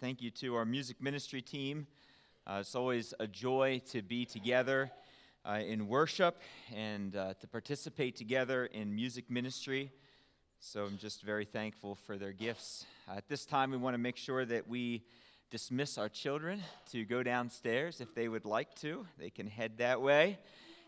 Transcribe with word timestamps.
Thank 0.00 0.22
you 0.22 0.30
to 0.30 0.54
our 0.54 0.64
music 0.64 1.02
ministry 1.02 1.42
team. 1.42 1.86
Uh, 2.46 2.60
it's 2.60 2.74
always 2.74 3.12
a 3.20 3.26
joy 3.26 3.82
to 3.90 4.00
be 4.00 4.24
together 4.24 4.90
uh, 5.44 5.60
in 5.62 5.88
worship 5.88 6.40
and 6.74 7.14
uh, 7.14 7.34
to 7.34 7.46
participate 7.46 8.16
together 8.16 8.64
in 8.64 8.94
music 8.94 9.30
ministry. 9.30 9.92
So 10.58 10.86
I'm 10.86 10.96
just 10.96 11.20
very 11.20 11.44
thankful 11.44 11.96
for 11.96 12.16
their 12.16 12.32
gifts. 12.32 12.86
at 13.14 13.28
this 13.28 13.44
time, 13.44 13.72
we 13.72 13.76
want 13.76 13.92
to 13.92 13.98
make 13.98 14.16
sure 14.16 14.46
that 14.46 14.66
we 14.66 15.04
dismiss 15.50 15.98
our 15.98 16.08
children 16.08 16.62
to 16.92 17.04
go 17.04 17.22
downstairs 17.22 18.00
if 18.00 18.14
they 18.14 18.28
would 18.28 18.46
like 18.46 18.74
to. 18.76 19.06
They 19.18 19.28
can 19.28 19.48
head 19.48 19.76
that 19.78 20.00
way. 20.00 20.38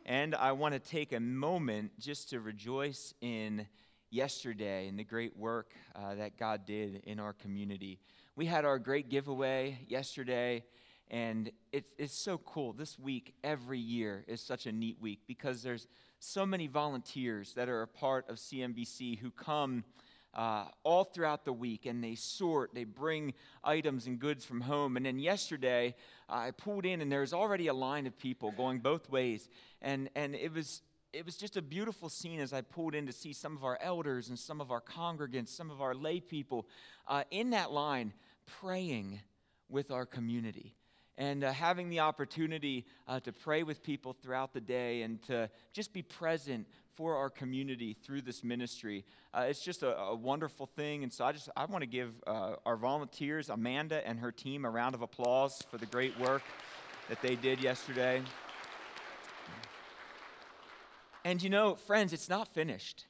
And 0.07 0.35
I 0.35 0.53
want 0.53 0.73
to 0.73 0.81
take 0.81 1.13
a 1.13 1.21
moment 1.21 1.91
just 2.01 2.31
to 2.31 2.41
rejoice 2.41 3.13
in 3.21 3.67
yesterday 4.09 4.89
and 4.89 4.99
the 4.99 5.05
great 5.05 5.37
work 5.37 5.75
uh, 5.95 6.15
that 6.15 6.39
God 6.39 6.65
did 6.65 7.03
in 7.05 7.21
our 7.21 7.35
community. 7.35 8.01
We 8.35 8.47
had 8.47 8.65
our 8.65 8.79
great 8.79 9.11
giveaway 9.11 9.79
yesterday, 9.89 10.65
and 11.11 11.51
it's, 11.71 11.93
it's 11.99 12.15
so 12.15 12.39
cool. 12.39 12.73
This 12.73 12.99
week, 12.99 13.35
every 13.45 13.79
year, 13.79 14.25
is 14.27 14.41
such 14.41 14.65
a 14.65 14.73
neat 14.73 14.97
week 15.03 15.21
because 15.27 15.63
there's 15.63 15.87
so 16.19 16.47
many 16.47 16.67
volunteers 16.67 17.53
that 17.53 17.69
are 17.69 17.83
a 17.83 17.87
part 17.87 18.31
of 18.31 18.37
CMBC 18.37 19.19
who 19.19 19.31
come 19.33 19.85
uh, 20.33 20.65
all 20.83 21.05
throughout 21.05 21.45
the 21.45 21.53
week 21.53 21.85
and 21.85 22.03
they 22.03 22.15
sort, 22.15 22.75
they 22.75 22.85
bring 22.85 23.35
items 23.63 24.07
and 24.07 24.19
goods 24.19 24.47
from 24.47 24.63
home. 24.63 24.97
And 24.97 25.05
then 25.05 25.19
yesterday, 25.19 25.95
I 26.27 26.53
pulled 26.53 26.87
in 26.87 27.03
and 27.03 27.13
there 27.13 27.21
was 27.21 27.35
already 27.35 27.67
a 27.67 27.75
line 27.75 28.07
of 28.07 28.19
people 28.19 28.51
going 28.51 28.79
both 28.79 29.11
ways. 29.11 29.47
And, 29.83 30.09
and 30.15 30.35
it 30.35 30.55
was 30.55 30.81
it 31.13 31.27
was 31.27 31.37
just 31.37 31.57
a 31.57 31.63
beautiful 31.63 32.09
scene 32.09 32.41
as 32.41 32.53
I 32.53 32.63
pulled 32.63 32.95
in 32.95 33.07
to 33.07 33.13
see 33.13 33.33
some 33.33 33.57
of 33.57 33.65
our 33.65 33.79
elders 33.81 34.29
and 34.29 34.39
some 34.39 34.61
of 34.61 34.71
our 34.71 34.81
congregants, 34.81 35.49
some 35.49 35.71
of 35.71 35.83
our 35.83 35.95
lay 35.95 36.21
people 36.21 36.67
uh, 37.07 37.25
in 37.31 37.51
that 37.51 37.71
line 37.71 38.13
praying 38.61 39.21
with 39.69 39.91
our 39.91 40.07
community 40.07 40.75
and 41.19 41.45
uh, 41.45 41.53
having 41.53 41.91
the 41.91 42.01
opportunity 42.01 42.87
uh, 43.07 43.21
to 43.21 43.33
pray 43.33 43.63
with 43.63 43.83
people 43.83 44.17
throughout 44.23 44.55
the 44.55 44.61
day 44.61 45.03
and 45.03 45.23
to 45.23 45.51
just 45.73 45.93
be 45.93 46.03
present 46.03 46.67
for 46.95 47.17
our 47.17 47.29
community 47.29 47.95
through 47.95 48.23
this 48.23 48.43
ministry. 48.43 49.05
Uh, 49.35 49.47
it's 49.49 49.63
just 49.63 49.83
a, 49.83 49.97
a, 49.99 50.15
wonderful 50.15 50.67
thing. 50.67 51.03
And 51.03 51.13
so 51.13 51.25
I 51.25 51.33
just 51.33 51.49
I 51.57 51.65
want 51.67 51.83
to 51.83 51.87
give 51.87 52.13
uh, 52.27 52.57
our 52.65 52.77
volunteers, 52.77 53.51
Amanda 53.51 54.07
and 54.07 54.19
her 54.19 54.33
team, 54.33 54.65
a 54.65 54.71
round 54.71 54.95
of 54.95 55.03
applause 55.03 55.63
for 55.71 55.79
the 55.79 55.87
great 55.87 56.19
work 56.19 56.43
that 57.09 57.21
they 57.21 57.35
did 57.35 57.63
yesterday. 57.63 58.23
And 61.25 61.41
you 61.43 61.51
know, 61.51 61.77
friends, 61.77 62.13
it's 62.13 62.29
not 62.29 62.49
finished. 62.49 63.07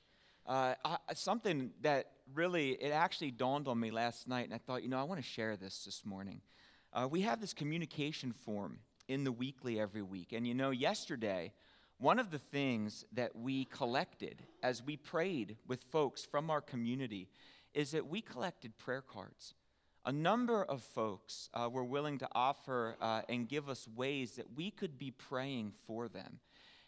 Uh, 0.46 0.74
I, 0.84 0.96
something 1.14 1.70
that 1.80 2.10
really, 2.34 2.70
it 2.72 2.91
actually 2.91 3.30
dawned 3.30 3.69
on 3.69 3.80
me 3.80 3.91
last 3.91 4.28
night, 4.28 4.44
and 4.44 4.54
I 4.54 4.58
thought, 4.58 4.82
you 4.82 4.88
know, 4.88 4.98
I 4.98 5.04
want 5.04 5.20
to 5.20 5.27
share 5.27 5.56
this 5.56 5.84
this 5.84 6.04
morning. 6.04 6.42
Uh, 6.92 7.08
we 7.10 7.22
have 7.22 7.41
this 7.41 7.54
communication 7.54 8.32
form 8.32 8.80
in 9.08 9.24
the 9.24 9.32
weekly 9.32 9.80
every 9.80 10.02
week. 10.02 10.32
And 10.32 10.46
you 10.46 10.54
know, 10.54 10.70
yesterday, 10.70 11.52
one 11.98 12.19
of 12.19 12.30
the 12.30 12.38
things 12.38 13.04
that 13.12 13.34
we 13.34 13.64
collected 13.66 14.42
as 14.62 14.82
we 14.82 14.97
prayed 14.97 15.56
with 15.66 15.82
folks 15.84 16.24
from 16.24 16.50
our 16.50 16.60
community 16.60 17.28
is 17.72 17.92
that 17.92 18.06
we 18.06 18.20
collected 18.20 18.76
prayer 18.76 19.02
cards. 19.02 19.54
A 20.04 20.12
number 20.12 20.64
of 20.64 20.82
folks 20.82 21.48
uh, 21.54 21.70
were 21.70 21.84
willing 21.84 22.19
to 22.19 22.28
offer 22.32 22.97
uh, 23.00 23.22
and 23.28 23.48
give 23.48 23.69
us 23.69 23.88
ways 23.94 24.32
that 24.32 24.54
we 24.56 24.70
could 24.70 24.98
be 24.98 25.12
praying 25.12 25.72
for 25.86 26.08
them. 26.08 26.41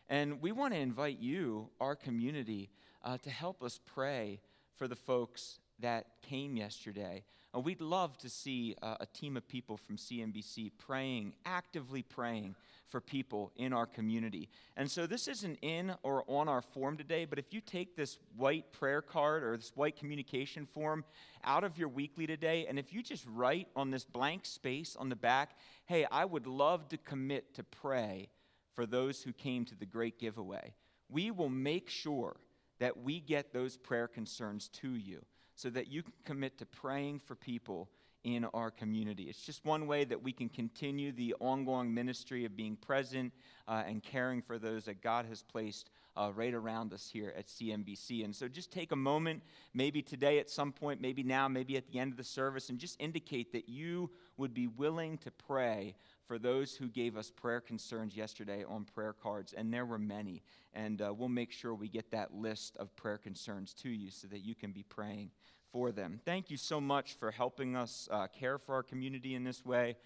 And 0.08 0.42
we 0.42 0.52
want 0.52 0.74
to 0.74 0.80
invite 0.80 1.18
you, 1.18 1.70
our 1.80 1.96
community, 1.96 2.70
uh, 3.02 3.18
to 3.18 3.30
help 3.30 3.62
us 3.62 3.80
pray 3.84 4.40
for 4.76 4.88
the 4.88 4.96
folks 4.96 5.58
that 5.80 6.06
came 6.22 6.56
yesterday. 6.56 7.24
Uh, 7.54 7.60
we'd 7.60 7.80
love 7.80 8.16
to 8.18 8.28
see 8.28 8.76
uh, 8.82 8.96
a 9.00 9.06
team 9.06 9.36
of 9.36 9.46
people 9.48 9.76
from 9.76 9.96
CMBC 9.96 10.72
praying, 10.78 11.32
actively 11.44 12.02
praying 12.02 12.54
for 12.88 13.00
people 13.00 13.50
in 13.56 13.72
our 13.72 13.86
community. 13.86 14.48
And 14.76 14.90
so 14.90 15.06
this 15.06 15.26
isn't 15.26 15.58
in 15.62 15.94
or 16.02 16.24
on 16.28 16.48
our 16.48 16.62
form 16.62 16.96
today, 16.96 17.24
but 17.24 17.38
if 17.38 17.52
you 17.52 17.60
take 17.60 17.96
this 17.96 18.18
white 18.36 18.72
prayer 18.72 19.02
card 19.02 19.42
or 19.42 19.56
this 19.56 19.72
white 19.74 19.96
communication 19.96 20.66
form 20.66 21.04
out 21.44 21.64
of 21.64 21.78
your 21.78 21.88
weekly 21.88 22.26
today, 22.26 22.66
and 22.68 22.78
if 22.78 22.92
you 22.92 23.02
just 23.02 23.24
write 23.26 23.68
on 23.74 23.90
this 23.90 24.04
blank 24.04 24.44
space 24.44 24.96
on 24.96 25.08
the 25.08 25.16
back, 25.16 25.56
hey, 25.86 26.06
I 26.10 26.24
would 26.24 26.46
love 26.46 26.88
to 26.88 26.98
commit 26.98 27.54
to 27.54 27.64
pray 27.64 28.28
for 28.74 28.86
those 28.86 29.22
who 29.22 29.32
came 29.32 29.64
to 29.66 29.74
the 29.74 29.86
great 29.86 30.18
giveaway. 30.18 30.74
We 31.08 31.30
will 31.30 31.48
make 31.48 31.88
sure 31.88 32.36
that 32.80 33.02
we 33.02 33.20
get 33.20 33.52
those 33.52 33.76
prayer 33.76 34.08
concerns 34.08 34.68
to 34.68 34.94
you 34.94 35.24
so 35.54 35.70
that 35.70 35.88
you 35.88 36.02
can 36.02 36.12
commit 36.24 36.58
to 36.58 36.66
praying 36.66 37.20
for 37.20 37.34
people 37.34 37.88
in 38.24 38.46
our 38.46 38.70
community. 38.70 39.24
It's 39.24 39.44
just 39.44 39.64
one 39.64 39.86
way 39.86 40.04
that 40.04 40.22
we 40.22 40.32
can 40.32 40.48
continue 40.48 41.12
the 41.12 41.34
ongoing 41.40 41.92
ministry 41.92 42.44
of 42.46 42.56
being 42.56 42.74
present 42.74 43.32
uh, 43.68 43.84
and 43.86 44.02
caring 44.02 44.40
for 44.40 44.58
those 44.58 44.86
that 44.86 45.02
God 45.02 45.26
has 45.26 45.42
placed 45.42 45.90
uh, 46.16 46.30
right 46.34 46.54
around 46.54 46.92
us 46.94 47.10
here 47.12 47.34
at 47.36 47.48
CMBC. 47.48 48.24
And 48.24 48.34
so 48.34 48.48
just 48.48 48.72
take 48.72 48.92
a 48.92 48.96
moment, 48.96 49.42
maybe 49.74 50.00
today 50.00 50.38
at 50.38 50.48
some 50.48 50.72
point, 50.72 51.00
maybe 51.00 51.22
now, 51.22 51.48
maybe 51.48 51.76
at 51.76 51.86
the 51.86 51.98
end 51.98 52.12
of 52.12 52.16
the 52.16 52.24
service, 52.24 52.70
and 52.70 52.78
just 52.78 53.00
indicate 53.00 53.52
that 53.52 53.68
you 53.68 54.10
would 54.38 54.54
be 54.54 54.68
willing 54.68 55.18
to 55.18 55.30
pray 55.30 55.94
for 56.26 56.38
those 56.38 56.74
who 56.74 56.88
gave 56.88 57.16
us 57.16 57.30
prayer 57.30 57.60
concerns 57.60 58.16
yesterday 58.16 58.64
on 58.64 58.84
prayer 58.84 59.12
cards, 59.12 59.52
and 59.52 59.72
there 59.72 59.84
were 59.84 59.98
many. 59.98 60.42
And 60.72 61.02
uh, 61.02 61.12
we'll 61.16 61.28
make 61.28 61.52
sure 61.52 61.74
we 61.74 61.88
get 61.88 62.10
that 62.10 62.34
list 62.34 62.76
of 62.78 62.94
prayer 62.96 63.18
concerns 63.18 63.74
to 63.74 63.88
you 63.88 64.10
so 64.10 64.26
that 64.28 64.40
you 64.40 64.54
can 64.54 64.72
be 64.72 64.82
praying 64.82 65.30
for 65.72 65.92
them. 65.92 66.20
Thank 66.24 66.50
you 66.50 66.56
so 66.56 66.80
much 66.80 67.14
for 67.14 67.30
helping 67.30 67.76
us 67.76 68.08
uh, 68.10 68.26
care 68.28 68.58
for 68.58 68.74
our 68.74 68.82
community 68.82 69.34
in 69.34 69.44
this 69.44 69.64
way 69.64 69.96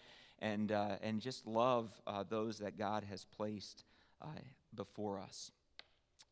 and, 0.41 0.73
uh, 0.73 0.97
and 1.03 1.21
just 1.21 1.47
love 1.47 1.91
uh, 2.07 2.25
those 2.29 2.59
that 2.59 2.79
God 2.79 3.05
has 3.05 3.25
placed 3.25 3.85
uh, 4.23 4.27
before 4.75 5.21
us. 5.21 5.51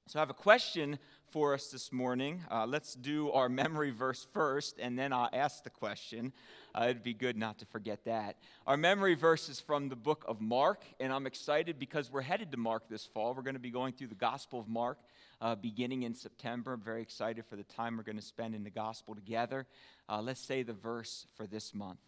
So, 0.09 0.21
I 0.21 0.23
have 0.23 0.31
a 0.31 0.35
question 0.35 1.01
for 1.31 1.55
us 1.55 1.69
this 1.69 1.93
morning. 1.93 2.43
Uh, 2.51 2.67
let's 2.67 2.95
do 2.95 3.31
our 3.33 3.49
memory 3.49 3.91
verse 3.91 4.27
first, 4.33 4.79
and 4.79 4.99
then 4.99 5.13
I'll 5.13 5.31
ask 5.33 5.65
the 5.65 5.71
question. 5.71 6.33
Uh, 6.75 6.85
it'd 6.85 7.03
be 7.03 7.15
good 7.15 7.37
not 7.37 7.59
to 7.59 7.67
forget 7.67 8.05
that. 8.05 8.37
Our 8.67 8.77
memory 8.77 9.15
verse 9.15 9.49
is 9.49 9.61
from 9.61 9.89
the 9.89 9.97
book 9.97 10.25
of 10.29 10.41
Mark, 10.41 10.85
and 11.01 11.13
I'm 11.13 11.27
excited 11.27 11.79
because 11.79 12.11
we're 12.11 12.23
headed 12.23 12.51
to 12.53 12.57
Mark 12.57 12.89
this 12.89 13.05
fall. 13.07 13.35
We're 13.35 13.43
going 13.43 13.55
to 13.55 13.61
be 13.61 13.71
going 13.71 13.93
through 13.93 14.09
the 14.09 14.15
Gospel 14.15 14.61
of 14.61 14.69
Mark 14.69 14.99
uh, 15.41 15.55
beginning 15.55 16.05
in 16.05 16.15
September. 16.15 16.75
I'm 16.75 16.81
very 16.81 17.03
excited 17.03 17.45
for 17.47 17.57
the 17.57 17.65
time 17.65 17.97
we're 17.97 18.03
going 18.03 18.17
to 18.17 18.23
spend 18.23 18.55
in 18.55 18.65
the 18.65 18.71
Gospel 18.71 19.15
together. 19.15 19.67
Uh, 20.09 20.21
let's 20.21 20.41
say 20.41 20.63
the 20.63 20.73
verse 20.73 21.27
for 21.37 21.47
this 21.47 21.75
month. 21.75 21.99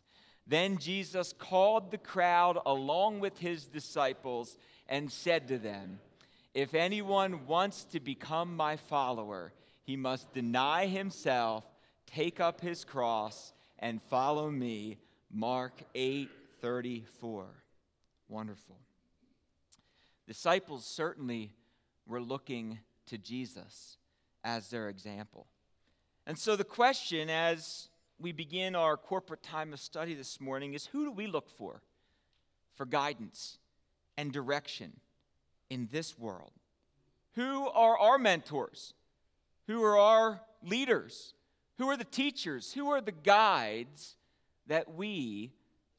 Then 0.46 0.78
Jesus 0.78 1.34
called 1.38 1.90
the 1.90 1.98
crowd 1.98 2.58
along 2.64 3.20
with 3.20 3.38
his 3.38 3.66
disciples 3.66 4.56
and 4.88 5.12
said 5.12 5.48
to 5.48 5.58
them, 5.58 5.98
if 6.58 6.74
anyone 6.74 7.46
wants 7.46 7.84
to 7.84 8.00
become 8.00 8.56
my 8.56 8.74
follower, 8.76 9.52
he 9.84 9.96
must 9.96 10.34
deny 10.34 10.86
himself, 10.86 11.64
take 12.04 12.41
up 12.41 12.60
his 12.60 12.84
cross, 12.84 13.52
and 13.78 14.02
follow 14.02 14.50
me. 14.50 14.98
Mark 15.30 15.80
8 15.94 16.28
34. 16.60 17.47
Wonderful. 18.28 18.76
Disciples 20.26 20.84
certainly 20.84 21.52
were 22.08 22.20
looking 22.20 22.80
to 23.06 23.18
Jesus 23.18 23.97
as 24.42 24.68
their 24.68 24.88
example. 24.88 25.47
And 26.26 26.36
so 26.36 26.56
the 26.56 26.64
question 26.64 27.30
as 27.30 27.88
we 28.18 28.32
begin 28.32 28.74
our 28.74 28.97
corporate 28.97 29.44
time 29.44 29.72
of 29.72 29.78
study 29.78 30.14
this 30.14 30.41
morning 30.41 30.74
is 30.74 30.86
who 30.86 31.04
do 31.04 31.12
we 31.12 31.28
look 31.28 31.48
for 31.50 31.82
for 32.74 32.84
guidance 32.84 33.58
and 34.16 34.32
direction? 34.32 34.98
In 35.70 35.88
this 35.90 36.18
world? 36.18 36.52
Who 37.34 37.68
are 37.68 37.98
our 37.98 38.18
mentors? 38.18 38.94
Who 39.66 39.82
are 39.84 39.98
our 39.98 40.40
leaders? 40.62 41.34
Who 41.78 41.88
are 41.88 41.96
the 41.96 42.04
teachers? 42.04 42.72
Who 42.72 42.90
are 42.90 43.00
the 43.00 43.12
guides 43.12 44.16
that 44.66 44.94
we 44.94 45.52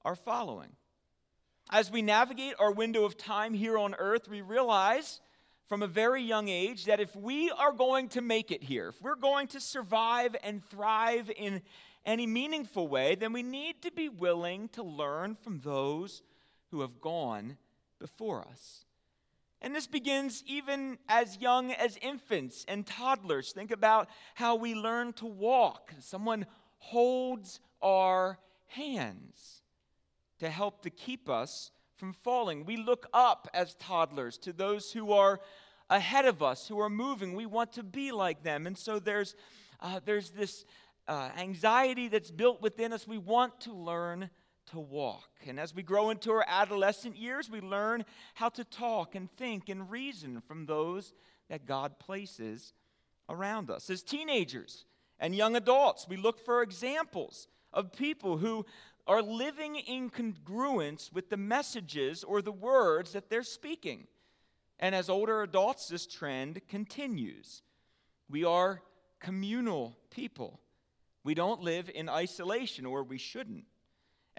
are 0.03 0.15
following? 0.15 0.69
As 1.71 1.91
we 1.91 2.01
navigate 2.01 2.55
our 2.59 2.71
window 2.71 3.05
of 3.05 3.17
time 3.17 3.53
here 3.53 3.77
on 3.77 3.95
earth, 3.95 4.27
we 4.27 4.41
realize 4.41 5.21
from 5.67 5.83
a 5.83 5.87
very 5.87 6.23
young 6.23 6.49
age 6.49 6.85
that 6.85 6.99
if 6.99 7.15
we 7.15 7.51
are 7.51 7.71
going 7.71 8.09
to 8.09 8.21
make 8.21 8.49
it 8.49 8.63
here, 8.63 8.89
if 8.89 9.01
we're 9.01 9.15
going 9.15 9.47
to 9.49 9.59
survive 9.59 10.35
and 10.43 10.65
thrive 10.65 11.31
in 11.37 11.61
any 12.05 12.25
meaningful 12.25 12.87
way, 12.87 13.13
then 13.13 13.31
we 13.31 13.43
need 13.43 13.83
to 13.83 13.91
be 13.91 14.09
willing 14.09 14.67
to 14.69 14.81
learn 14.81 15.35
from 15.35 15.59
those 15.59 16.23
who 16.71 16.81
have 16.81 16.99
gone 16.99 17.55
before 17.99 18.47
us. 18.49 18.85
And 19.61 19.75
this 19.75 19.87
begins 19.87 20.43
even 20.47 20.97
as 21.09 21.37
young 21.37 21.73
as 21.73 21.97
infants 22.01 22.65
and 22.67 22.85
toddlers. 22.85 23.51
Think 23.51 23.71
about 23.71 24.07
how 24.35 24.55
we 24.55 24.73
learn 24.73 25.13
to 25.13 25.25
walk. 25.25 25.93
Someone 25.99 26.45
holds 26.77 27.59
our 27.81 28.39
hands 28.67 29.61
to 30.39 30.49
help 30.49 30.83
to 30.83 30.89
keep 30.89 31.29
us 31.29 31.71
from 31.97 32.13
falling. 32.13 32.65
We 32.65 32.77
look 32.77 33.07
up 33.13 33.49
as 33.53 33.75
toddlers 33.75 34.37
to 34.39 34.53
those 34.53 34.93
who 34.93 35.11
are 35.11 35.41
ahead 35.89 36.25
of 36.25 36.41
us, 36.41 36.67
who 36.67 36.79
are 36.79 36.89
moving. 36.89 37.35
We 37.35 37.45
want 37.45 37.73
to 37.73 37.83
be 37.83 38.11
like 38.13 38.43
them. 38.43 38.65
And 38.65 38.77
so 38.77 38.99
there's, 38.99 39.35
uh, 39.81 39.99
there's 40.05 40.29
this 40.29 40.63
uh, 41.07 41.31
anxiety 41.37 42.07
that's 42.07 42.31
built 42.31 42.61
within 42.61 42.93
us. 42.93 43.05
We 43.05 43.17
want 43.17 43.59
to 43.61 43.73
learn 43.73 44.29
to 44.71 44.79
walk. 44.79 45.29
And 45.47 45.59
as 45.59 45.73
we 45.73 45.83
grow 45.83 46.09
into 46.09 46.31
our 46.31 46.45
adolescent 46.47 47.17
years, 47.17 47.49
we 47.49 47.61
learn 47.61 48.05
how 48.33 48.49
to 48.49 48.63
talk 48.63 49.15
and 49.15 49.31
think 49.37 49.69
and 49.69 49.89
reason 49.89 50.41
from 50.47 50.65
those 50.65 51.13
that 51.49 51.65
God 51.65 51.99
places 51.99 52.73
around 53.27 53.69
us. 53.69 53.89
As 53.89 54.03
teenagers 54.03 54.85
and 55.19 55.35
young 55.35 55.55
adults, 55.55 56.07
we 56.07 56.17
look 56.17 56.43
for 56.43 56.61
examples 56.61 57.47
of 57.73 57.93
people 57.93 58.37
who 58.37 58.65
are 59.07 59.21
living 59.21 59.75
in 59.75 60.09
congruence 60.09 61.11
with 61.11 61.29
the 61.29 61.37
messages 61.37 62.23
or 62.23 62.41
the 62.41 62.51
words 62.51 63.13
that 63.13 63.29
they're 63.29 63.43
speaking. 63.43 64.07
And 64.79 64.93
as 64.93 65.09
older 65.09 65.41
adults, 65.41 65.87
this 65.87 66.05
trend 66.05 66.61
continues. 66.67 67.63
We 68.29 68.43
are 68.43 68.81
communal 69.19 69.97
people. 70.11 70.59
We 71.23 71.33
don't 71.33 71.61
live 71.61 71.89
in 71.93 72.07
isolation, 72.07 72.85
or 72.85 73.03
we 73.03 73.17
shouldn't. 73.17 73.65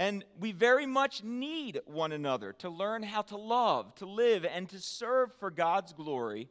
And 0.00 0.24
we 0.40 0.52
very 0.52 0.86
much 0.86 1.22
need 1.22 1.78
one 1.84 2.12
another 2.12 2.54
to 2.54 2.70
learn 2.70 3.02
how 3.02 3.20
to 3.20 3.36
love, 3.36 3.94
to 3.96 4.06
live, 4.06 4.46
and 4.46 4.66
to 4.70 4.78
serve 4.80 5.30
for 5.34 5.50
God's 5.50 5.92
glory 5.92 6.48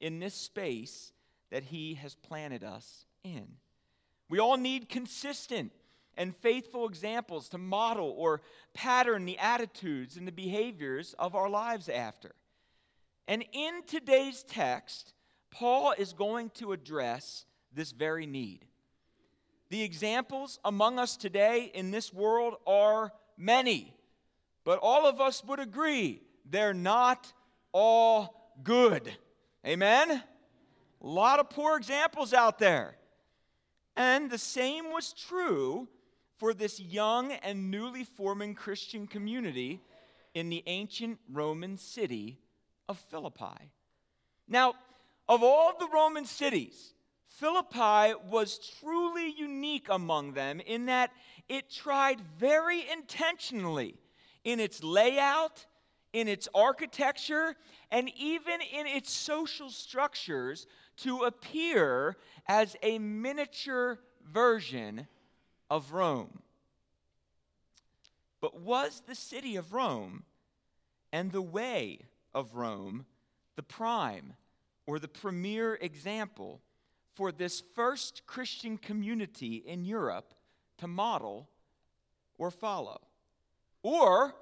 in 0.00 0.18
this 0.18 0.34
space 0.34 1.12
that 1.52 1.62
He 1.62 1.94
has 1.94 2.16
planted 2.16 2.64
us 2.64 3.06
in. 3.22 3.46
We 4.28 4.40
all 4.40 4.56
need 4.56 4.88
consistent 4.88 5.70
and 6.16 6.34
faithful 6.38 6.88
examples 6.88 7.48
to 7.50 7.58
model 7.58 8.12
or 8.18 8.40
pattern 8.74 9.26
the 9.26 9.38
attitudes 9.38 10.16
and 10.16 10.26
the 10.26 10.32
behaviors 10.32 11.14
of 11.20 11.36
our 11.36 11.48
lives 11.48 11.88
after. 11.88 12.32
And 13.28 13.44
in 13.52 13.82
today's 13.86 14.42
text, 14.42 15.14
Paul 15.52 15.94
is 15.96 16.12
going 16.12 16.50
to 16.54 16.72
address 16.72 17.44
this 17.72 17.92
very 17.92 18.26
need. 18.26 18.64
The 19.70 19.82
examples 19.82 20.58
among 20.64 20.98
us 20.98 21.16
today 21.16 21.70
in 21.74 21.90
this 21.90 22.12
world 22.12 22.54
are 22.66 23.12
many, 23.36 23.94
but 24.64 24.78
all 24.80 25.06
of 25.06 25.20
us 25.20 25.44
would 25.44 25.60
agree 25.60 26.22
they're 26.48 26.74
not 26.74 27.32
all 27.72 28.52
good. 28.62 29.12
Amen? 29.66 30.10
A 30.10 31.06
lot 31.06 31.38
of 31.38 31.50
poor 31.50 31.76
examples 31.76 32.32
out 32.32 32.58
there. 32.58 32.96
And 33.96 34.30
the 34.30 34.38
same 34.38 34.92
was 34.92 35.12
true 35.12 35.88
for 36.38 36.54
this 36.54 36.80
young 36.80 37.32
and 37.32 37.70
newly 37.70 38.04
forming 38.04 38.54
Christian 38.54 39.06
community 39.06 39.80
in 40.34 40.48
the 40.48 40.62
ancient 40.66 41.18
Roman 41.30 41.76
city 41.76 42.38
of 42.88 42.98
Philippi. 43.10 43.72
Now, 44.46 44.74
of 45.28 45.42
all 45.42 45.76
the 45.78 45.88
Roman 45.92 46.24
cities, 46.24 46.94
Philippi 47.26 48.14
was 48.30 48.58
truly 48.80 49.34
unique 49.36 49.57
among 49.88 50.32
them 50.32 50.60
in 50.60 50.86
that 50.86 51.12
it 51.48 51.70
tried 51.70 52.20
very 52.38 52.84
intentionally 52.90 53.96
in 54.44 54.60
its 54.60 54.82
layout, 54.82 55.66
in 56.12 56.28
its 56.28 56.48
architecture, 56.54 57.54
and 57.90 58.10
even 58.16 58.60
in 58.60 58.86
its 58.86 59.12
social 59.12 59.70
structures 59.70 60.66
to 60.96 61.18
appear 61.24 62.16
as 62.46 62.76
a 62.82 62.98
miniature 62.98 63.98
version 64.24 65.06
of 65.70 65.92
Rome. 65.92 66.42
But 68.40 68.60
was 68.60 69.02
the 69.06 69.14
city 69.14 69.56
of 69.56 69.72
Rome 69.72 70.24
and 71.12 71.32
the 71.32 71.42
way 71.42 72.00
of 72.34 72.54
Rome 72.54 73.06
the 73.56 73.62
prime 73.64 74.34
or 74.86 75.00
the 75.00 75.08
premier 75.08 75.74
example 75.80 76.60
for 77.18 77.32
this 77.32 77.64
first 77.74 78.22
Christian 78.28 78.78
community 78.78 79.56
in 79.56 79.84
Europe 79.84 80.34
to 80.76 80.86
model 80.86 81.48
or 82.38 82.52
follow? 82.52 83.00
Or 83.82 84.36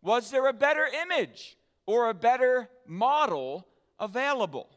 was 0.00 0.30
there 0.30 0.46
a 0.46 0.52
better 0.52 0.86
image 0.86 1.56
or 1.86 2.08
a 2.08 2.14
better 2.14 2.68
model 2.86 3.66
available? 3.98 4.68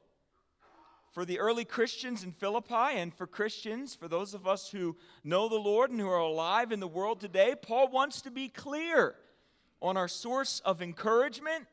For 1.12 1.26
the 1.26 1.38
early 1.38 1.64
Christians 1.64 2.24
in 2.24 2.32
Philippi 2.32 2.98
and 2.98 3.14
for 3.14 3.28
Christians, 3.28 3.94
for 3.94 4.08
those 4.08 4.34
of 4.34 4.48
us 4.48 4.72
who 4.72 4.98
know 5.24 5.48
the 5.48 5.56
Lord 5.56 5.92
and 5.92 6.00
who 6.00 6.10
are 6.10 6.18
alive 6.18 6.72
in 6.72 6.80
the 6.80 6.88
world 6.88 7.22
today, 7.22 7.54
Paul 7.54 7.88
wants 7.90 8.24
to 8.24 8.32
be 8.32 8.50
clear 8.50 9.14
on 9.80 9.96
our 9.96 10.08
source 10.08 10.60
of 10.66 10.82
encouragement, 10.82 11.68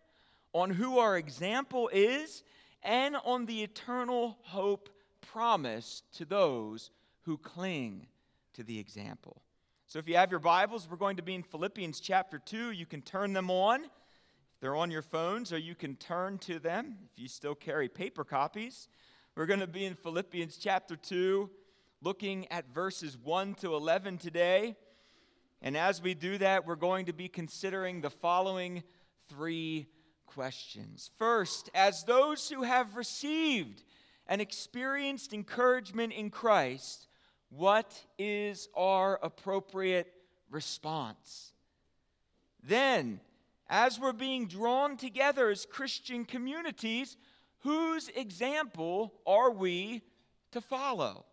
on 0.52 0.68
who 0.68 0.98
our 0.98 1.16
example 1.16 1.88
is, 1.90 2.42
and 2.82 3.16
on 3.24 3.46
the 3.46 3.62
eternal 3.62 4.36
hope 4.42 4.90
promise 5.32 6.02
to 6.12 6.24
those 6.24 6.90
who 7.22 7.38
cling 7.38 8.06
to 8.54 8.64
the 8.64 8.78
example. 8.78 9.42
So 9.86 9.98
if 9.98 10.08
you 10.08 10.16
have 10.16 10.30
your 10.30 10.40
Bibles, 10.40 10.88
we're 10.90 10.96
going 10.96 11.16
to 11.18 11.22
be 11.22 11.34
in 11.34 11.42
Philippians 11.42 12.00
chapter 12.00 12.38
2. 12.38 12.72
You 12.72 12.86
can 12.86 13.02
turn 13.02 13.32
them 13.32 13.50
on. 13.50 13.84
If 13.84 14.60
they're 14.60 14.76
on 14.76 14.90
your 14.90 15.02
phones, 15.02 15.52
or 15.52 15.58
you 15.58 15.74
can 15.74 15.94
turn 15.96 16.38
to 16.38 16.58
them 16.58 16.96
if 17.04 17.18
you 17.18 17.28
still 17.28 17.54
carry 17.54 17.88
paper 17.88 18.24
copies. 18.24 18.88
We're 19.36 19.46
going 19.46 19.60
to 19.60 19.66
be 19.66 19.84
in 19.84 19.94
Philippians 19.94 20.56
chapter 20.56 20.96
2, 20.96 21.48
looking 22.02 22.50
at 22.50 22.74
verses 22.74 23.16
1 23.16 23.54
to 23.56 23.74
11 23.74 24.18
today. 24.18 24.74
And 25.62 25.76
as 25.76 26.02
we 26.02 26.14
do 26.14 26.38
that, 26.38 26.66
we're 26.66 26.74
going 26.74 27.06
to 27.06 27.12
be 27.12 27.28
considering 27.28 28.00
the 28.00 28.10
following 28.10 28.82
three 29.28 29.86
questions. 30.26 31.10
First, 31.18 31.70
as 31.74 32.02
those 32.04 32.48
who 32.48 32.62
have 32.62 32.96
received 32.96 33.84
and 34.30 34.40
experienced 34.40 35.34
encouragement 35.34 36.12
in 36.12 36.30
Christ, 36.30 37.08
what 37.50 38.00
is 38.16 38.68
our 38.76 39.18
appropriate 39.24 40.06
response? 40.48 41.52
Then, 42.62 43.20
as 43.68 43.98
we're 43.98 44.12
being 44.12 44.46
drawn 44.46 44.96
together 44.96 45.50
as 45.50 45.66
Christian 45.66 46.24
communities, 46.24 47.16
whose 47.58 48.08
example 48.10 49.12
are 49.26 49.50
we 49.50 50.02
to 50.52 50.60
follow? 50.60 51.26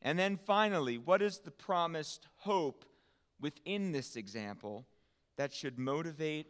And 0.00 0.16
then 0.16 0.36
finally, 0.36 0.98
what 0.98 1.20
is 1.20 1.38
the 1.38 1.50
promised 1.50 2.28
hope 2.36 2.84
within 3.40 3.90
this 3.90 4.14
example 4.14 4.86
that 5.36 5.52
should 5.52 5.80
motivate 5.80 6.46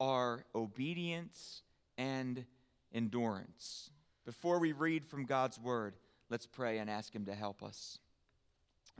our 0.00 0.46
obedience 0.54 1.60
and 1.98 2.46
endurance? 2.94 3.90
Before 4.24 4.58
we 4.60 4.72
read 4.72 5.06
from 5.06 5.24
God's 5.24 5.58
word, 5.58 5.94
let's 6.30 6.46
pray 6.46 6.78
and 6.78 6.88
ask 6.88 7.14
Him 7.14 7.24
to 7.26 7.34
help 7.34 7.62
us. 7.62 7.98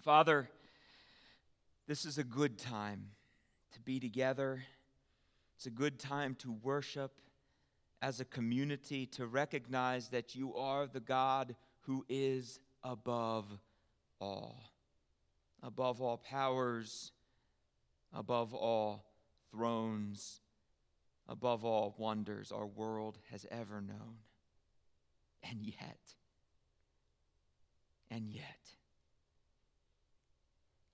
Father, 0.01 0.49
this 1.87 2.05
is 2.05 2.19
a 2.19 2.25
good 2.25 2.59
time 2.59 3.07
to 3.73 3.81
be 3.81 4.01
together. 4.01 4.63
It's 5.57 5.67
a 5.67 5.71
good 5.71 5.99
time 5.99 6.35
to 6.41 6.53
worship 6.63 7.13
as 8.01 8.19
a 8.19 8.25
community, 8.25 9.07
to 9.07 9.27
recognize 9.27 10.09
that 10.09 10.35
you 10.35 10.55
are 10.57 10.89
the 10.89 11.01
God 11.01 11.55
who 11.83 12.05
is 12.09 12.59
above 12.83 13.47
all, 14.21 14.61
above 15.63 16.01
all 16.01 16.17
powers, 16.17 17.13
above 18.13 18.55
all 18.55 19.05
thrones, 19.53 20.41
above 21.29 21.65
all 21.65 21.95
wonders 21.97 22.51
our 22.51 22.67
world 22.67 23.19
has 23.31 23.47
ever 23.53 23.81
known. 23.81 24.17
And 25.43 25.65
yet, 25.65 25.99
and 28.11 28.31
yet, 28.31 28.71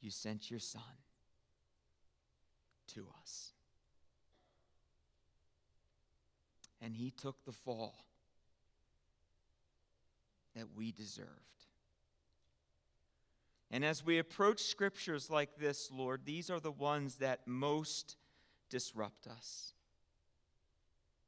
you 0.00 0.10
sent 0.10 0.50
your 0.50 0.60
Son 0.60 0.82
to 2.94 3.06
us. 3.20 3.52
And 6.80 6.94
he 6.94 7.10
took 7.10 7.44
the 7.44 7.52
fall 7.52 8.06
that 10.54 10.66
we 10.76 10.92
deserved. 10.92 11.28
And 13.70 13.84
as 13.84 14.04
we 14.04 14.18
approach 14.18 14.60
scriptures 14.60 15.28
like 15.28 15.58
this, 15.58 15.90
Lord, 15.92 16.22
these 16.24 16.48
are 16.48 16.60
the 16.60 16.72
ones 16.72 17.16
that 17.16 17.46
most 17.46 18.16
disrupt 18.70 19.26
us 19.26 19.74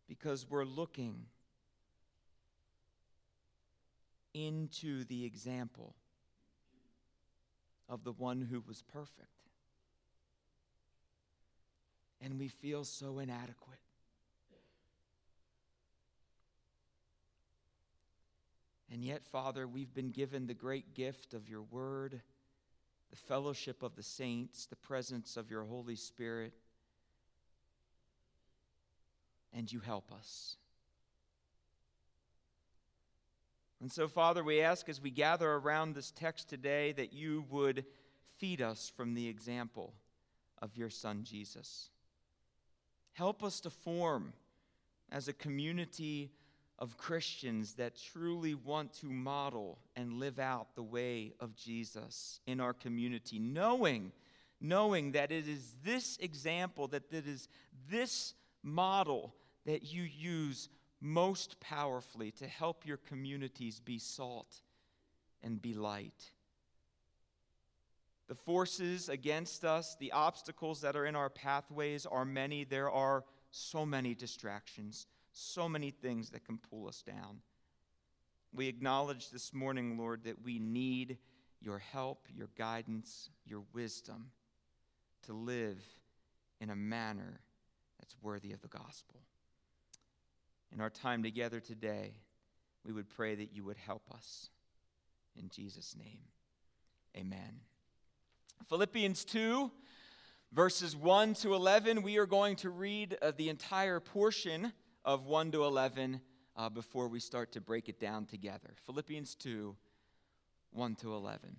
because 0.08 0.48
we're 0.48 0.64
looking 0.64 1.26
into 4.34 5.04
the 5.04 5.24
example 5.24 5.94
of 7.88 8.04
the 8.04 8.12
one 8.12 8.40
who 8.40 8.62
was 8.66 8.82
perfect. 8.82 9.28
And 12.22 12.38
we 12.38 12.48
feel 12.48 12.84
so 12.84 13.18
inadequate. 13.18 13.78
And 18.92 19.04
yet, 19.04 19.24
Father, 19.24 19.66
we've 19.68 19.94
been 19.94 20.10
given 20.10 20.46
the 20.46 20.54
great 20.54 20.94
gift 20.94 21.32
of 21.32 21.48
your 21.48 21.62
word, 21.62 22.20
the 23.10 23.16
fellowship 23.16 23.82
of 23.82 23.94
the 23.94 24.02
saints, 24.02 24.66
the 24.66 24.76
presence 24.76 25.36
of 25.36 25.50
your 25.50 25.62
Holy 25.64 25.96
Spirit, 25.96 26.52
and 29.52 29.70
you 29.72 29.80
help 29.80 30.12
us. 30.12 30.56
And 33.80 33.90
so, 33.90 34.08
Father, 34.08 34.44
we 34.44 34.60
ask 34.60 34.88
as 34.88 35.00
we 35.00 35.10
gather 35.10 35.50
around 35.50 35.94
this 35.94 36.10
text 36.10 36.48
today 36.48 36.92
that 36.92 37.14
you 37.14 37.46
would 37.48 37.86
feed 38.36 38.60
us 38.60 38.92
from 38.94 39.14
the 39.14 39.26
example 39.26 39.94
of 40.60 40.76
your 40.76 40.90
Son, 40.90 41.24
Jesus. 41.24 41.88
Help 43.12 43.42
us 43.42 43.60
to 43.60 43.70
form 43.70 44.34
as 45.10 45.28
a 45.28 45.32
community 45.32 46.30
of 46.78 46.96
Christians 46.98 47.74
that 47.74 48.00
truly 48.12 48.54
want 48.54 48.92
to 48.94 49.06
model 49.06 49.78
and 49.96 50.14
live 50.14 50.38
out 50.38 50.74
the 50.74 50.82
way 50.82 51.32
of 51.40 51.54
Jesus 51.54 52.40
in 52.46 52.60
our 52.60 52.72
community, 52.72 53.38
knowing, 53.38 54.12
knowing 54.60 55.12
that 55.12 55.32
it 55.32 55.48
is 55.48 55.74
this 55.84 56.18
example, 56.18 56.86
that 56.88 57.12
it 57.12 57.26
is 57.26 57.48
this 57.90 58.34
model 58.62 59.34
that 59.66 59.92
you 59.92 60.02
use 60.02 60.68
most 61.00 61.60
powerfully 61.60 62.30
to 62.32 62.46
help 62.46 62.86
your 62.86 62.98
communities 62.98 63.80
be 63.80 63.98
salt 63.98 64.60
and 65.42 65.60
be 65.60 65.74
light. 65.74 66.32
The 68.28 68.34
forces 68.34 69.08
against 69.08 69.64
us, 69.64 69.96
the 69.98 70.12
obstacles 70.12 70.82
that 70.82 70.94
are 70.94 71.06
in 71.06 71.16
our 71.16 71.30
pathways 71.30 72.06
are 72.06 72.24
many. 72.24 72.64
There 72.64 72.90
are 72.90 73.24
so 73.50 73.84
many 73.84 74.14
distractions, 74.14 75.06
so 75.32 75.68
many 75.68 75.90
things 75.90 76.30
that 76.30 76.44
can 76.44 76.58
pull 76.58 76.86
us 76.86 77.02
down. 77.02 77.40
We 78.52 78.68
acknowledge 78.68 79.30
this 79.30 79.52
morning, 79.54 79.96
Lord, 79.98 80.24
that 80.24 80.44
we 80.44 80.58
need 80.58 81.18
your 81.60 81.78
help, 81.78 82.26
your 82.34 82.50
guidance, 82.56 83.30
your 83.44 83.62
wisdom 83.72 84.30
to 85.26 85.32
live 85.32 85.82
in 86.60 86.70
a 86.70 86.76
manner 86.76 87.40
that's 87.98 88.16
worthy 88.22 88.52
of 88.52 88.60
the 88.60 88.68
gospel. 88.68 89.20
In 90.72 90.80
our 90.80 90.90
time 90.90 91.22
together 91.22 91.60
today, 91.60 92.14
we 92.84 92.92
would 92.92 93.08
pray 93.08 93.34
that 93.34 93.52
you 93.52 93.64
would 93.64 93.76
help 93.76 94.02
us. 94.14 94.48
In 95.36 95.48
Jesus' 95.48 95.96
name, 95.98 96.20
amen. 97.16 97.60
Philippians 98.68 99.24
2, 99.24 99.70
verses 100.52 100.94
1 100.94 101.34
to 101.34 101.54
11, 101.54 102.02
we 102.02 102.18
are 102.18 102.26
going 102.26 102.56
to 102.56 102.70
read 102.70 103.16
uh, 103.20 103.32
the 103.36 103.48
entire 103.48 104.00
portion 104.00 104.72
of 105.04 105.26
1 105.26 105.52
to 105.52 105.64
11 105.64 106.20
uh, 106.56 106.68
before 106.68 107.08
we 107.08 107.20
start 107.20 107.52
to 107.52 107.60
break 107.60 107.88
it 107.88 107.98
down 107.98 108.26
together. 108.26 108.70
Philippians 108.86 109.34
2, 109.36 109.74
1 110.72 110.94
to 110.96 111.14
11. 111.14 111.56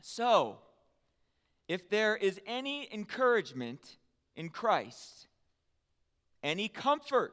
So, 0.00 0.58
if 1.68 1.88
there 1.88 2.16
is 2.16 2.40
any 2.46 2.88
encouragement 2.92 3.96
in 4.34 4.50
Christ, 4.50 5.28
any 6.42 6.68
comfort 6.68 7.32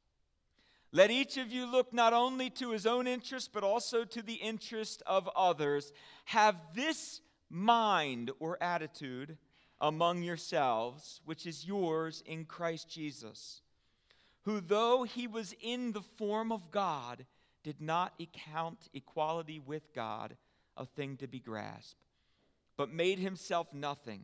Let 0.93 1.09
each 1.09 1.37
of 1.37 1.51
you 1.51 1.65
look 1.65 1.93
not 1.93 2.11
only 2.11 2.49
to 2.51 2.71
his 2.71 2.85
own 2.85 3.07
interest, 3.07 3.51
but 3.53 3.63
also 3.63 4.03
to 4.03 4.21
the 4.21 4.33
interest 4.33 5.01
of 5.05 5.29
others. 5.35 5.93
Have 6.25 6.55
this 6.75 7.21
mind 7.49 8.31
or 8.39 8.61
attitude 8.61 9.37
among 9.79 10.21
yourselves, 10.23 11.21
which 11.25 11.45
is 11.45 11.65
yours 11.65 12.21
in 12.25 12.45
Christ 12.45 12.89
Jesus, 12.89 13.61
who, 14.43 14.59
though 14.59 15.03
he 15.03 15.27
was 15.27 15.55
in 15.61 15.93
the 15.93 16.01
form 16.01 16.51
of 16.51 16.71
God, 16.71 17.25
did 17.63 17.79
not 17.79 18.13
account 18.19 18.89
equality 18.93 19.59
with 19.59 19.93
God 19.93 20.35
a 20.75 20.85
thing 20.85 21.15
to 21.17 21.27
be 21.27 21.39
grasped, 21.39 22.03
but 22.75 22.91
made 22.91 23.19
himself 23.19 23.73
nothing 23.73 24.23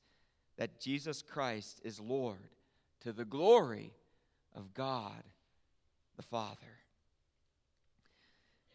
that 0.61 0.79
Jesus 0.79 1.23
Christ 1.23 1.81
is 1.83 1.99
Lord 1.99 2.37
to 2.99 3.11
the 3.11 3.25
glory 3.25 3.95
of 4.55 4.75
God 4.75 5.23
the 6.17 6.21
Father. 6.21 6.77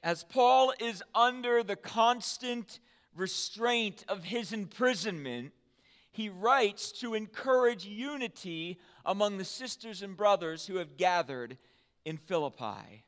As 0.03 0.25
Paul 0.25 0.73
is 0.81 1.01
under 1.15 1.63
the 1.63 1.77
constant 1.77 2.81
restraint 3.15 4.05
of 4.09 4.25
his 4.25 4.53
imprisonment, 4.53 5.53
he 6.11 6.29
writes 6.29 6.91
to 7.03 7.15
encourage 7.15 7.87
unity 7.87 8.81
among 9.05 9.39
the 9.39 9.45
sisters 9.45 10.03
and 10.03 10.17
brothers 10.17 10.67
who 10.67 10.79
have 10.79 10.97
gathered 10.97 11.57
in 12.05 12.17
Philippi 12.17 13.05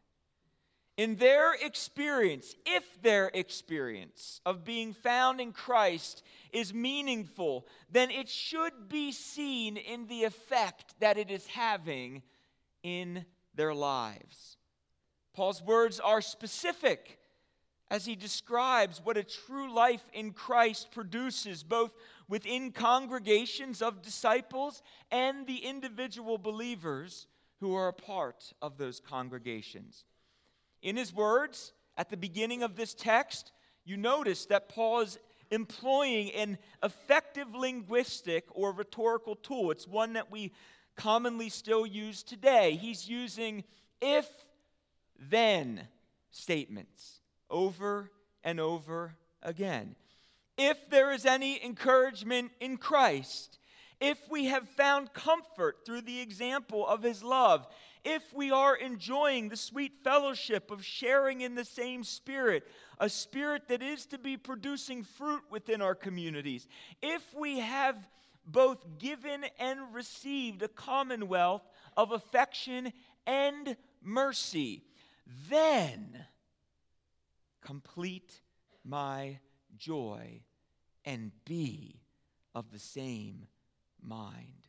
in 0.98 1.14
their 1.14 1.54
experience, 1.54 2.56
if 2.66 3.00
their 3.02 3.30
experience 3.32 4.40
of 4.44 4.64
being 4.64 4.92
found 4.92 5.40
in 5.40 5.52
Christ 5.52 6.24
is 6.52 6.74
meaningful, 6.74 7.68
then 7.88 8.10
it 8.10 8.28
should 8.28 8.88
be 8.88 9.12
seen 9.12 9.76
in 9.76 10.08
the 10.08 10.24
effect 10.24 10.96
that 10.98 11.16
it 11.16 11.30
is 11.30 11.46
having 11.46 12.22
in 12.82 13.24
their 13.54 13.72
lives. 13.72 14.56
Paul's 15.34 15.62
words 15.62 16.00
are 16.00 16.20
specific 16.20 17.20
as 17.90 18.04
he 18.04 18.16
describes 18.16 19.00
what 19.02 19.16
a 19.16 19.22
true 19.22 19.72
life 19.72 20.04
in 20.12 20.32
Christ 20.32 20.90
produces, 20.90 21.62
both 21.62 21.92
within 22.28 22.72
congregations 22.72 23.82
of 23.82 24.02
disciples 24.02 24.82
and 25.12 25.46
the 25.46 25.58
individual 25.58 26.38
believers 26.38 27.28
who 27.60 27.76
are 27.76 27.88
a 27.88 27.92
part 27.92 28.52
of 28.60 28.78
those 28.78 29.00
congregations. 29.00 30.04
In 30.82 30.96
his 30.96 31.12
words, 31.12 31.72
at 31.96 32.10
the 32.10 32.16
beginning 32.16 32.62
of 32.62 32.76
this 32.76 32.94
text, 32.94 33.52
you 33.84 33.96
notice 33.96 34.46
that 34.46 34.68
Paul 34.68 35.00
is 35.00 35.18
employing 35.50 36.30
an 36.32 36.58
effective 36.82 37.54
linguistic 37.54 38.44
or 38.50 38.72
rhetorical 38.72 39.34
tool. 39.36 39.70
It's 39.70 39.88
one 39.88 40.12
that 40.12 40.30
we 40.30 40.52
commonly 40.96 41.48
still 41.48 41.86
use 41.86 42.22
today. 42.22 42.76
He's 42.76 43.08
using 43.08 43.64
if 44.00 44.28
then 45.18 45.88
statements 46.30 47.20
over 47.50 48.10
and 48.44 48.60
over 48.60 49.16
again. 49.42 49.96
If 50.56 50.90
there 50.90 51.12
is 51.12 51.24
any 51.24 51.64
encouragement 51.64 52.50
in 52.60 52.76
Christ, 52.76 53.58
if 54.00 54.18
we 54.30 54.46
have 54.46 54.68
found 54.68 55.12
comfort 55.12 55.78
through 55.84 56.02
the 56.02 56.20
example 56.20 56.86
of 56.86 57.02
his 57.02 57.22
love, 57.22 57.66
if 58.08 58.32
we 58.32 58.50
are 58.50 58.74
enjoying 58.74 59.50
the 59.50 59.56
sweet 59.56 59.92
fellowship 60.02 60.70
of 60.70 60.82
sharing 60.82 61.42
in 61.42 61.54
the 61.54 61.64
same 61.64 62.02
spirit, 62.02 62.66
a 62.98 63.08
spirit 63.08 63.68
that 63.68 63.82
is 63.82 64.06
to 64.06 64.18
be 64.18 64.38
producing 64.38 65.04
fruit 65.04 65.42
within 65.50 65.82
our 65.82 65.94
communities, 65.94 66.66
if 67.02 67.22
we 67.34 67.58
have 67.58 67.96
both 68.46 68.82
given 68.98 69.44
and 69.58 69.78
received 69.92 70.62
a 70.62 70.68
commonwealth 70.68 71.68
of 71.98 72.12
affection 72.12 72.94
and 73.26 73.76
mercy, 74.02 74.82
then 75.50 76.24
complete 77.60 78.40
my 78.86 79.38
joy 79.76 80.40
and 81.04 81.30
be 81.44 82.00
of 82.54 82.70
the 82.72 82.78
same 82.78 83.46
mind. 84.02 84.67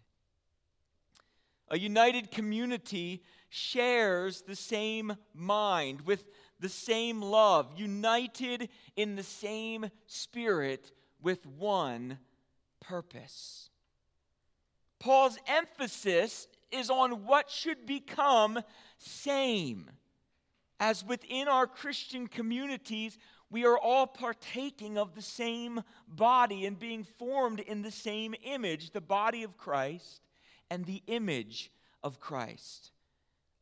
A 1.72 1.78
united 1.78 2.32
community 2.32 3.22
shares 3.50 4.42
the 4.42 4.56
same 4.56 5.16
mind 5.34 6.02
with 6.02 6.26
the 6.60 6.70
same 6.70 7.22
love, 7.22 7.72
united 7.78 8.70
in 8.96 9.16
the 9.16 9.24
same 9.24 9.90
spirit 10.08 10.92
with 11.22 11.46
one 11.46 12.18
purpose. 12.80 13.70
Paul's 15.00 15.38
emphasis 15.48 16.48
is 16.72 16.90
on 16.90 17.26
what 17.26 17.50
should 17.50 17.86
become 17.86 18.60
same. 18.98 19.90
As 20.80 21.06
within 21.06 21.48
our 21.48 21.68
Christian 21.68 22.28
communities, 22.28 23.18
we 23.52 23.66
are 23.66 23.78
all 23.78 24.08
partaking 24.08 24.98
of 24.98 25.14
the 25.16 25.22
same 25.22 25.82
body 26.08 26.66
and 26.66 26.78
being 26.80 27.04
formed 27.04 27.60
in 27.60 27.82
the 27.82 27.92
same 27.92 28.34
image, 28.44 28.92
the 28.92 29.02
body 29.02 29.44
of 29.44 29.58
Christ 29.58 30.22
and 30.70 30.86
the 30.86 31.02
image 31.08 31.72
of 32.04 32.20
Christ. 32.20 32.92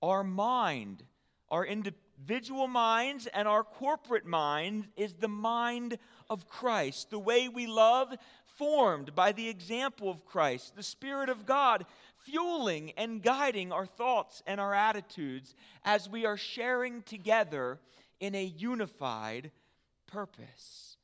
Our 0.01 0.23
mind, 0.23 1.03
our 1.49 1.65
individual 1.65 2.67
minds 2.67 3.27
and 3.27 3.47
our 3.47 3.63
corporate 3.63 4.25
mind 4.25 4.87
is 4.95 5.13
the 5.13 5.27
mind 5.27 5.97
of 6.29 6.47
Christ. 6.47 7.09
The 7.09 7.19
way 7.19 7.47
we 7.47 7.67
love, 7.67 8.13
formed 8.57 9.13
by 9.15 9.31
the 9.31 9.47
example 9.47 10.09
of 10.09 10.25
Christ. 10.25 10.75
The 10.75 10.83
Spirit 10.83 11.29
of 11.29 11.45
God 11.45 11.85
fueling 12.25 12.91
and 12.97 13.21
guiding 13.21 13.71
our 13.71 13.85
thoughts 13.85 14.43
and 14.45 14.59
our 14.59 14.73
attitudes 14.73 15.55
as 15.85 16.09
we 16.09 16.25
are 16.25 16.37
sharing 16.37 17.01
together 17.03 17.79
in 18.19 18.35
a 18.35 18.43
unified 18.43 19.51
purpose. 20.07 20.97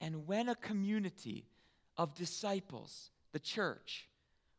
And 0.00 0.26
when 0.26 0.48
a 0.48 0.54
community 0.54 1.46
of 1.96 2.14
disciples, 2.14 3.10
the 3.32 3.38
church, 3.38 4.08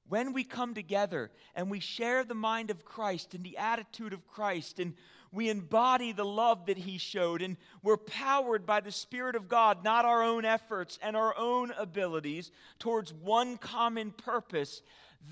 when 0.10 0.34
we 0.34 0.44
come 0.44 0.74
together 0.74 1.32
and 1.56 1.70
we 1.70 1.80
share 1.80 2.24
the 2.24 2.34
mind 2.34 2.70
of 2.70 2.86
Christ 2.86 3.34
and 3.34 3.44
the 3.44 3.58
attitude 3.58 4.14
of 4.14 4.28
Christ 4.28 4.80
and 4.80 4.94
we 5.32 5.50
embody 5.50 6.14
the 6.14 6.26
love 6.26 6.68
that 6.68 6.78
he 6.78 6.98
showed 6.98 7.42
and 7.42 7.58
we're 7.84 7.98
powered 7.98 8.66
by 8.66 8.80
the 8.80 8.92
Spirit 8.92 9.36
of 9.36 9.50
God, 9.50 9.84
not 9.84 10.06
our 10.06 10.24
own 10.24 10.46
efforts 10.46 10.98
and 11.02 11.18
our 11.18 11.38
own 11.38 11.72
abilities, 11.78 12.52
towards 12.80 13.14
one 13.14 13.58
common 13.58 14.12
purpose, 14.12 14.82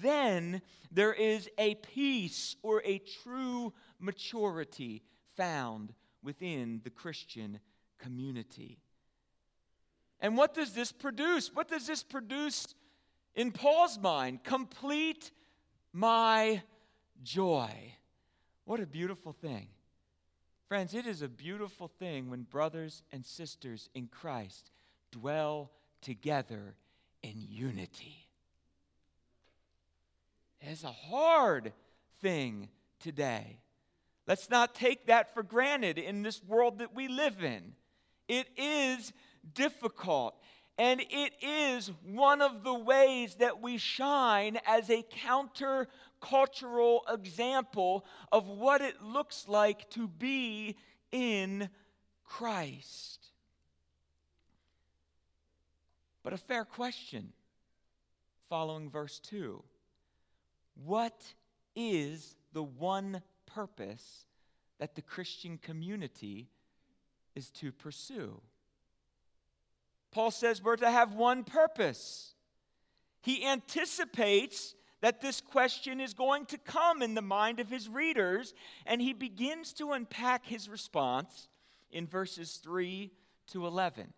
then 0.02 0.62
there 0.92 1.14
is 1.14 1.50
a 1.58 1.76
peace 1.76 2.56
or 2.62 2.82
a 2.86 3.02
true 3.24 3.74
maturity 4.00 5.04
found 5.38 5.94
within 6.22 6.82
the 6.84 6.90
Christian 6.90 7.60
community. 8.00 8.80
And 10.20 10.38
what 10.38 10.54
does 10.54 10.74
this 10.74 10.92
produce? 10.92 11.54
What 11.54 11.70
does 11.70 11.88
this 11.88 12.04
produce 12.04 12.74
in 13.36 13.52
Paul's 13.52 14.00
mind? 14.00 14.44
Complete 14.44 15.32
my 15.94 16.62
joy. 17.24 17.70
What 18.66 18.80
a 18.80 18.88
beautiful 18.88 19.34
thing. 19.34 19.68
Friends, 20.68 20.94
it 20.94 21.06
is 21.06 21.22
a 21.22 21.28
beautiful 21.28 21.88
thing 21.88 22.30
when 22.30 22.44
brothers 22.44 23.04
and 23.12 23.24
sisters 23.24 23.90
in 23.94 24.08
Christ 24.08 24.72
dwell 25.12 25.72
together 26.02 26.76
in 27.22 27.34
unity. 27.38 28.28
It's 30.62 30.84
a 30.84 30.92
hard 30.92 31.72
thing 32.22 32.70
today. 33.00 33.60
Let's 34.28 34.50
not 34.50 34.74
take 34.74 35.06
that 35.06 35.34
for 35.34 35.44
granted 35.44 36.00
in 36.00 36.24
this 36.24 36.44
world 36.44 36.80
that 36.80 36.96
we 36.96 37.08
live 37.08 37.44
in. 37.44 37.74
It 38.28 38.48
is 38.58 39.14
difficult. 39.54 40.36
And 40.78 41.02
it 41.10 41.34
is 41.42 41.92
one 42.04 42.42
of 42.42 42.64
the 42.64 42.74
ways 42.74 43.36
that 43.36 43.62
we 43.62 43.78
shine 43.78 44.60
as 44.66 44.90
a 44.90 45.04
counter-cultural 45.04 47.06
example 47.10 48.06
of 48.32 48.48
what 48.48 48.82
it 48.82 49.02
looks 49.02 49.48
like 49.48 49.90
to 49.92 50.08
be 50.08 50.76
in 51.12 51.70
Christ. 52.26 53.28
But 56.24 56.34
a 56.34 56.38
fair 56.38 56.66
question 56.66 57.32
following 58.50 58.90
verse 58.90 59.20
2 59.20 59.64
What 60.84 61.24
is 61.76 62.36
the 62.52 62.64
one 62.64 63.22
purpose 63.46 64.26
that 64.80 64.96
the 64.96 65.02
Christian 65.02 65.58
community 65.58 66.50
is 67.36 67.50
to 67.52 67.72
pursue? 67.72 68.42
Paul 70.16 70.32
says 70.32 70.64
we're 70.64 70.78
to 70.78 70.90
have 70.90 71.14
one 71.14 71.44
purpose. 71.44 72.36
He 73.22 73.46
anticipates 73.46 74.74
that 75.02 75.20
this 75.20 75.42
question 75.42 76.00
is 76.00 76.14
going 76.14 76.46
to 76.46 76.58
come 76.58 77.02
in 77.02 77.16
the 77.16 77.22
mind 77.22 77.60
of 77.60 77.70
his 77.70 77.90
readers, 77.90 78.54
and 78.86 79.02
he 79.02 79.12
begins 79.12 79.74
to 79.74 79.92
unpack 79.92 80.46
his 80.46 80.70
response 80.70 81.50
in 81.92 82.08
verses 82.08 82.62
3 82.64 83.12
to 83.48 83.68
11. 83.68 84.14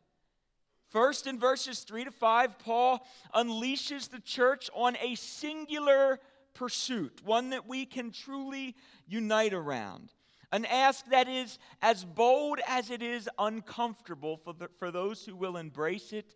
First, 0.91 1.25
in 1.25 1.39
verses 1.39 1.79
3 1.79 2.03
to 2.03 2.11
5, 2.11 2.59
Paul 2.59 3.03
unleashes 3.33 4.11
the 4.11 4.19
church 4.19 4.69
on 4.75 4.95
a 5.01 5.15
singular 5.15 6.19
pursuit, 6.53 7.23
one 7.25 7.49
that 7.49 7.67
we 7.67 7.87
can 7.87 8.11
truly 8.11 8.75
unite 9.07 9.55
around. 9.55 10.13
An 10.51 10.65
ask 10.65 11.05
that 11.07 11.27
is 11.27 11.59
as 11.81 12.05
bold 12.05 12.59
as 12.67 12.89
it 12.89 13.01
is 13.01 13.29
uncomfortable 13.37 14.37
for, 14.37 14.53
the, 14.53 14.69
for 14.79 14.91
those 14.91 15.25
who 15.25 15.35
will 15.35 15.57
embrace 15.57 16.13
it 16.13 16.35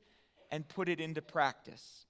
and 0.52 0.68
put 0.68 0.90
it 0.90 1.00
into 1.00 1.22
practice. 1.22 2.06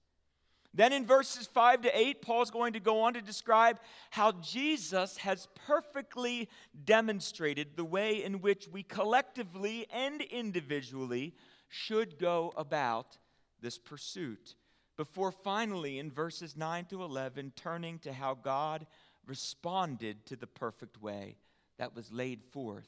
Then 0.74 0.92
in 0.92 1.06
verses 1.06 1.46
5 1.46 1.82
to 1.82 1.98
8, 1.98 2.22
Paul's 2.22 2.50
going 2.50 2.72
to 2.72 2.80
go 2.80 3.02
on 3.02 3.14
to 3.14 3.20
describe 3.20 3.78
how 4.10 4.32
Jesus 4.32 5.18
has 5.18 5.46
perfectly 5.66 6.48
demonstrated 6.84 7.76
the 7.76 7.84
way 7.84 8.24
in 8.24 8.40
which 8.40 8.68
we 8.68 8.82
collectively 8.82 9.86
and 9.92 10.22
individually 10.22 11.34
should 11.68 12.18
go 12.18 12.52
about 12.56 13.18
this 13.60 13.78
pursuit. 13.78 14.56
Before 14.96 15.30
finally, 15.30 15.98
in 15.98 16.10
verses 16.10 16.56
9 16.56 16.86
to 16.86 17.02
11, 17.02 17.52
turning 17.54 17.98
to 18.00 18.12
how 18.12 18.34
God 18.34 18.86
responded 19.26 20.24
to 20.26 20.36
the 20.36 20.46
perfect 20.46 21.00
way 21.00 21.36
that 21.82 21.96
was 21.96 22.12
laid 22.12 22.44
forth 22.52 22.86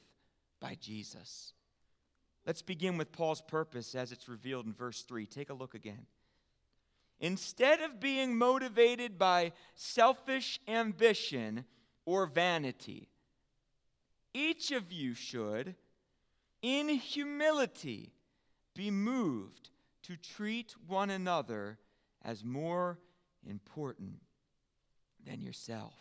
by 0.60 0.76
Jesus. 0.80 1.52
Let's 2.46 2.62
begin 2.62 2.96
with 2.96 3.10
Paul's 3.10 3.42
purpose 3.42 3.96
as 3.96 4.12
it's 4.12 4.28
revealed 4.28 4.66
in 4.66 4.72
verse 4.72 5.02
3. 5.02 5.26
Take 5.26 5.50
a 5.50 5.54
look 5.54 5.74
again. 5.74 6.06
Instead 7.18 7.80
of 7.80 7.98
being 7.98 8.38
motivated 8.38 9.18
by 9.18 9.50
selfish 9.74 10.60
ambition 10.68 11.64
or 12.06 12.26
vanity, 12.26 13.08
each 14.32 14.70
of 14.70 14.92
you 14.92 15.12
should, 15.12 15.74
in 16.62 16.88
humility, 16.88 18.12
be 18.76 18.92
moved 18.92 19.70
to 20.04 20.16
treat 20.16 20.72
one 20.86 21.10
another 21.10 21.80
as 22.22 22.44
more 22.44 23.00
important 23.44 24.22
than 25.26 25.40
yourself. 25.40 25.94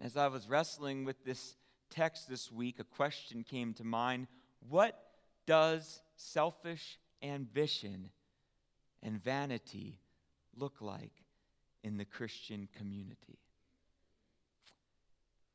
As 0.00 0.16
I 0.16 0.28
was 0.28 0.48
wrestling 0.48 1.04
with 1.04 1.24
this 1.24 1.56
text 1.96 2.28
this 2.28 2.52
week, 2.52 2.78
a 2.78 2.84
question 2.84 3.42
came 3.42 3.72
to 3.74 3.84
mind 3.84 4.26
What 4.68 5.00
does 5.46 6.02
selfish 6.16 6.98
ambition 7.22 8.10
and 9.02 9.22
vanity 9.22 9.98
look 10.54 10.80
like 10.80 11.12
in 11.82 11.96
the 11.96 12.04
Christian 12.04 12.68
community? 12.76 13.38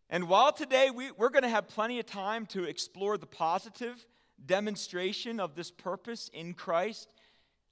And 0.10 0.28
while 0.28 0.52
today 0.52 0.90
we, 0.90 1.12
we're 1.12 1.30
going 1.30 1.44
to 1.44 1.50
have 1.50 1.68
plenty 1.68 2.00
of 2.00 2.06
time 2.06 2.46
to 2.48 2.64
explore 2.64 3.18
the 3.18 3.28
positive 3.28 4.06
demonstration 4.44 5.40
of 5.40 5.56
this 5.56 5.70
purpose 5.70 6.30
in 6.34 6.54
Christ, 6.54 7.14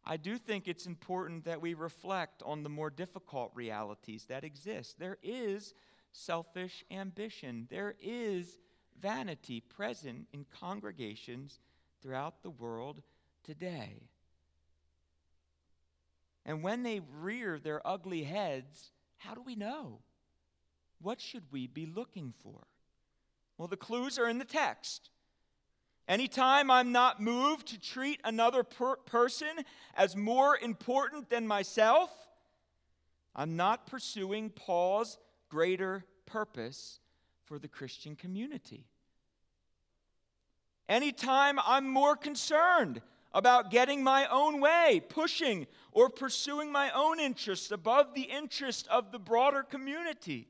I 0.06 0.18
do 0.18 0.38
think 0.38 0.68
it's 0.68 0.86
important 0.86 1.46
that 1.46 1.60
we 1.60 1.74
reflect 1.74 2.44
on 2.46 2.64
the 2.64 2.70
more 2.70 2.90
difficult 2.90 3.52
realities 3.56 4.26
that 4.30 4.44
exist. 4.44 5.00
There 5.00 5.18
is 5.24 5.74
selfish 6.12 6.84
ambition. 6.92 7.68
There 7.70 7.96
is 8.02 8.58
vanity 9.00 9.62
present 9.62 10.28
in 10.34 10.46
congregations 10.60 11.60
throughout 12.02 12.44
the 12.44 12.50
world 12.50 13.02
today. 13.44 14.10
And 16.46 16.64
when 16.64 16.84
they 16.84 17.02
rear 17.20 17.60
their 17.60 17.86
ugly 17.86 18.24
heads, 18.24 18.92
how 19.18 19.34
do 19.36 19.42
we 19.42 19.56
know? 19.56 20.00
What 21.02 21.22
should 21.22 21.44
we 21.52 21.68
be 21.68 21.86
looking 21.86 22.34
for? 22.44 22.68
Well, 23.58 23.68
the 23.68 23.78
clues 23.78 24.18
are 24.18 24.28
in 24.28 24.40
the 24.40 24.46
text. 24.46 25.10
Anytime 26.08 26.72
I'm 26.72 26.92
not 26.92 27.22
moved 27.22 27.68
to 27.68 27.80
treat 27.80 28.20
another 28.24 28.64
per- 28.64 28.96
person 28.96 29.50
as 29.96 30.16
more 30.16 30.58
important 30.58 31.30
than 31.30 31.46
myself, 31.46 32.10
I'm 33.36 33.56
not 33.56 33.86
pursuing 33.86 34.50
Paul's 34.50 35.20
greater 35.50 36.06
purpose 36.26 37.00
for 37.46 37.60
the 37.60 37.68
Christian 37.68 38.16
community. 38.16 38.86
Anytime 40.88 41.60
I'm 41.60 41.88
more 41.88 42.16
concerned 42.16 43.02
about 43.34 43.70
getting 43.70 44.04
my 44.04 44.28
own 44.28 44.60
way, 44.60 45.02
pushing 45.08 45.68
or 45.92 46.10
pursuing 46.10 46.72
my 46.72 46.90
own 46.92 47.20
interests 47.20 47.72
above 47.72 48.14
the 48.14 48.24
interest 48.24 48.88
of 48.88 49.12
the 49.12 49.20
broader 49.20 49.62
community, 49.62 50.48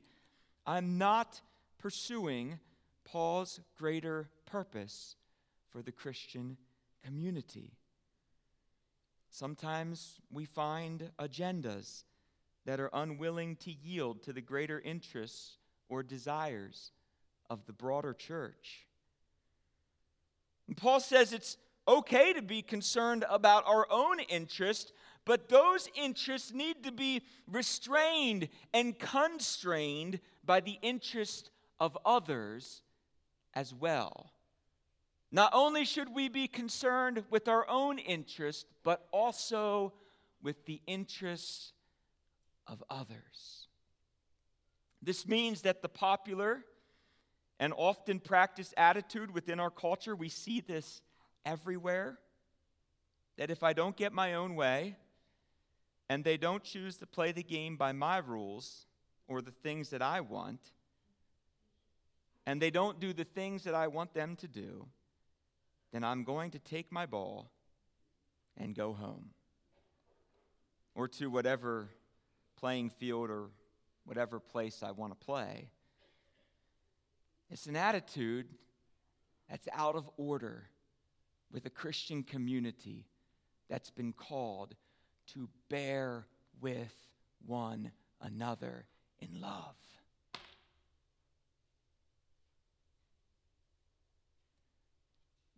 I'm 0.66 0.96
not 0.96 1.40
pursuing 1.78 2.58
Paul's 3.04 3.60
greater 3.76 4.30
purpose 4.46 5.16
for 5.68 5.82
the 5.82 5.92
Christian 5.92 6.56
community. 7.04 7.72
Sometimes 9.30 10.18
we 10.30 10.44
find 10.44 11.10
agendas 11.18 12.04
that 12.66 12.80
are 12.80 12.90
unwilling 12.92 13.56
to 13.56 13.72
yield 13.72 14.22
to 14.22 14.32
the 14.32 14.40
greater 14.40 14.80
interests 14.80 15.58
or 15.88 16.02
desires 16.02 16.92
of 17.48 17.66
the 17.66 17.72
broader 17.72 18.14
church. 18.14 18.86
And 20.68 20.76
Paul 20.76 21.00
says 21.00 21.32
it's 21.32 21.56
okay 21.88 22.32
to 22.32 22.42
be 22.42 22.62
concerned 22.62 23.24
about 23.28 23.66
our 23.66 23.86
own 23.90 24.20
interest, 24.20 24.92
but 25.24 25.48
those 25.48 25.88
interests 25.94 26.52
need 26.52 26.84
to 26.84 26.92
be 26.92 27.22
restrained 27.50 28.48
and 28.72 28.98
constrained 28.98 30.20
by 30.44 30.60
the 30.60 30.78
interest 30.82 31.50
of 31.80 31.98
others 32.04 32.82
as 33.54 33.74
well. 33.74 34.32
Not 35.32 35.50
only 35.54 35.84
should 35.84 36.14
we 36.14 36.28
be 36.28 36.48
concerned 36.48 37.24
with 37.30 37.48
our 37.48 37.68
own 37.68 37.98
interest, 37.98 38.66
but 38.82 39.06
also 39.12 39.92
with 40.42 40.64
the 40.66 40.80
interests 40.86 41.72
of 42.66 42.82
others. 42.88 43.66
This 45.02 45.26
means 45.26 45.62
that 45.62 45.82
the 45.82 45.88
popular 45.88 46.64
and 47.58 47.72
often 47.76 48.20
practiced 48.20 48.74
attitude 48.76 49.32
within 49.32 49.60
our 49.60 49.70
culture, 49.70 50.16
we 50.16 50.28
see 50.28 50.60
this 50.60 51.02
everywhere, 51.44 52.18
that 53.36 53.50
if 53.50 53.62
I 53.62 53.72
don't 53.72 53.96
get 53.96 54.12
my 54.12 54.34
own 54.34 54.54
way 54.54 54.96
and 56.08 56.24
they 56.24 56.36
don't 56.36 56.62
choose 56.62 56.96
to 56.98 57.06
play 57.06 57.32
the 57.32 57.42
game 57.42 57.76
by 57.76 57.92
my 57.92 58.18
rules 58.18 58.86
or 59.28 59.40
the 59.40 59.50
things 59.50 59.90
that 59.90 60.02
I 60.02 60.20
want, 60.20 60.60
and 62.46 62.60
they 62.60 62.70
don't 62.70 62.98
do 62.98 63.12
the 63.12 63.24
things 63.24 63.64
that 63.64 63.74
I 63.74 63.86
want 63.86 64.12
them 64.12 64.36
to 64.36 64.48
do, 64.48 64.86
then 65.92 66.02
I'm 66.02 66.24
going 66.24 66.50
to 66.52 66.58
take 66.58 66.90
my 66.90 67.06
ball 67.06 67.50
and 68.56 68.74
go 68.74 68.92
home. 68.92 69.30
Or 70.94 71.08
to 71.08 71.30
whatever 71.30 71.90
playing 72.60 72.90
field 72.90 73.30
or 73.30 73.48
whatever 74.04 74.38
place 74.38 74.82
I 74.82 74.90
want 74.90 75.18
to 75.18 75.24
play. 75.24 75.70
It's 77.50 77.66
an 77.66 77.76
attitude 77.76 78.46
that's 79.48 79.68
out 79.72 79.96
of 79.96 80.08
order 80.16 80.68
with 81.52 81.66
a 81.66 81.70
Christian 81.70 82.22
community 82.22 83.06
that's 83.68 83.90
been 83.90 84.12
called 84.12 84.74
to 85.28 85.48
bear 85.68 86.26
with 86.60 86.94
one 87.46 87.90
another 88.20 88.84
in 89.20 89.40
love. 89.40 89.74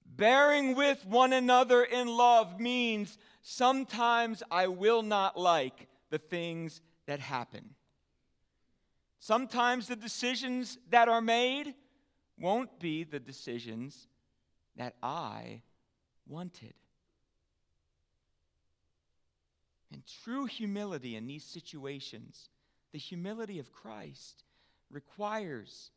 Bearing 0.04 0.76
with 0.76 1.04
one 1.06 1.32
another 1.32 1.82
in 1.82 2.06
love 2.06 2.60
means 2.60 3.18
sometimes 3.42 4.42
I 4.50 4.68
will 4.68 5.02
not 5.02 5.38
like 5.38 5.88
the 6.10 6.18
things 6.18 6.80
that 7.06 7.20
happen. 7.20 7.74
Sometimes 9.18 9.86
the 9.86 9.96
decisions 9.96 10.78
that 10.90 11.08
are 11.08 11.20
made 11.20 11.74
won't 12.38 12.80
be 12.80 13.04
the 13.04 13.20
decisions 13.20 14.08
that 14.76 14.94
I 15.02 15.62
wanted. 16.26 16.74
And 19.92 20.02
true 20.24 20.46
humility 20.46 21.16
in 21.16 21.26
these 21.26 21.44
situations, 21.44 22.48
the 22.92 22.98
humility 22.98 23.58
of 23.58 23.72
Christ, 23.72 24.44
requires 24.90 25.90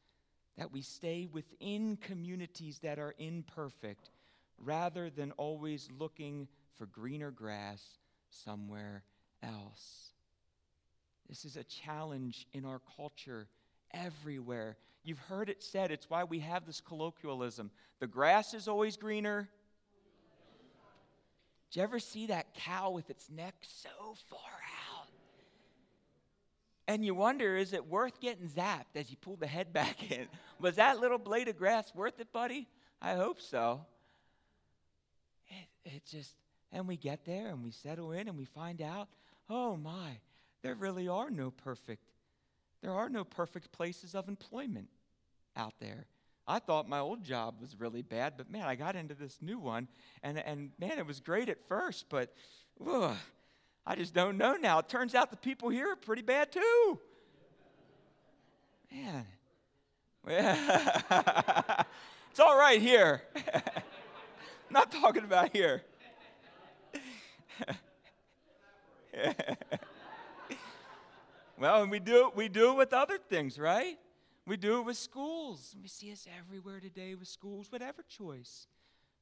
that 0.57 0.71
we 0.71 0.81
stay 0.81 1.27
within 1.31 1.97
communities 1.97 2.79
that 2.79 2.99
are 2.99 3.15
imperfect 3.17 4.09
rather 4.57 5.09
than 5.09 5.31
always 5.31 5.89
looking 5.97 6.47
for 6.77 6.85
greener 6.85 7.31
grass 7.31 7.99
somewhere 8.29 9.03
else. 9.41 10.14
This 11.29 11.45
is 11.45 11.57
a 11.57 11.63
challenge 11.63 12.47
in 12.53 12.65
our 12.65 12.81
culture 12.95 13.47
everywhere. 13.93 14.77
You've 15.03 15.19
heard 15.19 15.49
it 15.49 15.63
said, 15.63 15.91
it's 15.91 16.09
why 16.09 16.23
we 16.23 16.39
have 16.39 16.65
this 16.65 16.81
colloquialism 16.81 17.71
the 17.99 18.07
grass 18.07 18.53
is 18.53 18.67
always 18.67 18.97
greener. 18.97 19.47
Did 21.71 21.77
you 21.77 21.83
ever 21.83 21.99
see 21.99 22.27
that 22.27 22.53
cow 22.53 22.91
with 22.91 23.09
its 23.09 23.29
neck 23.29 23.55
so 23.61 23.89
far 24.29 24.39
out? 24.39 25.07
And 26.87 27.03
you 27.03 27.15
wonder, 27.15 27.57
is 27.57 27.73
it 27.73 27.85
worth 27.87 28.19
getting 28.19 28.47
zapped 28.47 28.95
as 28.95 29.09
you 29.09 29.17
pull 29.17 29.37
the 29.37 29.47
head 29.47 29.73
back 29.73 30.11
in? 30.11 30.27
Was 30.59 30.75
that 30.75 30.99
little 30.99 31.17
blade 31.17 31.47
of 31.47 31.57
grass 31.57 31.93
worth 31.95 32.19
it, 32.19 32.31
buddy? 32.31 32.67
I 33.01 33.13
hope 33.13 33.41
so. 33.41 33.85
It, 35.47 35.95
it 35.95 36.05
just, 36.05 36.35
and 36.71 36.87
we 36.87 36.97
get 36.97 37.25
there 37.25 37.47
and 37.47 37.63
we 37.63 37.71
settle 37.71 38.11
in 38.11 38.27
and 38.27 38.37
we 38.37 38.45
find 38.45 38.81
out, 38.81 39.07
oh 39.49 39.75
my, 39.75 40.19
there 40.65 40.73
really 40.73 41.07
are 41.07 41.29
no 41.29 41.51
perfect, 41.51 42.09
there 42.81 42.91
are 42.91 43.07
no 43.07 43.23
perfect 43.23 43.71
places 43.71 44.15
of 44.15 44.27
employment 44.27 44.87
out 45.55 45.75
there. 45.79 46.07
I 46.47 46.57
thought 46.57 46.89
my 46.89 46.99
old 46.99 47.23
job 47.23 47.61
was 47.61 47.79
really 47.79 48.01
bad, 48.01 48.33
but 48.35 48.49
man, 48.49 48.63
I 48.63 48.73
got 48.73 48.95
into 48.95 49.13
this 49.13 49.37
new 49.43 49.59
one, 49.59 49.87
and, 50.23 50.39
and 50.39 50.71
man, 50.79 50.97
it 50.97 51.05
was 51.05 51.19
great 51.19 51.49
at 51.49 51.63
first, 51.67 52.05
but 52.09 52.33
ugh, 52.83 53.15
I 53.85 53.95
just 53.95 54.15
don't 54.15 54.39
know 54.39 54.55
now. 54.55 54.79
It 54.79 54.89
turns 54.89 55.13
out 55.13 55.29
the 55.29 55.37
people 55.37 55.69
here 55.69 55.91
are 55.91 55.95
pretty 55.95 56.23
bad 56.23 56.51
too. 56.51 56.99
Man. 58.91 59.27
it's 60.27 62.39
all 62.39 62.57
right 62.57 62.81
here. 62.81 63.21
Not 64.71 64.91
talking 64.91 65.23
about 65.23 65.55
here. 65.55 65.83
well, 71.57 71.81
and 71.81 71.91
we 71.91 71.99
do 71.99 72.31
we 72.35 72.49
do 72.49 72.71
it 72.71 72.77
with 72.77 72.93
other 72.93 73.17
things, 73.17 73.57
right? 73.57 73.97
We 74.47 74.57
do 74.57 74.79
it 74.79 74.83
with 74.83 74.97
schools. 74.97 75.75
We 75.81 75.87
see 75.87 76.11
us 76.11 76.27
everywhere 76.37 76.79
today 76.79 77.15
with 77.15 77.27
schools, 77.27 77.71
whatever 77.71 78.03
choice, 78.07 78.67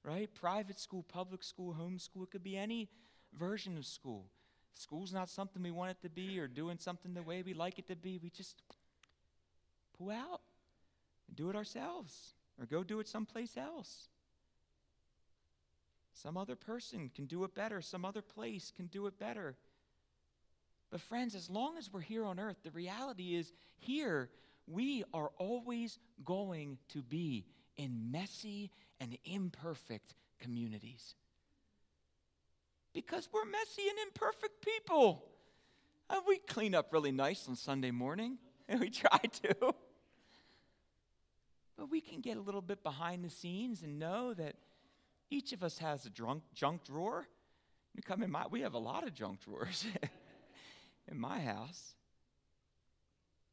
right? 0.04 0.30
Private 0.34 0.80
school, 0.80 1.04
public 1.04 1.44
school, 1.44 1.76
homeschool, 1.80 2.24
it 2.24 2.32
could 2.32 2.44
be 2.44 2.58
any 2.58 2.90
version 3.38 3.78
of 3.78 3.86
school. 3.86 4.26
school's 4.74 5.14
not 5.14 5.30
something 5.30 5.64
we 5.64 5.72
want 5.72 5.92
it 5.92 6.02
to 6.02 6.10
be 6.10 6.40
or 6.40 6.48
doing 6.48 6.78
something 6.78 7.14
the 7.14 7.22
way 7.22 7.42
we 7.42 7.54
like 7.54 7.80
it 7.80 7.88
to 7.88 7.96
be. 7.96 8.18
We 8.18 8.30
just 8.30 8.62
pull 9.98 10.12
out 10.12 10.42
and 11.28 11.38
do 11.38 11.50
it 11.50 11.56
ourselves 11.56 12.34
or 12.60 12.66
go 12.66 12.84
do 12.84 13.00
it 13.00 13.08
someplace 13.08 13.56
else. 13.58 14.10
Some 16.14 16.38
other 16.38 16.56
person 16.56 17.10
can 17.14 17.26
do 17.26 17.44
it 17.44 17.56
better, 17.56 17.82
some 17.82 18.06
other 18.06 18.22
place 18.22 18.72
can 18.76 18.88
do 18.88 19.08
it 19.08 19.18
better. 19.18 19.56
But, 20.94 21.02
friends, 21.02 21.34
as 21.34 21.50
long 21.50 21.80
as 21.80 21.92
we're 21.92 22.02
here 22.02 22.24
on 22.24 22.40
earth, 22.40 22.58
the 22.62 22.70
reality 22.70 23.34
is 23.34 23.52
here 23.80 24.30
we 24.68 25.04
are 25.12 25.32
always 25.40 25.98
going 26.24 26.78
to 26.90 27.02
be 27.02 27.48
in 27.78 28.12
messy 28.12 28.70
and 29.00 29.18
imperfect 29.26 30.14
communities. 30.40 31.16
Because 32.94 33.28
we're 33.34 33.44
messy 33.46 33.82
and 33.90 33.98
imperfect 34.06 34.64
people. 34.64 35.26
And 36.12 36.22
we 36.28 36.38
clean 36.38 36.76
up 36.76 36.94
really 36.94 37.12
nice 37.12 37.50
on 37.50 37.56
Sunday 37.56 37.90
morning, 37.90 38.38
and 38.70 38.80
we 38.80 38.92
try 38.92 39.18
to. 39.18 39.74
But 41.76 41.90
we 41.90 42.02
can 42.02 42.22
get 42.22 42.38
a 42.38 42.42
little 42.42 42.62
bit 42.62 42.84
behind 42.84 43.26
the 43.26 43.32
scenes 43.32 43.82
and 43.82 43.98
know 43.98 44.36
that 44.36 44.58
each 45.32 45.54
of 45.54 45.64
us 45.64 45.80
has 45.80 46.06
a 46.06 46.12
drunk, 46.12 46.44
junk 46.54 46.84
drawer. 46.84 47.26
You 47.96 48.04
come 48.04 48.22
in 48.22 48.30
my, 48.30 48.46
we 48.46 48.62
have 48.62 48.76
a 48.76 48.80
lot 48.80 49.08
of 49.08 49.16
junk 49.16 49.40
drawers 49.44 49.88
in 51.10 51.20
my 51.20 51.40
house. 51.40 51.96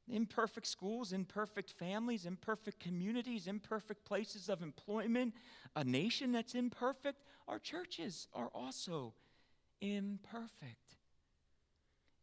Imperfect 0.08 0.66
schools, 0.66 1.12
imperfect 1.12 1.70
families, 1.70 2.26
imperfect 2.26 2.80
communities, 2.80 3.46
imperfect 3.46 4.04
places 4.04 4.48
of 4.48 4.62
employment, 4.62 5.34
a 5.76 5.84
nation 5.84 6.32
that's 6.32 6.54
imperfect. 6.54 7.22
Our 7.46 7.58
churches 7.58 8.26
are 8.34 8.48
also 8.54 9.14
imperfect. 9.80 10.96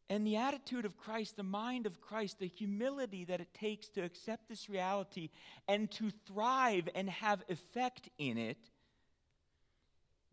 And 0.09 0.25
the 0.25 0.37
attitude 0.37 0.85
of 0.85 0.97
Christ, 0.97 1.35
the 1.35 1.43
mind 1.43 1.85
of 1.85 1.99
Christ, 1.99 2.39
the 2.39 2.47
humility 2.47 3.25
that 3.25 3.41
it 3.41 3.53
takes 3.53 3.89
to 3.89 4.03
accept 4.03 4.47
this 4.47 4.69
reality 4.69 5.29
and 5.67 5.91
to 5.91 6.11
thrive 6.25 6.87
and 6.95 7.09
have 7.09 7.43
effect 7.49 8.09
in 8.17 8.37
it, 8.37 8.69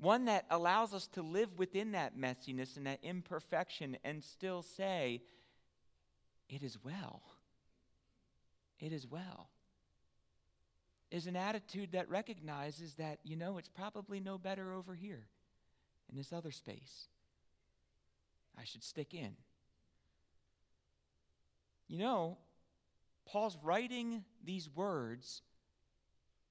one 0.04 0.26
that 0.26 0.44
allows 0.50 0.94
us 0.94 1.08
to 1.08 1.22
live 1.22 1.58
within 1.58 1.92
that 1.92 2.16
messiness 2.16 2.76
and 2.76 2.86
that 2.86 3.00
imperfection 3.02 3.96
and 4.04 4.22
still 4.22 4.62
say, 4.62 5.22
It 6.48 6.62
is 6.62 6.78
well 6.84 7.22
it 8.84 8.92
is 8.92 9.06
well. 9.06 9.48
Is 11.10 11.26
an 11.26 11.36
attitude 11.36 11.92
that 11.92 12.08
recognizes 12.10 12.94
that, 12.96 13.18
you 13.22 13.36
know, 13.36 13.56
it's 13.58 13.68
probably 13.68 14.20
no 14.20 14.36
better 14.36 14.74
over 14.74 14.94
here 14.94 15.26
in 16.10 16.16
this 16.16 16.32
other 16.32 16.50
space. 16.50 17.08
I 18.58 18.64
should 18.64 18.82
stick 18.82 19.14
in. 19.14 19.32
You 21.88 21.98
know, 21.98 22.38
Paul's 23.26 23.56
writing 23.62 24.24
these 24.44 24.68
words 24.68 25.42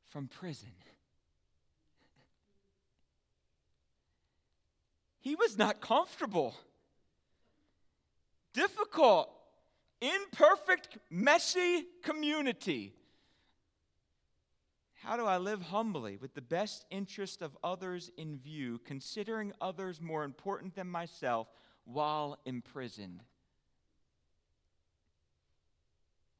from 0.10 0.28
prison. 0.28 0.72
He 5.24 5.36
was 5.36 5.58
not 5.58 5.82
comfortable, 5.82 6.54
difficult 8.54 9.30
imperfect, 10.04 10.98
messy 11.10 11.86
community. 12.04 12.94
How 15.02 15.18
do 15.18 15.26
I 15.26 15.38
live 15.38 15.62
humbly 15.62 16.18
with 16.18 16.34
the 16.34 16.42
best 16.42 16.86
interest 16.92 17.42
of 17.42 17.58
others 17.64 18.12
in 18.18 18.38
view, 18.38 18.80
considering 18.86 19.54
others 19.62 20.02
more 20.02 20.24
important 20.24 20.76
than 20.76 20.88
myself, 20.88 21.48
while 21.86 22.38
imprisoned. 22.46 23.24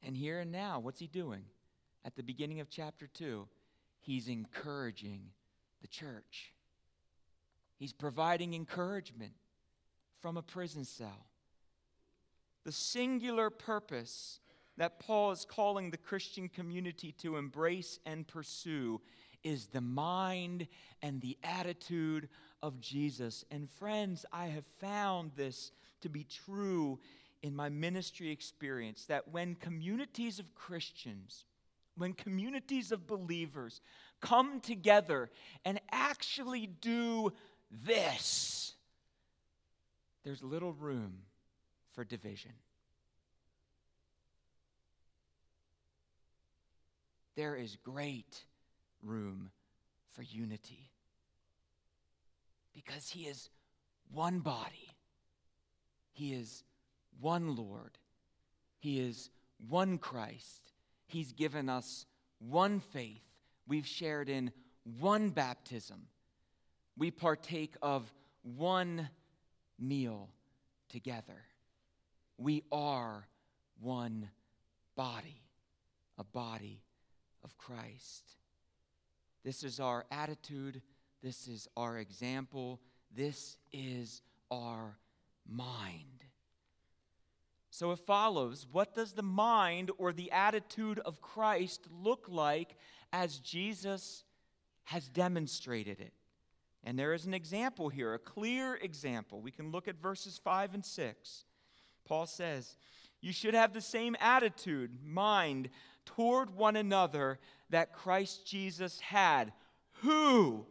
And 0.02 0.16
here 0.16 0.40
and 0.40 0.52
now, 0.52 0.78
what's 0.78 1.00
he 1.00 1.06
doing? 1.06 1.44
At 2.04 2.16
the 2.16 2.22
beginning 2.22 2.60
of 2.60 2.68
chapter 2.68 3.06
2, 3.06 3.48
he's 4.00 4.28
encouraging 4.28 5.30
the 5.80 5.88
church. 5.88 6.53
He's 7.76 7.92
providing 7.92 8.54
encouragement 8.54 9.32
from 10.20 10.36
a 10.36 10.42
prison 10.42 10.84
cell. 10.84 11.26
The 12.64 12.72
singular 12.72 13.50
purpose 13.50 14.40
that 14.76 14.98
Paul 14.98 15.32
is 15.32 15.44
calling 15.44 15.90
the 15.90 15.96
Christian 15.96 16.48
community 16.48 17.12
to 17.18 17.36
embrace 17.36 17.98
and 18.06 18.26
pursue 18.26 19.00
is 19.42 19.66
the 19.66 19.80
mind 19.80 20.66
and 21.02 21.20
the 21.20 21.36
attitude 21.44 22.28
of 22.62 22.80
Jesus. 22.80 23.44
And 23.50 23.70
friends, 23.70 24.24
I 24.32 24.46
have 24.46 24.64
found 24.80 25.32
this 25.36 25.70
to 26.00 26.08
be 26.08 26.24
true 26.24 26.98
in 27.42 27.54
my 27.54 27.68
ministry 27.68 28.30
experience 28.30 29.04
that 29.04 29.28
when 29.28 29.54
communities 29.56 30.38
of 30.38 30.54
Christians, 30.54 31.44
when 31.96 32.14
communities 32.14 32.90
of 32.90 33.06
believers 33.06 33.82
come 34.20 34.60
together 34.60 35.30
and 35.64 35.78
actually 35.92 36.66
do 36.66 37.30
this, 37.70 38.72
there's 40.24 40.42
little 40.42 40.72
room 40.72 41.18
for 41.92 42.04
division. 42.04 42.52
There 47.36 47.56
is 47.56 47.76
great 47.82 48.44
room 49.02 49.50
for 50.10 50.22
unity 50.22 50.90
because 52.74 53.08
He 53.08 53.24
is 53.24 53.48
one 54.12 54.40
body, 54.40 54.88
He 56.12 56.32
is 56.32 56.62
one 57.20 57.56
Lord, 57.56 57.98
He 58.78 59.00
is 59.00 59.30
one 59.68 59.98
Christ. 59.98 60.72
He's 61.06 61.32
given 61.32 61.68
us 61.68 62.06
one 62.38 62.80
faith. 62.80 63.22
We've 63.68 63.86
shared 63.86 64.28
in 64.28 64.50
one 65.00 65.30
baptism. 65.30 66.06
We 66.96 67.10
partake 67.10 67.74
of 67.82 68.12
one 68.42 69.08
meal 69.78 70.28
together. 70.88 71.42
We 72.38 72.62
are 72.70 73.26
one 73.80 74.30
body, 74.96 75.42
a 76.18 76.24
body 76.24 76.82
of 77.42 77.56
Christ. 77.58 78.36
This 79.44 79.62
is 79.62 79.80
our 79.80 80.04
attitude. 80.10 80.82
This 81.22 81.48
is 81.48 81.68
our 81.76 81.98
example. 81.98 82.80
This 83.14 83.56
is 83.72 84.22
our 84.50 84.96
mind. 85.48 86.24
So 87.70 87.90
it 87.90 87.98
follows 87.98 88.66
what 88.70 88.94
does 88.94 89.12
the 89.12 89.22
mind 89.22 89.90
or 89.98 90.12
the 90.12 90.30
attitude 90.30 91.00
of 91.00 91.20
Christ 91.20 91.88
look 91.90 92.26
like 92.28 92.76
as 93.12 93.38
Jesus 93.38 94.24
has 94.84 95.08
demonstrated 95.08 96.00
it? 96.00 96.12
And 96.84 96.98
there 96.98 97.14
is 97.14 97.24
an 97.24 97.34
example 97.34 97.88
here, 97.88 98.12
a 98.12 98.18
clear 98.18 98.76
example. 98.76 99.40
We 99.40 99.50
can 99.50 99.72
look 99.72 99.88
at 99.88 100.00
verses 100.00 100.38
5 100.42 100.74
and 100.74 100.84
6. 100.84 101.44
Paul 102.06 102.26
says, 102.26 102.76
You 103.22 103.32
should 103.32 103.54
have 103.54 103.72
the 103.72 103.80
same 103.80 104.14
attitude, 104.20 104.90
mind, 105.02 105.70
toward 106.04 106.54
one 106.54 106.76
another 106.76 107.38
that 107.70 107.94
Christ 107.94 108.46
Jesus 108.46 109.00
had, 109.00 109.52
who, 110.02 110.66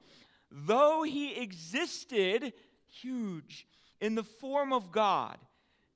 though 0.51 1.01
he 1.01 1.35
existed, 1.41 2.53
huge, 2.85 3.65
in 3.99 4.13
the 4.13 4.23
form 4.23 4.71
of 4.71 4.91
God, 4.91 5.37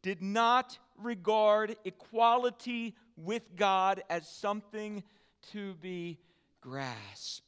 did 0.02 0.24
not 0.24 0.80
regard 0.98 1.76
equality 1.86 2.96
with 3.16 3.56
God 3.56 4.02
as 4.10 4.28
something 4.28 5.04
to 5.52 5.76
be 5.76 6.18
grasped. 6.62 7.47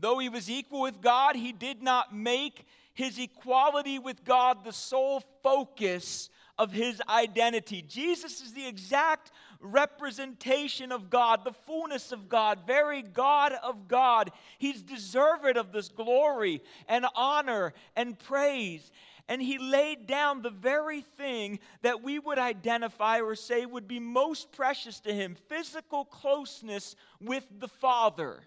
Though 0.00 0.18
he 0.18 0.28
was 0.28 0.48
equal 0.48 0.82
with 0.82 1.00
God, 1.00 1.34
he 1.34 1.52
did 1.52 1.82
not 1.82 2.14
make 2.14 2.64
his 2.94 3.18
equality 3.18 3.98
with 3.98 4.24
God 4.24 4.64
the 4.64 4.72
sole 4.72 5.22
focus 5.42 6.30
of 6.58 6.72
his 6.72 7.00
identity. 7.08 7.82
Jesus 7.82 8.40
is 8.40 8.52
the 8.52 8.66
exact 8.66 9.30
representation 9.60 10.92
of 10.92 11.08
God, 11.08 11.44
the 11.44 11.52
fullness 11.52 12.12
of 12.12 12.28
God, 12.28 12.60
very 12.66 13.02
God 13.02 13.52
of 13.62 13.88
God. 13.88 14.32
He's 14.58 14.82
deserved 14.82 15.56
of 15.56 15.72
this 15.72 15.88
glory 15.88 16.62
and 16.88 17.06
honor 17.14 17.72
and 17.94 18.18
praise. 18.18 18.90
And 19.28 19.42
he 19.42 19.58
laid 19.58 20.06
down 20.06 20.42
the 20.42 20.50
very 20.50 21.02
thing 21.02 21.60
that 21.82 22.02
we 22.02 22.18
would 22.18 22.38
identify 22.38 23.20
or 23.20 23.34
say 23.34 23.66
would 23.66 23.86
be 23.86 24.00
most 24.00 24.52
precious 24.52 25.00
to 25.00 25.12
him 25.12 25.36
physical 25.48 26.04
closeness 26.04 26.96
with 27.20 27.46
the 27.60 27.68
Father. 27.68 28.40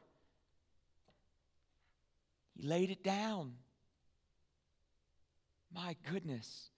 He 2.56 2.68
laid 2.68 2.90
it 2.90 3.04
down. 3.04 3.54
My 5.74 5.96
goodness. 6.12 6.70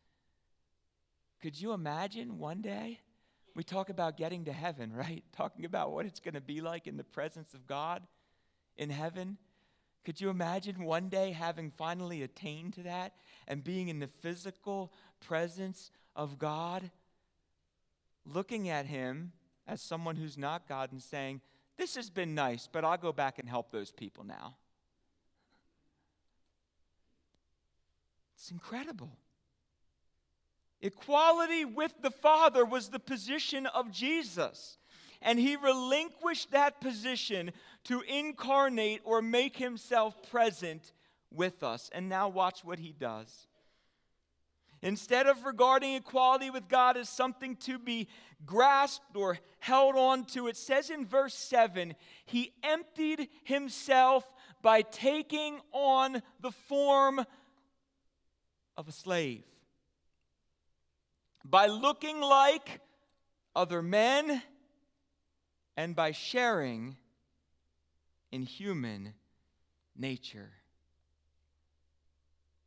Could 1.42 1.60
you 1.60 1.74
imagine 1.74 2.38
one 2.38 2.62
day? 2.62 3.00
We 3.56 3.64
talk 3.64 3.90
about 3.90 4.18
getting 4.18 4.46
to 4.46 4.54
heaven, 4.54 4.94
right? 4.94 5.24
Talking 5.36 5.66
about 5.66 5.92
what 5.92 6.06
it's 6.06 6.20
going 6.20 6.34
to 6.36 6.42
be 6.42 6.62
like 6.62 6.88
in 6.88 6.98
the 6.98 7.04
presence 7.04 7.54
of 7.54 7.68
God 7.68 8.02
in 8.78 8.90
heaven. 8.90 9.38
Could 10.06 10.20
you 10.20 10.30
imagine 10.30 10.84
one 10.84 11.10
day 11.10 11.32
having 11.32 11.72
finally 11.72 12.24
attained 12.24 12.74
to 12.74 12.84
that 12.84 13.14
and 13.48 13.64
being 13.64 13.88
in 13.88 14.00
the 14.00 14.10
physical 14.22 14.92
presence 15.20 15.92
of 16.16 16.38
God? 16.38 16.92
Looking 18.26 18.70
at 18.70 18.86
Him 18.86 19.34
as 19.68 19.82
someone 19.82 20.16
who's 20.16 20.38
not 20.38 20.68
God 20.68 20.92
and 20.92 21.02
saying, 21.02 21.42
This 21.78 21.96
has 21.96 22.10
been 22.10 22.36
nice, 22.36 22.68
but 22.72 22.84
I'll 22.84 22.98
go 22.98 23.14
back 23.14 23.40
and 23.40 23.48
help 23.48 23.72
those 23.72 23.92
people 23.92 24.24
now. 24.24 24.56
It's 28.44 28.52
incredible. 28.52 29.18
Equality 30.82 31.64
with 31.64 31.94
the 32.02 32.12
Father 32.12 32.66
was 32.66 32.90
the 32.90 33.00
position 33.00 33.68
of 33.68 33.90
Jesus. 33.90 34.78
And 35.22 35.40
he 35.40 35.56
relinquished 35.56 36.52
that 36.52 36.82
position 36.82 37.54
to 37.86 38.02
incarnate 38.02 39.00
or 39.06 39.22
make 39.22 39.56
himself 39.56 40.30
present 40.30 40.92
with 41.32 41.64
us. 41.64 41.90
And 41.96 42.10
now 42.10 42.28
watch 42.28 42.66
what 42.66 42.80
he 42.80 42.92
does. 42.92 43.48
Instead 44.82 45.28
of 45.28 45.46
regarding 45.46 45.94
equality 45.94 46.50
with 46.50 46.68
God 46.68 46.98
as 46.98 47.08
something 47.08 47.56
to 47.62 47.80
be 47.80 48.10
grasped 48.46 49.16
or 49.16 49.40
held 49.60 49.96
on 49.96 50.26
to, 50.26 50.48
it 50.48 50.58
says 50.58 50.90
in 50.90 51.06
verse 51.06 51.34
7 51.34 51.96
he 52.26 52.52
emptied 52.62 53.30
himself 53.46 54.26
by 54.62 54.82
taking 54.82 55.62
on 55.72 56.22
the 56.42 56.52
form 56.52 57.26
of 58.78 58.88
a 58.88 58.92
slave 58.92 59.44
by 61.46 61.68
looking 61.68 62.22
like 62.22 62.80
other 63.56 63.82
men 63.82 64.42
and 65.76 65.96
by 65.96 66.12
sharing 66.12 66.96
in 68.32 68.44
human 68.44 69.14
nature. 69.96 70.52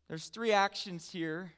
There's 0.09 0.29
three 0.29 0.53
actions 0.53 1.11
here 1.11 1.53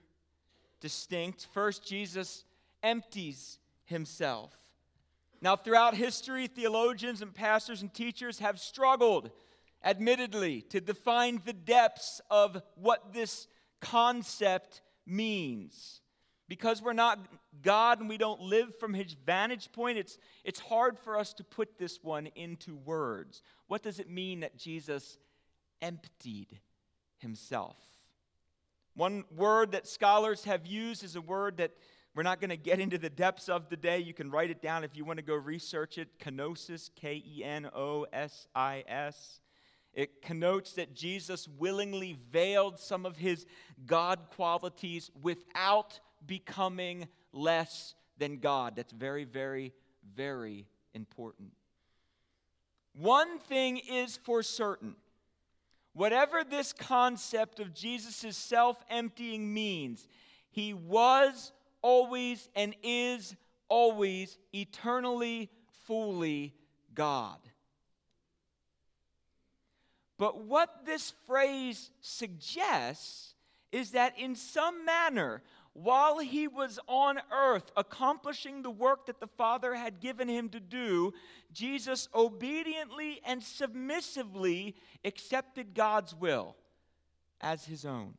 distinct. 0.80 1.48
First, 1.52 1.84
Jesus 1.87 2.44
empties 2.82 3.58
himself. 3.84 4.56
Now, 5.40 5.56
throughout 5.56 5.94
history, 5.94 6.46
theologians 6.46 7.22
and 7.22 7.34
pastors 7.34 7.82
and 7.82 7.92
teachers 7.92 8.38
have 8.38 8.58
struggled, 8.58 9.30
admittedly, 9.84 10.62
to 10.62 10.80
define 10.80 11.42
the 11.44 11.52
depths 11.52 12.20
of 12.30 12.62
what 12.76 13.12
this 13.12 13.46
concept 13.80 14.82
means 15.06 16.00
because 16.48 16.80
we're 16.80 16.94
not 16.94 17.18
God 17.62 18.00
and 18.00 18.08
we 18.08 18.16
don't 18.16 18.40
live 18.40 18.78
from 18.78 18.94
his 18.94 19.14
vantage 19.26 19.70
point, 19.72 19.98
it's, 19.98 20.18
it's 20.44 20.60
hard 20.60 20.98
for 20.98 21.18
us 21.18 21.34
to 21.34 21.44
put 21.44 21.78
this 21.78 21.98
one 22.02 22.28
into 22.34 22.74
words. 22.76 23.42
What 23.66 23.82
does 23.82 23.98
it 23.98 24.10
mean 24.10 24.40
that 24.40 24.56
Jesus 24.56 25.18
emptied 25.82 26.58
himself? 27.18 27.76
One 28.94 29.24
word 29.36 29.72
that 29.72 29.86
scholars 29.86 30.44
have 30.44 30.66
used 30.66 31.04
is 31.04 31.16
a 31.16 31.20
word 31.20 31.58
that 31.58 31.72
we're 32.14 32.22
not 32.22 32.40
going 32.40 32.50
to 32.50 32.56
get 32.56 32.80
into 32.80 32.98
the 32.98 33.10
depths 33.10 33.48
of 33.48 33.68
today. 33.68 33.98
You 34.00 34.14
can 34.14 34.30
write 34.30 34.50
it 34.50 34.60
down 34.60 34.82
if 34.82 34.96
you 34.96 35.04
want 35.04 35.18
to 35.18 35.24
go 35.24 35.34
research 35.34 35.98
it. 35.98 36.18
Kenosis, 36.18 36.90
K 36.96 37.22
E 37.24 37.44
N 37.44 37.70
O 37.72 38.06
S 38.12 38.48
I 38.56 38.82
S. 38.88 39.40
It 39.98 40.22
connotes 40.22 40.74
that 40.74 40.94
Jesus 40.94 41.48
willingly 41.58 42.16
veiled 42.30 42.78
some 42.78 43.04
of 43.04 43.16
his 43.16 43.46
God 43.84 44.20
qualities 44.30 45.11
without 45.20 45.98
becoming 46.24 47.08
less 47.32 47.96
than 48.16 48.38
God. 48.38 48.76
That's 48.76 48.92
very, 48.92 49.24
very, 49.24 49.72
very 50.14 50.68
important. 50.94 51.50
One 52.92 53.40
thing 53.40 53.78
is 53.78 54.16
for 54.16 54.44
certain 54.44 54.94
whatever 55.94 56.44
this 56.44 56.72
concept 56.72 57.58
of 57.58 57.74
Jesus' 57.74 58.37
self 58.37 58.80
emptying 58.88 59.52
means, 59.52 60.06
he 60.48 60.74
was 60.74 61.50
always 61.82 62.48
and 62.54 62.72
is 62.84 63.34
always 63.68 64.38
eternally, 64.52 65.50
fully 65.88 66.54
God. 66.94 67.40
But 70.18 70.44
what 70.44 70.85
this 70.85 71.12
phrase 71.26 71.90
suggests 72.00 73.35
is 73.70 73.92
that 73.92 74.18
in 74.18 74.35
some 74.35 74.85
manner, 74.85 75.42
while 75.74 76.18
he 76.18 76.48
was 76.48 76.81
on 76.88 77.20
earth 77.33 77.70
accomplishing 77.76 78.62
the 78.62 78.70
work 78.70 79.07
that 79.07 79.20
the 79.20 79.28
Father 79.28 79.74
had 79.74 80.00
given 80.00 80.28
him 80.28 80.48
to 80.48 80.61
do, 80.61 81.12
Jesus 81.52 82.09
obediently 82.14 83.20
and 83.24 83.42
submissively 83.42 84.74
accepted 85.04 85.74
God's 85.74 86.14
will 86.14 86.57
as 87.40 87.64
his 87.64 87.85
own. 87.85 88.14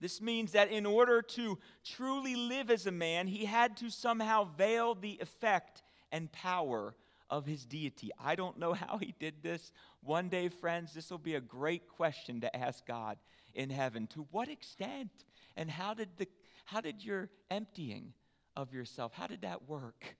This 0.00 0.20
means 0.20 0.52
that 0.52 0.70
in 0.70 0.84
order 0.84 1.22
to 1.22 1.58
truly 1.84 2.34
live 2.34 2.70
as 2.70 2.86
a 2.86 2.92
man, 2.92 3.26
he 3.26 3.46
had 3.46 3.76
to 3.78 3.88
somehow 3.88 4.48
veil 4.58 4.94
the 4.94 5.18
effect 5.22 5.82
and 6.10 6.30
power 6.32 6.94
of 7.32 7.46
his 7.46 7.64
deity. 7.64 8.10
I 8.22 8.36
don't 8.36 8.58
know 8.58 8.74
how 8.86 8.98
he 8.98 9.14
did 9.18 9.42
this. 9.42 9.72
One 10.02 10.28
day, 10.28 10.48
friends, 10.48 10.92
this 10.92 11.10
will 11.10 11.18
be 11.18 11.34
a 11.34 11.40
great 11.40 11.88
question 11.88 12.42
to 12.42 12.54
ask 12.56 12.86
God 12.86 13.16
in 13.54 13.70
heaven. 13.70 14.06
To 14.08 14.26
what 14.30 14.48
extent 14.48 15.10
and 15.56 15.68
how 15.68 15.94
did 15.94 16.10
the 16.18 16.28
how 16.64 16.80
did 16.80 17.04
your 17.04 17.28
emptying 17.50 18.12
of 18.54 18.72
yourself 18.72 19.12
how 19.14 19.26
did 19.26 19.42
that 19.42 19.68
work? 19.68 20.16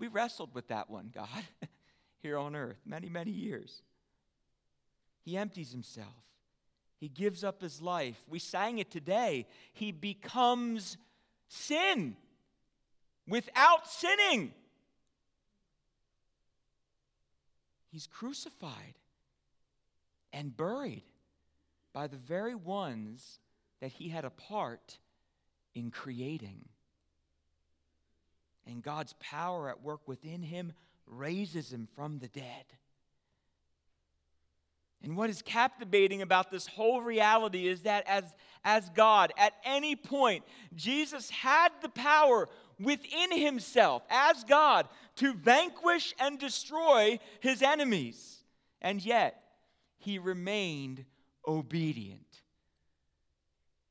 We 0.00 0.08
wrestled 0.08 0.54
with 0.54 0.68
that 0.68 0.90
one, 0.90 1.12
God, 1.14 1.28
here 2.18 2.36
on 2.36 2.56
earth 2.56 2.80
many, 2.84 3.08
many 3.08 3.30
years. 3.30 3.82
He 5.22 5.36
empties 5.36 5.70
himself. 5.70 6.08
He 6.98 7.08
gives 7.08 7.44
up 7.44 7.60
his 7.60 7.80
life. 7.80 8.18
We 8.28 8.38
sang 8.38 8.78
it 8.78 8.90
today. 8.90 9.46
He 9.72 9.92
becomes 9.92 10.96
sin 11.48 12.16
without 13.28 13.86
sinning. 13.86 14.52
He's 17.94 18.08
crucified 18.08 18.98
and 20.32 20.56
buried 20.56 21.04
by 21.92 22.08
the 22.08 22.16
very 22.16 22.56
ones 22.56 23.38
that 23.80 23.92
he 23.92 24.08
had 24.08 24.24
a 24.24 24.30
part 24.30 24.98
in 25.76 25.92
creating. 25.92 26.64
And 28.66 28.82
God's 28.82 29.14
power 29.20 29.68
at 29.68 29.84
work 29.84 30.08
within 30.08 30.42
him 30.42 30.72
raises 31.06 31.72
him 31.72 31.86
from 31.94 32.18
the 32.18 32.26
dead. 32.26 32.64
And 35.04 35.16
what 35.16 35.30
is 35.30 35.40
captivating 35.40 36.20
about 36.20 36.50
this 36.50 36.66
whole 36.66 37.00
reality 37.00 37.68
is 37.68 37.82
that 37.82 38.08
as, 38.08 38.24
as 38.64 38.90
God, 38.90 39.32
at 39.38 39.52
any 39.64 39.94
point, 39.94 40.42
Jesus 40.74 41.30
had 41.30 41.68
the 41.80 41.90
power 41.90 42.48
within 42.80 43.38
himself, 43.38 44.02
as 44.10 44.44
God, 44.44 44.88
to 45.16 45.34
vanquish 45.34 46.14
and 46.18 46.38
destroy 46.38 47.18
his 47.40 47.62
enemies. 47.62 48.42
And 48.80 49.04
yet, 49.04 49.42
he 49.98 50.18
remained 50.18 51.04
obedient, 51.46 52.42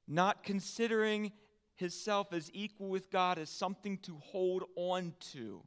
not 0.07 0.43
considering 0.43 1.31
himself 1.75 2.33
as 2.33 2.49
equal 2.53 2.89
with 2.89 3.09
God 3.09 3.37
as 3.37 3.49
something 3.49 3.97
to 3.99 4.15
hold 4.17 4.63
on 4.75 5.13
to. 5.31 5.61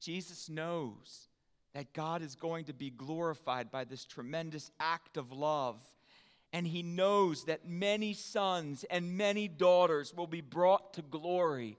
Jesus 0.00 0.48
knows 0.48 1.28
that 1.74 1.92
God 1.92 2.22
is 2.22 2.34
going 2.34 2.64
to 2.66 2.72
be 2.72 2.90
glorified 2.90 3.70
by 3.70 3.84
this 3.84 4.04
tremendous 4.04 4.70
act 4.80 5.16
of 5.16 5.32
love. 5.32 5.82
And 6.56 6.66
he 6.66 6.82
knows 6.82 7.44
that 7.44 7.68
many 7.68 8.14
sons 8.14 8.86
and 8.88 9.18
many 9.18 9.46
daughters 9.46 10.14
will 10.14 10.26
be 10.26 10.40
brought 10.40 10.94
to 10.94 11.02
glory 11.02 11.76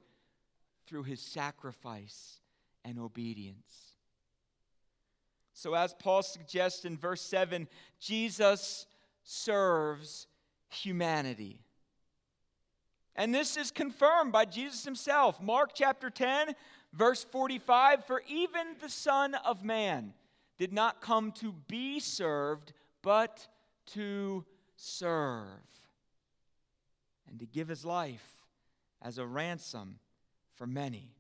through 0.86 1.02
his 1.02 1.20
sacrifice 1.20 2.42
and 2.86 3.00
obedience. 3.00 3.96
So, 5.52 5.74
as 5.74 5.96
Paul 5.96 6.22
suggests 6.22 6.86
in 6.86 6.96
verse 6.96 7.22
7, 7.22 7.68
Jesus 8.00 8.86
serves 9.24 10.28
humanity. 10.70 11.60
And 13.16 13.34
this 13.34 13.58
is 13.58 13.72
confirmed 13.72 14.32
by 14.32 14.46
Jesus 14.46 14.86
himself. 14.86 15.42
Mark 15.42 15.72
chapter 15.74 16.12
10, 16.12 16.54
verse 16.94 17.24
45 17.24 18.06
For 18.06 18.22
even 18.30 18.76
the 18.80 18.90
Son 18.90 19.34
of 19.44 19.64
Man 19.64 20.14
did 20.60 20.72
not 20.72 21.02
come 21.02 21.32
to 21.32 21.52
be 21.68 22.00
served, 22.00 22.74
but 23.02 23.48
to 23.94 24.46
serve, 24.78 25.48
and 27.28 27.40
to 27.40 27.46
give 27.46 27.68
his 27.68 27.84
life 27.84 28.46
as 29.02 29.18
a 29.18 29.26
ransom 29.26 30.00
for 30.56 30.66
many. 30.66 31.12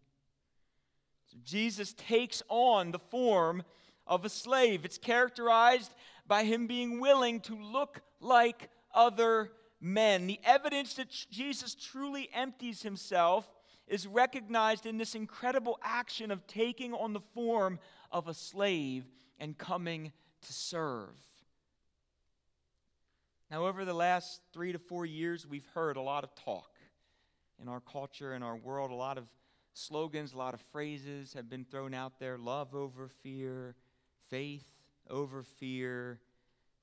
So 1.25 1.37
Jesus 1.43 1.93
takes 1.93 2.41
on 2.47 2.91
the 2.91 2.99
form 2.99 3.63
of 4.05 4.23
a 4.23 4.29
slave. 4.29 4.85
It's 4.85 4.97
characterized 4.97 5.93
by 6.25 6.45
him 6.45 6.67
being 6.67 7.01
willing 7.01 7.41
to 7.41 7.55
look 7.55 8.01
like 8.21 8.69
other 8.93 9.51
men. 9.81 10.27
The 10.27 10.39
evidence 10.45 10.93
that 10.93 11.09
Jesus 11.29 11.75
truly 11.75 12.29
empties 12.33 12.81
himself 12.81 13.51
is 13.87 14.07
recognized 14.07 14.85
in 14.85 14.97
this 14.97 15.15
incredible 15.15 15.79
action 15.81 16.31
of 16.31 16.45
taking 16.47 16.93
on 16.93 17.13
the 17.13 17.21
form 17.33 17.79
of 18.11 18.27
a 18.27 18.33
slave 18.33 19.05
and 19.39 19.57
coming 19.57 20.11
to 20.41 20.53
serve. 20.53 21.15
Now, 23.49 23.65
over 23.65 23.85
the 23.85 23.93
last 23.93 24.41
three 24.51 24.73
to 24.73 24.79
four 24.79 25.05
years, 25.05 25.47
we've 25.47 25.67
heard 25.73 25.95
a 25.95 26.01
lot 26.01 26.25
of 26.25 26.35
talk 26.35 26.69
in 27.61 27.69
our 27.69 27.79
culture, 27.79 28.33
in 28.33 28.43
our 28.43 28.57
world. 28.57 28.91
A 28.91 28.95
lot 28.95 29.17
of 29.17 29.23
slogans, 29.73 30.33
a 30.33 30.37
lot 30.37 30.53
of 30.53 30.59
phrases 30.59 31.31
have 31.33 31.49
been 31.49 31.63
thrown 31.63 31.93
out 31.93 32.19
there 32.19 32.37
love 32.37 32.75
over 32.75 33.07
fear, 33.07 33.75
faith 34.29 34.67
over 35.09 35.43
fear, 35.43 36.19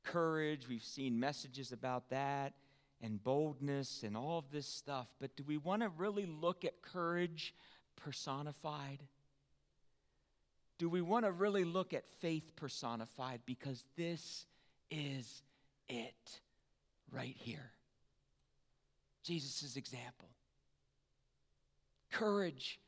courage. 0.05 0.67
We've 0.67 0.83
seen 0.83 1.21
messages 1.21 1.71
about 1.71 2.09
that, 2.09 2.55
and 3.03 3.23
boldness, 3.23 4.03
and 4.03 4.17
all 4.17 4.39
of 4.39 4.51
this 4.51 4.67
stuff. 4.67 5.09
But 5.21 5.37
do 5.37 5.45
we 5.47 5.59
want 5.59 5.83
to 5.83 5.91
really 5.91 6.25
look 6.25 6.65
at 6.65 6.81
courage 6.81 7.55
personified? 7.95 9.03
Do 10.79 10.89
we 10.89 11.03
want 11.03 11.27
to 11.27 11.33
really 11.33 11.65
look 11.65 11.93
at 11.93 12.09
faith 12.23 12.57
personified? 12.57 13.41
Because 13.45 13.85
this 13.99 14.47
is 14.91 15.43
it 15.91 16.41
right 17.15 17.37
here. 17.39 17.71
Jesus' 19.23 19.77
example. 19.77 20.29
Courage 22.11 22.81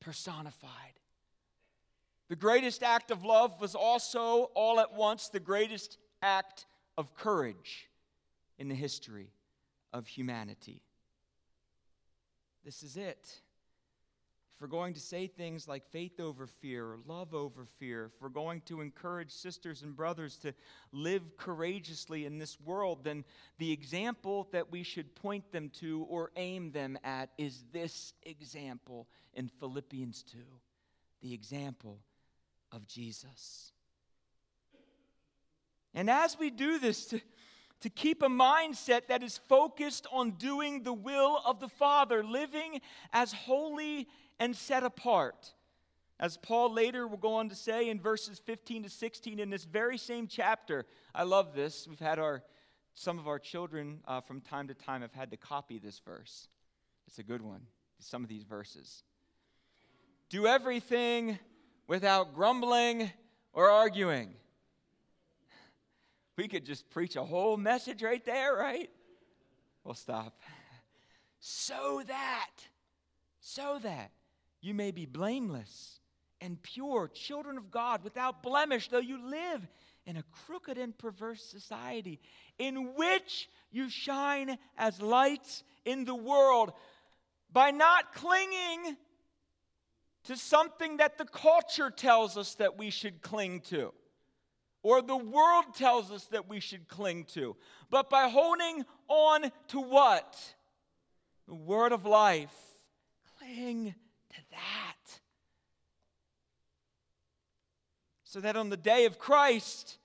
personified. 0.00 0.70
The 2.28 2.36
greatest 2.36 2.82
act 2.82 3.10
of 3.10 3.24
love 3.24 3.60
was 3.60 3.74
also, 3.74 4.50
all 4.54 4.80
at 4.80 4.94
once, 4.94 5.28
the 5.28 5.40
greatest 5.40 5.98
act 6.22 6.66
of 6.98 7.14
courage 7.14 7.88
in 8.58 8.68
the 8.68 8.74
history 8.74 9.30
of 9.92 10.06
humanity. 10.06 10.82
This 12.64 12.82
is 12.82 12.96
it. 12.96 13.40
If 14.56 14.62
we're 14.62 14.68
going 14.68 14.94
to 14.94 15.00
say 15.00 15.26
things 15.26 15.68
like 15.68 15.86
faith 15.90 16.18
over 16.18 16.46
fear 16.46 16.86
or 16.86 16.98
love 17.06 17.34
over 17.34 17.66
fear, 17.78 18.06
if 18.06 18.22
we're 18.22 18.30
going 18.30 18.62
to 18.62 18.80
encourage 18.80 19.30
sisters 19.30 19.82
and 19.82 19.94
brothers 19.94 20.38
to 20.38 20.54
live 20.92 21.36
courageously 21.36 22.24
in 22.24 22.38
this 22.38 22.58
world, 22.60 23.04
then 23.04 23.24
the 23.58 23.70
example 23.70 24.48
that 24.52 24.72
we 24.72 24.82
should 24.82 25.14
point 25.14 25.52
them 25.52 25.68
to 25.80 26.06
or 26.08 26.30
aim 26.36 26.72
them 26.72 26.98
at 27.04 27.28
is 27.36 27.64
this 27.70 28.14
example 28.22 29.06
in 29.34 29.48
Philippians 29.48 30.22
2 30.22 30.38
the 31.22 31.34
example 31.34 31.98
of 32.72 32.86
Jesus. 32.86 33.72
And 35.94 36.10
as 36.10 36.38
we 36.38 36.50
do 36.50 36.78
this, 36.78 37.06
to, 37.06 37.20
to 37.80 37.90
keep 37.90 38.22
a 38.22 38.28
mindset 38.28 39.08
that 39.08 39.22
is 39.22 39.40
focused 39.48 40.06
on 40.12 40.32
doing 40.32 40.82
the 40.82 40.92
will 40.92 41.40
of 41.44 41.58
the 41.58 41.68
Father, 41.68 42.22
living 42.22 42.80
as 43.12 43.32
holy 43.32 44.08
and 44.38 44.54
set 44.56 44.82
apart. 44.82 45.52
As 46.18 46.36
Paul 46.38 46.72
later 46.72 47.06
will 47.06 47.18
go 47.18 47.34
on 47.34 47.48
to 47.50 47.54
say 47.54 47.90
in 47.90 48.00
verses 48.00 48.38
15 48.38 48.84
to 48.84 48.88
16 48.90 49.38
in 49.38 49.50
this 49.50 49.64
very 49.64 49.98
same 49.98 50.26
chapter, 50.26 50.86
I 51.14 51.24
love 51.24 51.54
this. 51.54 51.86
We've 51.88 51.98
had 51.98 52.18
our 52.18 52.42
some 52.94 53.18
of 53.18 53.28
our 53.28 53.38
children 53.38 54.00
uh, 54.08 54.22
from 54.22 54.40
time 54.40 54.68
to 54.68 54.74
time 54.74 55.02
have 55.02 55.12
had 55.12 55.30
to 55.30 55.36
copy 55.36 55.78
this 55.78 55.98
verse. 55.98 56.48
It's 57.06 57.18
a 57.18 57.22
good 57.22 57.42
one. 57.42 57.60
Some 57.98 58.22
of 58.22 58.30
these 58.30 58.44
verses. 58.44 59.02
Do 60.30 60.46
everything 60.46 61.38
without 61.86 62.34
grumbling 62.34 63.10
or 63.52 63.68
arguing. 63.68 64.32
We 66.38 66.48
could 66.48 66.64
just 66.64 66.88
preach 66.88 67.16
a 67.16 67.22
whole 67.22 67.58
message 67.58 68.02
right 68.02 68.24
there, 68.24 68.54
right? 68.54 68.90
We'll 69.84 69.94
stop. 69.94 70.40
So 71.38 72.02
that, 72.06 72.50
so 73.40 73.78
that 73.82 74.10
you 74.60 74.74
may 74.74 74.90
be 74.90 75.06
blameless 75.06 76.00
and 76.40 76.62
pure, 76.62 77.08
children 77.08 77.56
of 77.56 77.70
God, 77.70 78.04
without 78.04 78.42
blemish, 78.42 78.88
though 78.88 78.98
you 78.98 79.30
live 79.30 79.66
in 80.06 80.16
a 80.16 80.24
crooked 80.46 80.78
and 80.78 80.96
perverse 80.96 81.42
society 81.42 82.20
in 82.58 82.94
which 82.94 83.48
you 83.70 83.88
shine 83.88 84.58
as 84.76 85.00
lights 85.00 85.64
in 85.84 86.04
the 86.04 86.14
world 86.14 86.72
by 87.52 87.70
not 87.70 88.14
clinging 88.14 88.96
to 90.24 90.36
something 90.36 90.98
that 90.98 91.18
the 91.18 91.24
culture 91.24 91.90
tells 91.90 92.36
us 92.36 92.54
that 92.54 92.76
we 92.76 92.90
should 92.90 93.22
cling 93.22 93.60
to 93.60 93.92
or 94.86 95.02
the 95.02 95.16
world 95.16 95.64
tells 95.74 96.12
us 96.12 96.26
that 96.26 96.48
we 96.48 96.60
should 96.60 96.86
cling 96.86 97.24
to, 97.24 97.56
but 97.90 98.08
by 98.08 98.28
holding 98.28 98.84
on 99.08 99.50
to 99.66 99.80
what? 99.80 100.38
The 101.48 101.56
word 101.56 101.90
of 101.90 102.06
life. 102.06 102.54
Cling 103.36 103.96
to 104.36 104.42
that. 104.52 105.20
So 108.24 108.40
that 108.40 108.56
on 108.56 108.68
the 108.68 108.76
day 108.76 109.06
of 109.06 109.18
Christ, 109.18 109.98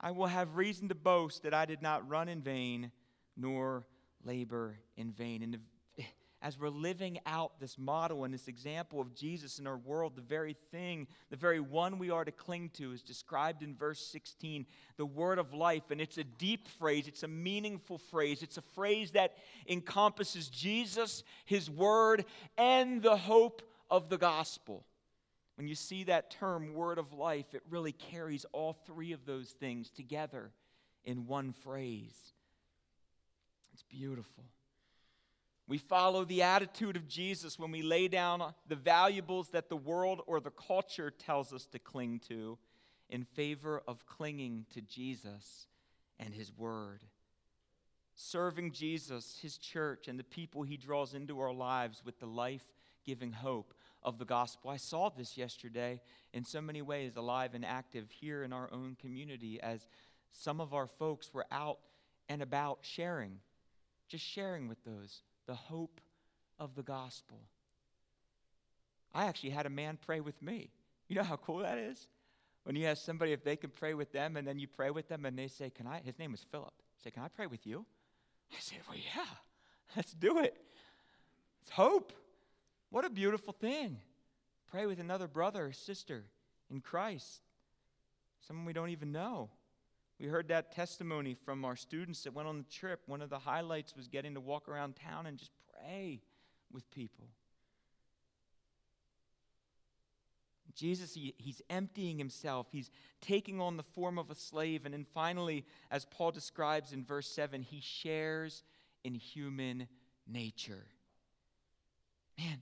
I 0.00 0.10
will 0.10 0.26
have 0.26 0.56
reason 0.56 0.88
to 0.88 0.94
boast 0.94 1.44
that 1.44 1.54
I 1.54 1.64
did 1.64 1.80
not 1.80 2.08
run 2.08 2.28
in 2.28 2.42
vain 2.42 2.90
nor 3.36 3.84
labor 4.24 4.78
in 4.96 5.12
vain. 5.12 5.42
And 5.42 5.58
as 6.40 6.58
we're 6.58 6.68
living 6.68 7.18
out 7.26 7.58
this 7.58 7.76
model 7.76 8.24
and 8.24 8.32
this 8.32 8.46
example 8.46 9.00
of 9.00 9.14
Jesus 9.14 9.58
in 9.58 9.66
our 9.66 9.76
world, 9.76 10.14
the 10.14 10.22
very 10.22 10.54
thing, 10.70 11.08
the 11.30 11.36
very 11.36 11.58
one 11.58 11.98
we 11.98 12.10
are 12.10 12.24
to 12.24 12.30
cling 12.30 12.70
to 12.74 12.92
is 12.92 13.02
described 13.02 13.62
in 13.62 13.74
verse 13.74 14.00
16, 14.00 14.64
the 14.96 15.06
word 15.06 15.38
of 15.38 15.52
life. 15.52 15.90
And 15.90 16.00
it's 16.00 16.18
a 16.18 16.24
deep 16.24 16.68
phrase, 16.68 17.08
it's 17.08 17.24
a 17.24 17.28
meaningful 17.28 17.98
phrase, 17.98 18.42
it's 18.42 18.56
a 18.56 18.62
phrase 18.62 19.10
that 19.12 19.34
encompasses 19.66 20.48
Jesus, 20.48 21.24
his 21.44 21.68
word, 21.68 22.24
and 22.56 23.02
the 23.02 23.16
hope 23.16 23.62
of 23.90 24.08
the 24.08 24.18
gospel. 24.18 24.84
When 25.56 25.66
you 25.66 25.74
see 25.74 26.04
that 26.04 26.30
term, 26.30 26.72
word 26.72 26.98
of 26.98 27.12
life, 27.12 27.52
it 27.52 27.62
really 27.68 27.90
carries 27.90 28.46
all 28.52 28.74
three 28.86 29.10
of 29.10 29.26
those 29.26 29.50
things 29.50 29.90
together 29.90 30.52
in 31.04 31.26
one 31.26 31.52
phrase. 31.52 32.32
It's 33.72 33.82
beautiful. 33.82 34.44
We 35.68 35.76
follow 35.76 36.24
the 36.24 36.42
attitude 36.42 36.96
of 36.96 37.06
Jesus 37.06 37.58
when 37.58 37.70
we 37.70 37.82
lay 37.82 38.08
down 38.08 38.42
the 38.66 38.74
valuables 38.74 39.50
that 39.50 39.68
the 39.68 39.76
world 39.76 40.22
or 40.26 40.40
the 40.40 40.50
culture 40.50 41.10
tells 41.10 41.52
us 41.52 41.66
to 41.66 41.78
cling 41.78 42.20
to 42.28 42.56
in 43.10 43.24
favor 43.24 43.82
of 43.86 44.06
clinging 44.06 44.64
to 44.72 44.80
Jesus 44.80 45.66
and 46.18 46.32
His 46.32 46.50
Word. 46.56 47.02
Serving 48.14 48.72
Jesus, 48.72 49.38
His 49.42 49.58
church, 49.58 50.08
and 50.08 50.18
the 50.18 50.24
people 50.24 50.62
He 50.62 50.78
draws 50.78 51.12
into 51.12 51.38
our 51.38 51.52
lives 51.52 52.02
with 52.02 52.18
the 52.18 52.26
life 52.26 52.72
giving 53.04 53.32
hope 53.32 53.74
of 54.02 54.18
the 54.18 54.24
gospel. 54.24 54.70
I 54.70 54.78
saw 54.78 55.10
this 55.10 55.36
yesterday 55.36 56.00
in 56.32 56.46
so 56.46 56.62
many 56.62 56.80
ways, 56.80 57.12
alive 57.16 57.54
and 57.54 57.64
active 57.64 58.10
here 58.10 58.42
in 58.42 58.54
our 58.54 58.70
own 58.72 58.96
community, 58.98 59.60
as 59.60 59.86
some 60.30 60.62
of 60.62 60.72
our 60.72 60.86
folks 60.86 61.34
were 61.34 61.46
out 61.52 61.78
and 62.26 62.40
about 62.40 62.78
sharing, 62.80 63.40
just 64.08 64.24
sharing 64.24 64.66
with 64.66 64.82
those 64.84 65.22
the 65.48 65.54
hope 65.54 66.00
of 66.60 66.76
the 66.76 66.82
gospel. 66.84 67.38
I 69.12 69.24
actually 69.24 69.50
had 69.50 69.66
a 69.66 69.70
man 69.70 69.98
pray 70.06 70.20
with 70.20 70.40
me. 70.40 70.70
You 71.08 71.16
know 71.16 71.24
how 71.24 71.36
cool 71.36 71.58
that 71.60 71.78
is? 71.78 72.06
When 72.64 72.76
you 72.76 72.84
have 72.84 72.98
somebody, 72.98 73.32
if 73.32 73.42
they 73.42 73.56
can 73.56 73.70
pray 73.70 73.94
with 73.94 74.12
them, 74.12 74.36
and 74.36 74.46
then 74.46 74.58
you 74.58 74.68
pray 74.68 74.90
with 74.90 75.08
them, 75.08 75.24
and 75.24 75.36
they 75.36 75.48
say, 75.48 75.70
Can 75.70 75.86
I? 75.86 76.00
His 76.04 76.18
name 76.18 76.32
was 76.32 76.44
Philip. 76.52 76.74
Say, 77.02 77.10
Can 77.10 77.22
I 77.22 77.28
pray 77.28 77.46
with 77.46 77.66
you? 77.66 77.86
I 78.52 78.60
said, 78.60 78.78
Well, 78.86 78.98
yeah, 78.98 79.24
let's 79.96 80.12
do 80.12 80.38
it. 80.38 80.54
It's 81.62 81.70
hope. 81.70 82.12
What 82.90 83.06
a 83.06 83.10
beautiful 83.10 83.54
thing. 83.54 83.98
Pray 84.70 84.84
with 84.84 85.00
another 85.00 85.26
brother 85.26 85.66
or 85.66 85.72
sister 85.72 86.24
in 86.70 86.82
Christ, 86.82 87.40
someone 88.46 88.66
we 88.66 88.74
don't 88.74 88.90
even 88.90 89.12
know. 89.12 89.48
We 90.20 90.26
heard 90.26 90.48
that 90.48 90.72
testimony 90.72 91.34
from 91.34 91.64
our 91.64 91.76
students 91.76 92.22
that 92.22 92.34
went 92.34 92.48
on 92.48 92.58
the 92.58 92.64
trip. 92.64 93.02
One 93.06 93.22
of 93.22 93.30
the 93.30 93.38
highlights 93.38 93.94
was 93.96 94.08
getting 94.08 94.34
to 94.34 94.40
walk 94.40 94.68
around 94.68 94.96
town 94.96 95.26
and 95.26 95.38
just 95.38 95.52
pray 95.72 96.20
with 96.72 96.90
people. 96.90 97.28
Jesus, 100.74 101.12
he, 101.12 101.34
he's 101.38 101.60
emptying 101.68 102.18
himself. 102.18 102.68
He's 102.70 102.90
taking 103.20 103.60
on 103.60 103.76
the 103.76 103.82
form 103.82 104.16
of 104.16 104.30
a 104.30 104.34
slave. 104.34 104.84
And 104.84 104.94
then 104.94 105.06
finally, 105.12 105.64
as 105.90 106.04
Paul 106.04 106.30
describes 106.30 106.92
in 106.92 107.04
verse 107.04 107.28
7, 107.28 107.62
he 107.62 107.80
shares 107.80 108.62
in 109.02 109.14
human 109.14 109.88
nature. 110.26 110.86
Man, 112.38 112.60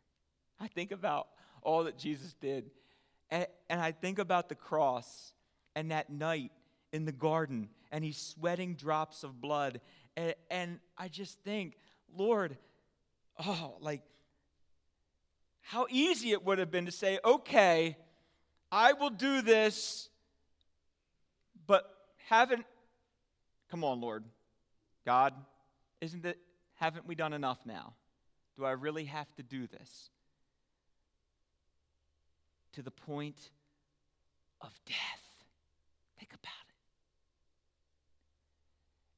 I 0.60 0.68
think 0.68 0.92
about 0.92 1.26
all 1.60 1.84
that 1.84 1.98
Jesus 1.98 2.34
did. 2.34 2.70
And, 3.30 3.46
and 3.68 3.80
I 3.80 3.90
think 3.90 4.20
about 4.20 4.48
the 4.48 4.54
cross 4.54 5.32
and 5.74 5.90
that 5.90 6.08
night 6.08 6.52
in 6.92 7.04
the 7.04 7.12
garden 7.12 7.68
and 7.90 8.04
he's 8.04 8.18
sweating 8.18 8.74
drops 8.74 9.24
of 9.24 9.40
blood. 9.40 9.80
And, 10.16 10.34
and 10.50 10.78
I 10.96 11.08
just 11.08 11.38
think, 11.40 11.76
Lord, 12.16 12.56
oh, 13.44 13.76
like, 13.80 14.02
how 15.62 15.86
easy 15.90 16.32
it 16.32 16.44
would 16.44 16.58
have 16.58 16.70
been 16.70 16.86
to 16.86 16.92
say, 16.92 17.18
okay, 17.24 17.96
I 18.70 18.92
will 18.92 19.10
do 19.10 19.42
this, 19.42 20.08
but 21.66 21.90
haven't, 22.28 22.64
come 23.70 23.82
on, 23.84 24.00
Lord, 24.00 24.24
God, 25.04 25.34
isn't 26.00 26.24
it, 26.24 26.38
haven't 26.74 27.06
we 27.06 27.14
done 27.14 27.32
enough 27.32 27.58
now? 27.64 27.94
Do 28.56 28.64
I 28.64 28.72
really 28.72 29.04
have 29.06 29.32
to 29.36 29.42
do 29.42 29.66
this? 29.66 30.10
To 32.72 32.82
the 32.82 32.90
point 32.90 33.50
of 34.60 34.70
death. 34.86 34.96
Think 36.18 36.32
about 36.32 36.52
it. 36.65 36.65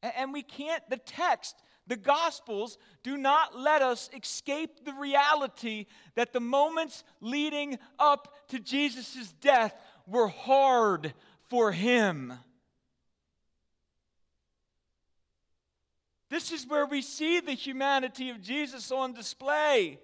And 0.02 0.32
we 0.32 0.42
can't, 0.42 0.82
the 0.88 0.96
text, 0.96 1.56
the 1.86 1.96
Gospels 1.96 2.78
do 3.02 3.16
not 3.16 3.58
let 3.58 3.82
us 3.82 4.10
escape 4.16 4.84
the 4.84 4.92
reality 4.92 5.86
that 6.14 6.32
the 6.32 6.40
moments 6.40 7.02
leading 7.20 7.78
up 7.98 8.48
to 8.48 8.58
Jesus' 8.58 9.32
death 9.40 9.74
were 10.06 10.28
hard 10.28 11.14
for 11.48 11.72
him. 11.72 12.34
This 16.30 16.52
is 16.52 16.66
where 16.66 16.84
we 16.84 17.00
see 17.00 17.40
the 17.40 17.52
humanity 17.52 18.28
of 18.30 18.42
Jesus 18.42 18.92
on 18.92 19.14
display. 19.14 19.98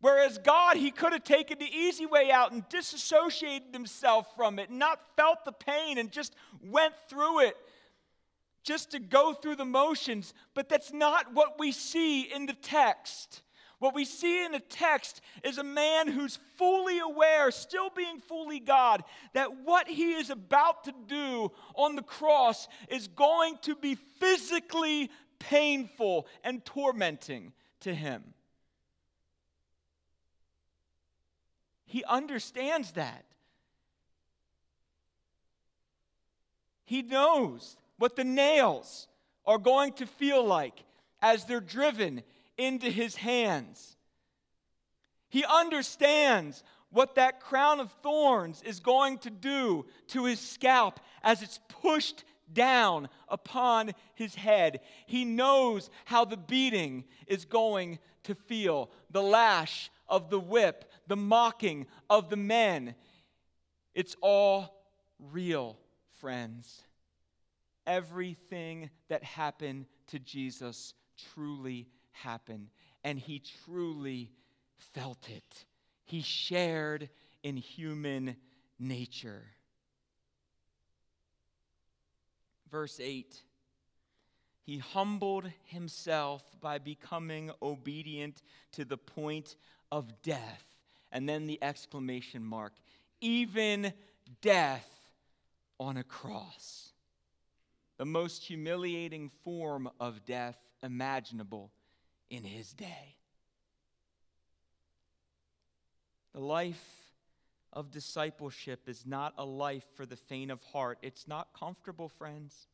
Whereas 0.00 0.38
God, 0.38 0.76
he 0.76 0.90
could 0.90 1.12
have 1.12 1.22
taken 1.22 1.58
the 1.58 1.70
easy 1.70 2.06
way 2.06 2.30
out 2.32 2.50
and 2.50 2.68
disassociated 2.68 3.68
himself 3.72 4.26
from 4.34 4.58
it, 4.58 4.70
not 4.70 4.98
felt 5.16 5.44
the 5.44 5.52
pain 5.52 5.98
and 5.98 6.10
just 6.10 6.34
went 6.60 6.94
through 7.08 7.40
it 7.40 7.56
just 8.62 8.92
to 8.92 8.98
go 8.98 9.32
through 9.32 9.56
the 9.56 9.64
motions, 9.64 10.34
but 10.54 10.68
that's 10.68 10.92
not 10.92 11.32
what 11.34 11.58
we 11.58 11.72
see 11.72 12.22
in 12.22 12.46
the 12.46 12.54
text. 12.54 13.42
What 13.78 13.94
we 13.96 14.04
see 14.04 14.44
in 14.44 14.52
the 14.52 14.60
text 14.60 15.20
is 15.42 15.58
a 15.58 15.64
man 15.64 16.06
who's 16.06 16.38
fully 16.56 17.00
aware, 17.00 17.50
still 17.50 17.90
being 17.90 18.20
fully 18.20 18.60
God, 18.60 19.02
that 19.34 19.64
what 19.64 19.88
he 19.88 20.12
is 20.12 20.30
about 20.30 20.84
to 20.84 20.94
do 21.08 21.50
on 21.74 21.96
the 21.96 22.02
cross 22.02 22.68
is 22.88 23.08
going 23.08 23.56
to 23.62 23.74
be 23.74 23.96
physically 24.20 25.10
painful 25.40 26.28
and 26.44 26.64
tormenting 26.64 27.52
to 27.80 27.92
him. 27.92 28.22
He 31.84 32.04
understands 32.04 32.92
that. 32.92 33.24
He 36.84 37.02
knows 37.02 37.76
what 38.02 38.16
the 38.16 38.24
nails 38.24 39.06
are 39.46 39.58
going 39.58 39.92
to 39.92 40.06
feel 40.06 40.44
like 40.44 40.82
as 41.20 41.44
they're 41.44 41.60
driven 41.60 42.20
into 42.58 42.90
his 42.90 43.14
hands. 43.14 43.96
He 45.28 45.44
understands 45.44 46.64
what 46.90 47.14
that 47.14 47.38
crown 47.38 47.78
of 47.78 47.92
thorns 48.02 48.60
is 48.64 48.80
going 48.80 49.18
to 49.18 49.30
do 49.30 49.86
to 50.08 50.24
his 50.24 50.40
scalp 50.40 50.98
as 51.22 51.42
it's 51.42 51.60
pushed 51.68 52.24
down 52.52 53.08
upon 53.28 53.92
his 54.16 54.34
head. 54.34 54.80
He 55.06 55.24
knows 55.24 55.88
how 56.04 56.24
the 56.24 56.36
beating 56.36 57.04
is 57.28 57.44
going 57.44 58.00
to 58.24 58.34
feel 58.34 58.90
the 59.12 59.22
lash 59.22 59.92
of 60.08 60.28
the 60.28 60.40
whip, 60.40 60.90
the 61.06 61.14
mocking 61.14 61.86
of 62.10 62.30
the 62.30 62.36
men. 62.36 62.96
It's 63.94 64.16
all 64.20 64.82
real, 65.20 65.78
friends 66.18 66.82
everything 67.86 68.90
that 69.08 69.22
happened 69.22 69.86
to 70.08 70.18
Jesus 70.18 70.94
truly 71.34 71.88
happened, 72.12 72.68
and 73.04 73.18
he 73.18 73.42
truly 73.64 74.30
felt 74.94 75.28
it. 75.28 75.64
He 76.04 76.22
shared 76.22 77.08
in 77.42 77.56
human 77.56 78.36
nature. 78.78 79.44
Verse 82.70 82.98
8 83.00 83.36
He 84.64 84.78
humbled 84.78 85.50
himself 85.64 86.42
by 86.60 86.78
becoming 86.78 87.50
obedient 87.60 88.42
to 88.72 88.84
the 88.84 88.96
point 88.96 89.56
of 89.90 90.22
death. 90.22 90.64
And 91.14 91.28
then 91.28 91.46
the 91.46 91.62
exclamation 91.62 92.42
mark, 92.42 92.72
even 93.20 93.92
death 94.40 94.88
on 95.78 95.98
a 95.98 96.04
cross, 96.04 96.91
the 98.02 98.06
most 98.06 98.42
humiliating 98.42 99.30
form 99.44 99.88
of 100.00 100.24
death 100.24 100.58
imaginable 100.82 101.70
in 102.30 102.42
his 102.42 102.72
day. 102.72 103.14
The 106.34 106.40
life 106.40 107.12
of 107.72 107.92
discipleship 107.92 108.88
is 108.88 109.06
not 109.06 109.34
a 109.38 109.44
life 109.44 109.86
for 109.94 110.04
the 110.04 110.16
faint 110.16 110.50
of 110.50 110.60
heart. 110.72 110.98
It's 111.00 111.28
not 111.28 111.50
comfortable, 111.56 112.08
friends. 112.08 112.66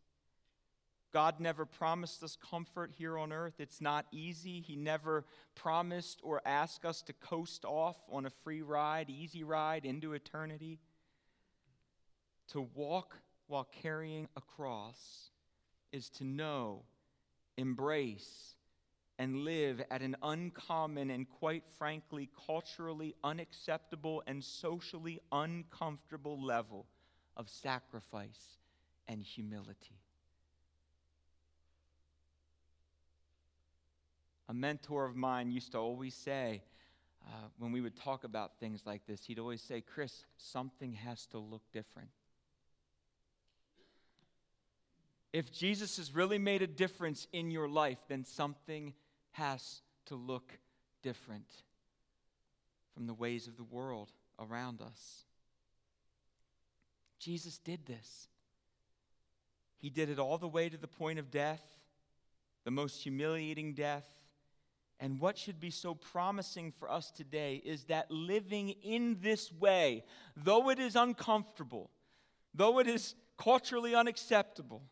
God 1.12 1.40
never 1.40 1.66
promised 1.66 2.22
us 2.22 2.38
comfort 2.50 2.92
here 2.96 3.18
on 3.18 3.30
earth. 3.30 3.56
It's 3.58 3.82
not 3.82 4.06
easy. 4.10 4.62
He 4.62 4.76
never 4.76 5.26
promised 5.54 6.20
or 6.22 6.40
asked 6.46 6.86
us 6.86 7.02
to 7.02 7.12
coast 7.12 7.66
off 7.66 7.98
on 8.10 8.24
a 8.24 8.30
free 8.30 8.62
ride, 8.62 9.10
easy 9.10 9.44
ride 9.44 9.84
into 9.84 10.14
eternity. 10.14 10.78
To 12.52 12.66
walk 12.74 13.18
while 13.48 13.68
carrying 13.82 14.28
a 14.36 14.40
cross 14.40 15.30
is 15.90 16.08
to 16.10 16.24
know, 16.24 16.82
embrace, 17.56 18.54
and 19.18 19.38
live 19.38 19.82
at 19.90 20.00
an 20.00 20.16
uncommon 20.22 21.10
and, 21.10 21.28
quite 21.28 21.64
frankly, 21.76 22.28
culturally 22.46 23.14
unacceptable 23.24 24.22
and 24.26 24.44
socially 24.44 25.20
uncomfortable 25.32 26.40
level 26.40 26.86
of 27.36 27.48
sacrifice 27.48 28.58
and 29.08 29.22
humility. 29.22 29.98
A 34.48 34.54
mentor 34.54 35.04
of 35.04 35.16
mine 35.16 35.50
used 35.50 35.72
to 35.72 35.78
always 35.78 36.14
say, 36.14 36.62
uh, 37.26 37.48
when 37.58 37.72
we 37.72 37.80
would 37.80 37.96
talk 37.96 38.24
about 38.24 38.58
things 38.60 38.82
like 38.86 39.04
this, 39.06 39.24
he'd 39.24 39.38
always 39.38 39.60
say, 39.60 39.80
Chris, 39.80 40.24
something 40.36 40.92
has 40.92 41.26
to 41.26 41.38
look 41.38 41.62
different. 41.72 42.08
If 45.32 45.52
Jesus 45.52 45.98
has 45.98 46.14
really 46.14 46.38
made 46.38 46.62
a 46.62 46.66
difference 46.66 47.26
in 47.32 47.50
your 47.50 47.68
life, 47.68 47.98
then 48.08 48.24
something 48.24 48.94
has 49.32 49.82
to 50.06 50.14
look 50.14 50.58
different 51.02 51.46
from 52.94 53.06
the 53.06 53.14
ways 53.14 53.46
of 53.46 53.56
the 53.56 53.64
world 53.64 54.10
around 54.38 54.80
us. 54.80 55.24
Jesus 57.18 57.58
did 57.58 57.84
this. 57.86 58.28
He 59.78 59.90
did 59.90 60.08
it 60.08 60.18
all 60.18 60.38
the 60.38 60.48
way 60.48 60.68
to 60.68 60.76
the 60.76 60.88
point 60.88 61.18
of 61.18 61.30
death, 61.30 61.62
the 62.64 62.70
most 62.70 63.02
humiliating 63.02 63.74
death, 63.74 64.06
and 65.00 65.20
what 65.20 65.38
should 65.38 65.60
be 65.60 65.70
so 65.70 65.94
promising 65.94 66.72
for 66.72 66.90
us 66.90 67.10
today 67.10 67.62
is 67.64 67.84
that 67.84 68.10
living 68.10 68.70
in 68.82 69.18
this 69.20 69.52
way, 69.52 70.04
though 70.36 70.70
it 70.70 70.80
is 70.80 70.96
uncomfortable, 70.96 71.90
though 72.52 72.80
it 72.80 72.88
is 72.88 73.14
culturally 73.36 73.94
unacceptable, 73.94 74.82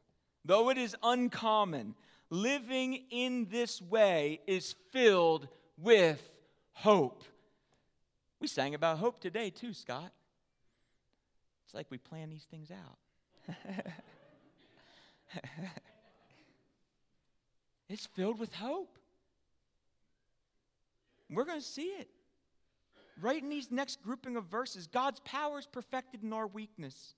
though 0.46 0.70
it 0.70 0.78
is 0.78 0.96
uncommon, 1.02 1.94
living 2.30 3.02
in 3.10 3.48
this 3.50 3.82
way 3.82 4.40
is 4.46 4.74
filled 4.92 5.48
with 5.78 6.22
hope. 6.72 7.24
We 8.40 8.46
sang 8.48 8.74
about 8.74 8.98
hope 8.98 9.20
today, 9.20 9.50
too, 9.50 9.72
Scott. 9.72 10.12
It's 11.64 11.74
like 11.74 11.86
we 11.90 11.98
plan 11.98 12.30
these 12.30 12.46
things 12.50 12.70
out. 12.70 12.98
it's 17.88 18.06
filled 18.06 18.38
with 18.38 18.54
hope. 18.54 18.98
We're 21.30 21.44
going 21.44 21.60
to 21.60 21.66
see 21.66 21.88
it. 21.98 22.08
Right 23.20 23.42
in 23.42 23.48
these 23.48 23.70
next 23.70 24.02
grouping 24.02 24.36
of 24.36 24.44
verses, 24.44 24.86
God's 24.86 25.20
power 25.20 25.58
is 25.58 25.66
perfected 25.66 26.22
in 26.22 26.32
our 26.32 26.46
weakness. 26.46 27.14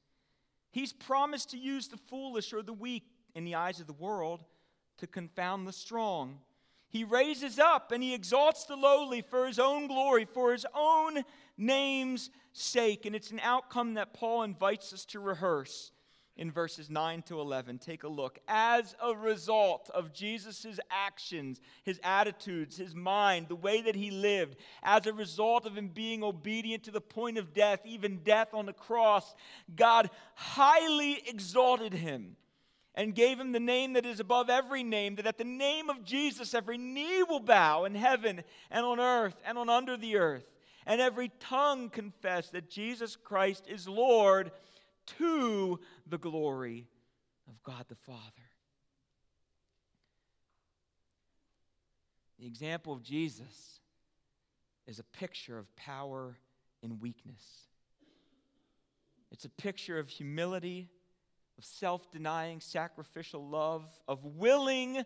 He's 0.71 0.93
promised 0.93 1.51
to 1.51 1.59
use 1.59 1.89
the 1.89 1.97
foolish 1.97 2.53
or 2.53 2.63
the 2.63 2.73
weak 2.73 3.05
in 3.39 3.45
the 3.45 3.55
eyes 3.55 3.81
of 3.81 3.87
the 3.87 3.93
world 3.95 4.45
to 4.99 5.07
confound 5.07 5.67
the 5.67 5.73
strong. 5.73 6.41
He 6.89 7.05
raises 7.05 7.59
up 7.59 7.93
and 7.93 8.03
he 8.03 8.13
exalts 8.13 8.65
the 8.65 8.77
lowly 8.77 9.23
for 9.23 9.47
his 9.47 9.59
own 9.59 9.87
glory, 9.87 10.27
for 10.27 10.53
his 10.53 10.67
own 10.75 11.23
name's 11.57 12.31
sake. 12.53 13.07
And 13.07 13.15
it's 13.15 13.31
an 13.31 13.41
outcome 13.41 13.95
that 13.95 14.13
Paul 14.13 14.43
invites 14.43 14.93
us 14.93 15.05
to 15.07 15.21
rehearse 15.21 15.93
in 16.37 16.51
verses 16.51 16.91
9 16.91 17.23
to 17.23 17.41
11. 17.41 17.79
Take 17.79 18.03
a 18.03 18.09
look. 18.09 18.39
As 18.49 18.97
a 19.01 19.15
result 19.15 19.89
of 19.95 20.13
Jesus' 20.13 20.81
actions, 20.91 21.61
his 21.85 22.01
attitudes, 22.03 22.77
his 22.77 22.95
mind, 22.95 23.47
the 23.49 23.57
way 23.57 23.83
that 23.83 23.95
he 23.95 24.11
lived, 24.11 24.57
as 24.83 25.07
a 25.07 25.13
result 25.13 25.65
of 25.65 25.77
him 25.77 25.89
being 25.89 26.25
obedient 26.25 26.85
to 26.85 26.91
the 26.91 27.01
point 27.01 27.39
of 27.39 27.53
death, 27.53 27.81
even 27.85 28.21
death 28.25 28.53
on 28.53 28.67
the 28.67 28.73
cross, 28.73 29.35
God 29.77 30.11
highly 30.35 31.23
exalted 31.29 31.93
him 31.93 32.37
and 32.99 33.15
gave 33.15 33.39
him 33.39 33.53
the 33.53 33.61
name 33.61 33.93
that 33.93 34.05
is 34.05 34.19
above 34.19 34.51
every 34.51 34.83
name, 34.83 35.15
that 35.15 35.27
at 35.27 35.39
the 35.39 35.45
name 35.45 35.89
of 35.89 36.05
Jesus 36.05 36.53
every 36.53 36.77
knee 36.77 37.23
will 37.23 37.39
bow 37.39 37.85
in 37.85 37.95
heaven 37.95 38.43
and 38.73 38.85
on 38.85 38.99
earth 38.99 39.37
and 39.47 39.57
on 39.57 39.71
under 39.71 39.97
the 39.97 40.17
earth, 40.17 40.45
and 40.85 41.01
every 41.01 41.31
tongue 41.39 41.91
confess 41.91 42.49
that 42.49 42.69
Jesus 42.69 43.15
Christ 43.15 43.67
is 43.69 43.87
Lord 43.87 44.51
to 45.19 45.79
the 46.09 46.19
glory 46.19 46.89
of 47.47 47.63
God 47.63 47.85
the 47.89 47.95
Father. 47.95 48.19
The 52.41 52.49
example 52.49 52.93
of 52.93 53.05
Jesus 53.05 53.79
is 54.89 54.99
a 54.99 55.05
picture 55.05 55.57
of 55.57 55.75
power 55.77 56.37
in 56.83 56.99
weakness. 56.99 57.45
It's 59.31 59.45
a 59.45 59.51
picture 59.51 60.01
of 60.01 60.09
humility, 60.09 60.89
of 61.59 61.65
self 61.65 62.11
denying, 62.11 62.61
sacrificial 62.61 63.47
love, 63.47 63.85
of 64.07 64.25
willing, 64.25 65.03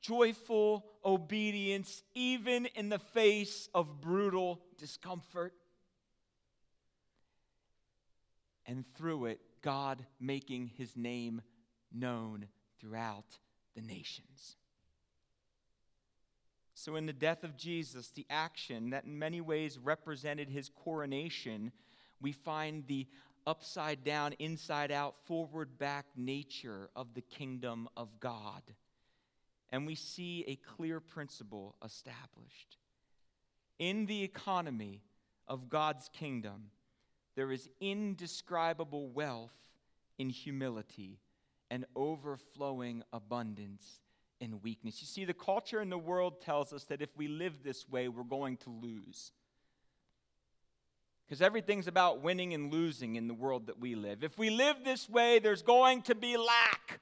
joyful 0.00 0.84
obedience, 1.04 2.02
even 2.14 2.66
in 2.74 2.90
the 2.90 2.98
face 2.98 3.68
of 3.74 4.00
brutal 4.00 4.60
discomfort 4.78 5.54
and 8.66 8.84
through 8.94 9.26
it, 9.26 9.40
God 9.62 10.04
making 10.20 10.70
his 10.76 10.96
name 10.96 11.42
known 11.92 12.46
throughout 12.78 13.38
the 13.74 13.82
nations. 13.82 14.56
So, 16.74 16.96
in 16.96 17.06
the 17.06 17.12
death 17.12 17.44
of 17.44 17.56
Jesus, 17.56 18.10
the 18.10 18.26
action 18.28 18.90
that 18.90 19.04
in 19.04 19.18
many 19.18 19.40
ways 19.40 19.78
represented 19.78 20.50
his 20.50 20.68
coronation, 20.68 21.72
we 22.20 22.32
find 22.32 22.86
the 22.86 23.06
upside 23.46 24.04
down, 24.04 24.32
inside 24.38 24.90
out, 24.90 25.16
forward 25.26 25.78
back 25.78 26.06
nature 26.16 26.88
of 26.96 27.14
the 27.14 27.20
kingdom 27.20 27.88
of 27.96 28.20
God. 28.20 28.62
And 29.70 29.86
we 29.86 29.94
see 29.94 30.44
a 30.46 30.56
clear 30.56 31.00
principle 31.00 31.74
established. 31.84 32.78
In 33.78 34.06
the 34.06 34.22
economy 34.22 35.02
of 35.48 35.68
God's 35.68 36.08
kingdom, 36.12 36.70
there 37.34 37.50
is 37.50 37.68
indescribable 37.80 39.08
wealth 39.08 39.50
in 40.18 40.30
humility 40.30 41.18
and 41.70 41.84
overflowing 41.96 43.02
abundance 43.12 44.00
in 44.40 44.60
weakness. 44.62 45.00
You 45.00 45.06
see, 45.06 45.24
the 45.24 45.34
culture 45.34 45.80
in 45.80 45.90
the 45.90 45.98
world 45.98 46.40
tells 46.40 46.72
us 46.72 46.84
that 46.84 47.02
if 47.02 47.16
we 47.16 47.26
live 47.26 47.62
this 47.62 47.88
way, 47.88 48.08
we're 48.08 48.22
going 48.22 48.58
to 48.58 48.70
lose. 48.70 49.32
Because 51.26 51.40
everything's 51.40 51.86
about 51.86 52.22
winning 52.22 52.52
and 52.52 52.70
losing 52.70 53.16
in 53.16 53.28
the 53.28 53.34
world 53.34 53.66
that 53.68 53.80
we 53.80 53.94
live. 53.94 54.22
If 54.22 54.36
we 54.38 54.50
live 54.50 54.76
this 54.84 55.08
way, 55.08 55.38
there's 55.38 55.62
going 55.62 56.02
to 56.02 56.14
be 56.14 56.36
lack. 56.36 57.00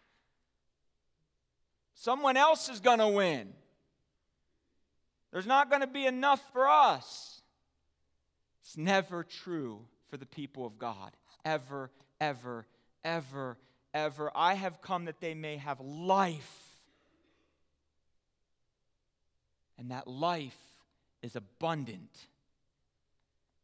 Someone 1.94 2.36
else 2.36 2.68
is 2.68 2.80
going 2.80 3.00
to 3.00 3.08
win. 3.08 3.52
There's 5.32 5.46
not 5.46 5.70
going 5.70 5.80
to 5.80 5.86
be 5.86 6.06
enough 6.06 6.42
for 6.52 6.68
us. 6.68 7.42
It's 8.60 8.76
never 8.76 9.24
true 9.24 9.80
for 10.08 10.16
the 10.16 10.26
people 10.26 10.66
of 10.66 10.78
God. 10.78 11.10
Ever, 11.44 11.90
ever, 12.20 12.66
ever, 13.04 13.56
ever. 13.92 14.30
I 14.34 14.54
have 14.54 14.80
come 14.80 15.06
that 15.06 15.20
they 15.20 15.34
may 15.34 15.56
have 15.56 15.80
life. 15.80 16.80
And 19.78 19.90
that 19.90 20.06
life 20.06 20.58
is 21.22 21.34
abundant 21.34 22.26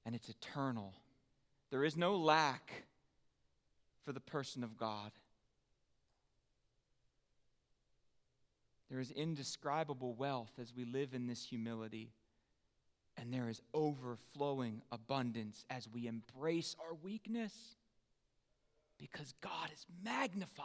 and 0.09 0.15
it's 0.15 0.31
eternal. 0.31 0.95
There 1.71 1.85
is 1.85 1.95
no 1.95 2.17
lack 2.17 2.85
for 4.07 4.13
the 4.15 4.21
person 4.21 4.65
of 4.65 4.79
God. 4.79 5.11
There 8.89 9.01
is 9.01 9.11
indescribable 9.11 10.15
wealth 10.15 10.53
as 10.59 10.73
we 10.75 10.87
live 10.87 11.13
in 11.13 11.27
this 11.27 11.45
humility 11.45 12.15
and 13.19 13.35
there 13.35 13.51
is 13.51 13.61
overflowing 13.75 14.81
abundance 14.91 15.67
as 15.69 15.87
we 15.87 16.07
embrace 16.07 16.75
our 16.81 16.95
weakness 16.95 17.53
because 18.97 19.35
God 19.43 19.69
is 19.75 19.85
magnified 20.03 20.65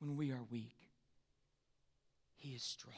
when 0.00 0.18
we 0.18 0.32
are 0.32 0.42
weak. 0.50 0.76
He 2.36 2.50
is 2.50 2.62
strong. 2.62 2.94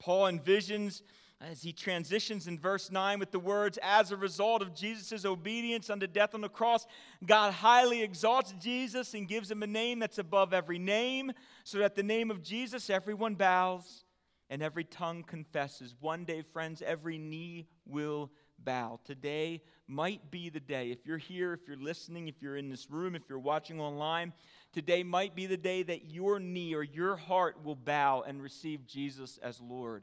Paul 0.00 0.24
envisions 0.24 1.02
as 1.40 1.62
he 1.62 1.72
transitions 1.72 2.46
in 2.46 2.58
verse 2.58 2.90
9 2.90 3.18
with 3.18 3.30
the 3.30 3.38
words, 3.38 3.78
As 3.82 4.10
a 4.10 4.16
result 4.16 4.62
of 4.62 4.74
Jesus' 4.74 5.24
obedience 5.24 5.90
unto 5.90 6.06
death 6.06 6.34
on 6.34 6.40
the 6.40 6.48
cross, 6.48 6.86
God 7.24 7.52
highly 7.52 8.02
exalts 8.02 8.54
Jesus 8.58 9.12
and 9.14 9.28
gives 9.28 9.50
him 9.50 9.62
a 9.62 9.66
name 9.66 9.98
that's 9.98 10.18
above 10.18 10.54
every 10.54 10.78
name, 10.78 11.32
so 11.64 11.78
that 11.78 11.94
the 11.94 12.02
name 12.02 12.30
of 12.30 12.42
Jesus 12.42 12.88
everyone 12.88 13.34
bows 13.34 14.04
and 14.48 14.62
every 14.62 14.84
tongue 14.84 15.24
confesses. 15.24 15.94
One 16.00 16.24
day, 16.24 16.40
friends, 16.40 16.80
every 16.80 17.18
knee 17.18 17.66
will 17.84 18.30
bow. 18.58 19.00
Today 19.04 19.62
might 19.86 20.30
be 20.30 20.48
the 20.48 20.60
day. 20.60 20.90
If 20.90 21.04
you're 21.04 21.18
here, 21.18 21.52
if 21.52 21.68
you're 21.68 21.76
listening, 21.76 22.28
if 22.28 22.40
you're 22.40 22.56
in 22.56 22.70
this 22.70 22.90
room, 22.90 23.14
if 23.14 23.22
you're 23.28 23.38
watching 23.38 23.78
online, 23.78 24.32
today 24.72 25.02
might 25.02 25.34
be 25.34 25.46
the 25.46 25.58
day 25.58 25.82
that 25.82 26.10
your 26.10 26.40
knee 26.40 26.74
or 26.74 26.82
your 26.82 27.16
heart 27.16 27.62
will 27.62 27.76
bow 27.76 28.22
and 28.26 28.42
receive 28.42 28.86
Jesus 28.86 29.38
as 29.42 29.60
Lord 29.60 30.02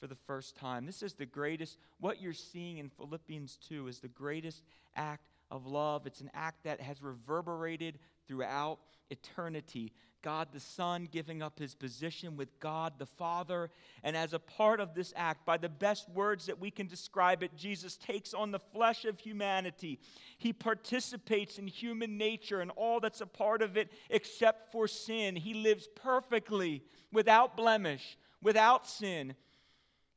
for 0.00 0.06
the 0.06 0.16
first 0.26 0.56
time. 0.56 0.86
This 0.86 1.02
is 1.02 1.14
the 1.14 1.26
greatest, 1.26 1.78
what 2.00 2.20
you're 2.20 2.32
seeing 2.32 2.78
in 2.78 2.88
Philippians 2.90 3.58
2 3.68 3.88
is 3.88 4.00
the 4.00 4.08
greatest 4.08 4.62
act 4.94 5.28
of 5.50 5.66
love. 5.66 6.06
It's 6.06 6.20
an 6.20 6.30
act 6.34 6.64
that 6.64 6.80
has 6.80 7.02
reverberated 7.02 7.98
throughout 8.26 8.78
eternity. 9.10 9.92
God 10.22 10.48
the 10.52 10.60
Son 10.60 11.06
giving 11.10 11.40
up 11.40 11.58
his 11.58 11.74
position 11.74 12.36
with 12.36 12.58
God 12.58 12.94
the 12.98 13.06
Father. 13.06 13.70
And 14.02 14.16
as 14.16 14.32
a 14.32 14.40
part 14.40 14.80
of 14.80 14.94
this 14.94 15.12
act, 15.14 15.46
by 15.46 15.56
the 15.56 15.68
best 15.68 16.08
words 16.10 16.46
that 16.46 16.58
we 16.58 16.70
can 16.70 16.88
describe 16.88 17.44
it, 17.44 17.56
Jesus 17.56 17.96
takes 17.96 18.34
on 18.34 18.50
the 18.50 18.58
flesh 18.58 19.04
of 19.04 19.20
humanity. 19.20 20.00
He 20.38 20.52
participates 20.52 21.58
in 21.58 21.68
human 21.68 22.18
nature 22.18 22.60
and 22.60 22.72
all 22.72 22.98
that's 22.98 23.20
a 23.20 23.26
part 23.26 23.62
of 23.62 23.76
it 23.76 23.92
except 24.10 24.72
for 24.72 24.88
sin. 24.88 25.36
He 25.36 25.54
lives 25.54 25.88
perfectly, 25.94 26.82
without 27.12 27.56
blemish, 27.56 28.18
without 28.42 28.88
sin 28.88 29.34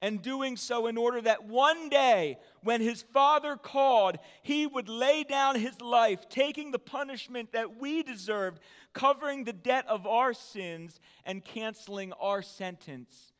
and 0.01 0.21
doing 0.21 0.55
so 0.55 0.87
in 0.87 0.97
order 0.97 1.21
that 1.21 1.45
one 1.45 1.89
day, 1.89 2.37
when 2.61 2.81
his 2.81 3.01
father 3.01 3.57
called, 3.57 4.17
he 4.41 4.65
would 4.65 4.87
lay 4.87 5.23
down 5.23 5.55
his 5.55 5.79
life, 5.81 6.29
taking 6.29 6.71
the 6.71 6.79
punishment 6.79 7.51
that 7.51 7.79
we 7.79 8.01
deserved, 8.03 8.59
covering 8.93 9.43
the 9.43 9.53
debt 9.53 9.85
of 9.87 10.07
our 10.07 10.33
sins, 10.33 10.99
and 11.25 11.43
canceling 11.43 12.13
our 12.13 12.41
sentence 12.41 13.33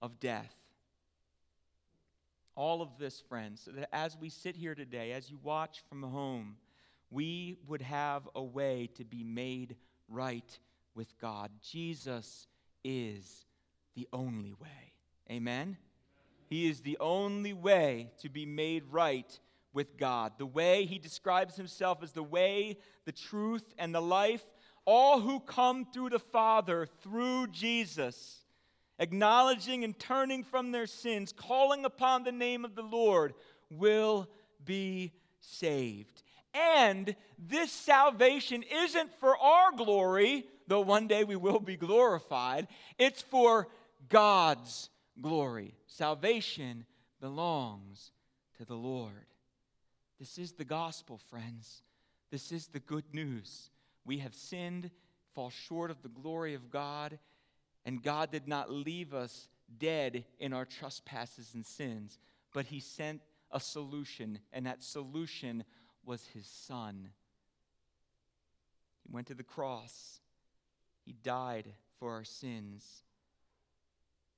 of 0.00 0.20
death. 0.20 0.54
All 2.54 2.80
of 2.80 2.96
this, 2.98 3.20
friends, 3.28 3.62
so 3.64 3.72
that 3.72 3.88
as 3.92 4.16
we 4.16 4.28
sit 4.28 4.54
here 4.54 4.76
today, 4.76 5.10
as 5.10 5.28
you 5.28 5.38
watch 5.42 5.82
from 5.88 6.02
home, 6.02 6.56
we 7.10 7.56
would 7.66 7.82
have 7.82 8.28
a 8.36 8.42
way 8.42 8.90
to 8.94 9.04
be 9.04 9.24
made 9.24 9.74
right 10.08 10.58
with 10.94 11.18
God. 11.20 11.50
Jesus 11.60 12.46
is 12.84 13.44
the 13.96 14.06
only 14.12 14.52
way. 14.52 14.93
Amen? 15.30 15.76
He 16.46 16.68
is 16.68 16.80
the 16.80 16.98
only 17.00 17.52
way 17.52 18.10
to 18.20 18.28
be 18.28 18.46
made 18.46 18.84
right 18.90 19.38
with 19.72 19.96
God. 19.96 20.32
The 20.38 20.46
way 20.46 20.84
he 20.84 20.98
describes 20.98 21.56
himself 21.56 22.02
as 22.02 22.12
the 22.12 22.22
way, 22.22 22.78
the 23.04 23.12
truth, 23.12 23.64
and 23.78 23.94
the 23.94 24.02
life. 24.02 24.44
All 24.84 25.20
who 25.20 25.40
come 25.40 25.86
through 25.86 26.10
the 26.10 26.18
Father 26.18 26.86
through 27.02 27.48
Jesus, 27.48 28.44
acknowledging 28.98 29.82
and 29.82 29.98
turning 29.98 30.44
from 30.44 30.72
their 30.72 30.86
sins, 30.86 31.32
calling 31.32 31.84
upon 31.84 32.22
the 32.22 32.32
name 32.32 32.64
of 32.64 32.74
the 32.74 32.82
Lord, 32.82 33.34
will 33.70 34.28
be 34.64 35.12
saved. 35.40 36.22
And 36.52 37.16
this 37.38 37.72
salvation 37.72 38.62
isn't 38.62 39.12
for 39.18 39.36
our 39.36 39.72
glory, 39.72 40.44
though 40.68 40.82
one 40.82 41.08
day 41.08 41.24
we 41.24 41.36
will 41.36 41.60
be 41.60 41.76
glorified, 41.76 42.68
it's 42.98 43.22
for 43.22 43.68
God's 44.08 44.90
glory. 45.20 45.74
Salvation 45.86 46.86
belongs 47.20 48.12
to 48.58 48.64
the 48.64 48.74
Lord. 48.74 49.26
This 50.18 50.38
is 50.38 50.52
the 50.52 50.64
gospel, 50.64 51.18
friends. 51.18 51.82
This 52.30 52.52
is 52.52 52.68
the 52.68 52.80
good 52.80 53.04
news. 53.12 53.70
We 54.04 54.18
have 54.18 54.34
sinned, 54.34 54.90
fall 55.34 55.50
short 55.50 55.90
of 55.90 56.02
the 56.02 56.08
glory 56.08 56.54
of 56.54 56.70
God, 56.70 57.18
and 57.84 58.02
God 58.02 58.30
did 58.30 58.48
not 58.48 58.70
leave 58.70 59.14
us 59.14 59.48
dead 59.78 60.24
in 60.38 60.52
our 60.52 60.64
trespasses 60.64 61.52
and 61.54 61.64
sins, 61.64 62.18
but 62.52 62.66
He 62.66 62.80
sent 62.80 63.22
a 63.50 63.60
solution, 63.60 64.38
and 64.52 64.66
that 64.66 64.82
solution 64.82 65.64
was 66.04 66.26
His 66.34 66.46
Son. 66.46 67.10
He 69.02 69.12
went 69.12 69.26
to 69.28 69.34
the 69.34 69.42
cross, 69.42 70.20
He 71.04 71.12
died 71.12 71.66
for 71.98 72.12
our 72.12 72.24
sins. 72.24 73.03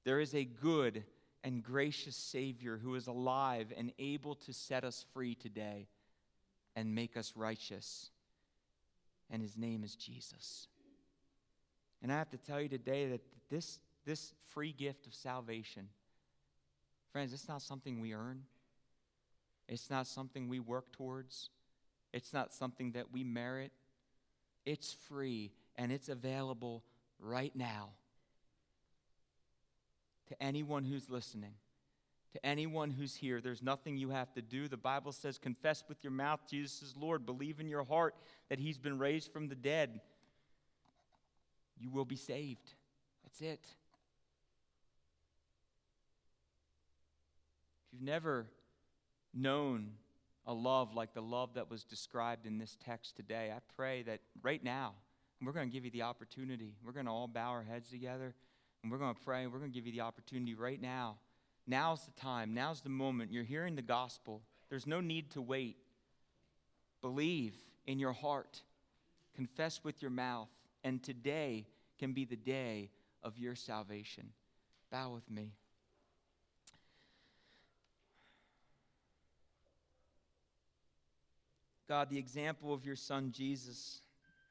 There 0.07 0.21
is 0.21 0.37
a 0.37 0.45
good 0.45 1.03
and 1.43 1.65
gracious 1.65 2.15
Savior 2.15 2.79
who 2.81 2.95
is 2.95 3.09
alive 3.09 3.73
and 3.77 3.93
able 3.99 4.37
to 4.37 4.53
set 4.53 4.85
us 4.85 5.05
free 5.13 5.35
today 5.35 5.89
and 6.77 6.95
make 6.95 7.17
us 7.17 7.33
righteous. 7.35 8.11
And 9.31 9.43
his 9.43 9.57
name 9.57 9.83
is 9.83 9.97
Jesus. 9.97 10.69
And 12.05 12.13
I 12.13 12.19
have 12.19 12.31
to 12.31 12.37
tell 12.37 12.61
you 12.61 12.69
today 12.69 13.09
that 13.09 13.21
this, 13.51 13.81
this 14.05 14.33
free 14.55 14.71
gift 14.71 15.09
of 15.09 15.15
salvation, 15.15 15.89
friends, 17.11 17.33
it's 17.33 17.49
not 17.49 17.61
something 17.61 18.01
we 18.01 18.15
earn. 18.15 18.43
It's 19.69 19.91
not 19.91 20.07
something 20.07 20.49
we 20.49 20.61
work 20.61 20.93
towards. 20.93 21.51
It's 22.13 22.33
not 22.33 22.55
something 22.55 22.93
that 22.93 23.11
we 23.11 23.25
merit. 23.25 23.73
It's 24.65 24.93
free 25.09 25.51
and 25.75 25.91
it's 25.91 26.09
available 26.09 26.85
right 27.19 27.55
now 27.57 27.91
to 30.29 30.43
anyone 30.43 30.85
who's 30.85 31.09
listening, 31.09 31.55
to 32.33 32.45
anyone 32.45 32.91
who's 32.91 33.15
here. 33.15 33.41
There's 33.41 33.63
nothing 33.63 33.97
you 33.97 34.11
have 34.11 34.33
to 34.35 34.43
do. 34.43 34.69
The 34.69 34.77
Bible 34.77 35.13
says, 35.13 35.39
confess 35.39 35.85
with 35.89 36.03
your 36.03 36.13
mouth 36.13 36.41
Jesus 36.49 36.83
is 36.83 36.95
Lord, 36.97 37.25
believe 37.25 37.61
in 37.61 37.69
your 37.69 37.85
heart 37.85 38.15
that 38.49 38.59
he's 38.59 38.79
been 38.79 38.99
raised 38.99 39.33
from 39.33 39.49
the 39.49 39.55
dead. 39.55 40.01
You 41.79 41.91
will 41.91 42.05
be 42.05 42.17
saved. 42.17 42.73
That's 43.25 43.41
it. 43.41 43.61
If 47.87 47.93
you've 47.93 48.03
never 48.03 48.47
known 49.35 49.91
a 50.47 50.55
love 50.55 50.95
like 50.95 51.13
the 51.13 51.23
love 51.23 51.55
that 51.55 51.71
was 51.71 51.85
described 51.85 52.47
in 52.47 52.59
this 52.59 52.77
text 52.85 53.17
today, 53.17 53.53
I 53.55 53.59
pray 53.77 54.03
that 54.05 54.21
right 54.43 54.63
now, 54.63 54.95
we're 55.43 55.53
going 55.53 55.69
to 55.69 55.73
give 55.73 55.85
you 55.85 55.91
the 55.91 56.03
opportunity. 56.03 56.73
We're 56.85 56.93
going 56.93 57.07
to 57.07 57.13
all 57.13 57.29
bow 57.29 57.51
our 57.51 57.63
heads 57.63 57.91
together. 57.91 58.35
And 58.83 58.93
we're 58.93 58.99
going 58.99 59.15
to 59.15 59.21
pray. 59.21 59.47
We're 59.47 59.59
going 59.59 59.71
to 59.71 59.75
give 59.75 59.87
you 59.87 59.93
the 59.93 60.03
opportunity 60.03 60.55
right 60.55 60.81
now. 60.81 61.17
Now's 61.67 62.05
the 62.05 62.21
time. 62.21 62.55
Now's 62.55 62.81
the 62.81 62.89
moment. 62.89 63.33
You're 63.33 63.45
hearing 63.45 63.75
the 63.75 63.83
gospel. 63.83 64.43
There's 64.69 64.87
no 64.87 65.01
need 65.01 65.31
to 65.33 65.43
wait. 65.43 65.77
Believe 67.03 67.55
in 67.87 67.99
your 67.99 68.13
heart, 68.13 68.63
confess 69.35 69.81
with 69.85 70.03
your 70.03 70.11
mouth, 70.11 70.49
and 70.85 71.03
today 71.03 71.67
can 71.99 72.13
be 72.13 72.25
the 72.25 72.37
day 72.37 72.91
of 73.23 73.39
your 73.39 73.55
salvation. 73.55 74.31
Bow 74.91 75.13
with 75.13 75.29
me. 75.31 75.53
God, 81.89 82.11
the 82.11 82.19
example 82.19 82.75
of 82.75 82.85
your 82.85 82.97
son 82.97 83.31
Jesus 83.33 84.01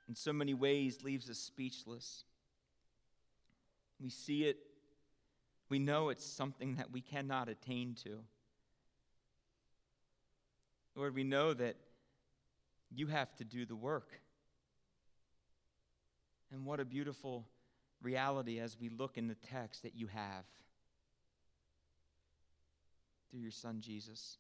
in 0.08 0.16
so 0.16 0.32
many 0.32 0.54
ways 0.54 1.04
leaves 1.04 1.30
us 1.30 1.38
speechless. 1.38 2.24
We 4.02 4.10
see 4.10 4.44
it. 4.44 4.58
We 5.70 5.80
know 5.80 6.10
it's 6.10 6.26
something 6.26 6.76
that 6.76 6.92
we 6.92 7.02
cannot 7.02 7.50
attain 7.50 7.96
to. 8.04 8.20
Lord, 10.96 11.16
we 11.16 11.24
know 11.24 11.54
that 11.54 11.76
you 12.94 13.08
have 13.08 13.36
to 13.38 13.44
do 13.44 13.66
the 13.66 13.76
work. 13.76 14.20
And 16.52 16.66
what 16.66 16.80
a 16.80 16.86
beautiful 16.86 17.46
reality 18.02 18.60
as 18.60 18.78
we 18.80 18.90
look 18.90 19.18
in 19.18 19.28
the 19.28 19.36
text 19.36 19.84
that 19.84 19.96
you 19.96 20.08
have 20.08 20.46
through 23.30 23.42
your 23.42 23.52
Son 23.52 23.82
Jesus. 23.82 24.38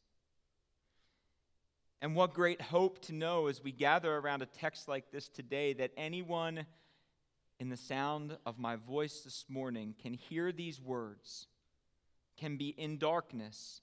And 2.01 2.15
what 2.15 2.33
great 2.33 2.61
hope 2.61 2.99
to 3.05 3.13
know 3.13 3.47
as 3.47 3.63
we 3.63 3.71
gather 3.71 4.15
around 4.15 4.41
a 4.41 4.45
text 4.45 4.87
like 4.87 5.11
this 5.11 5.27
today 5.27 5.73
that 5.73 5.91
anyone 5.97 6.65
in 7.59 7.69
the 7.69 7.77
sound 7.77 8.37
of 8.45 8.59
my 8.59 8.75
voice 8.75 9.21
this 9.21 9.45
morning 9.47 9.95
can 10.01 10.13
hear 10.13 10.51
these 10.51 10.81
words, 10.81 11.47
can 12.37 12.57
be 12.57 12.69
in 12.69 12.97
darkness, 12.97 13.81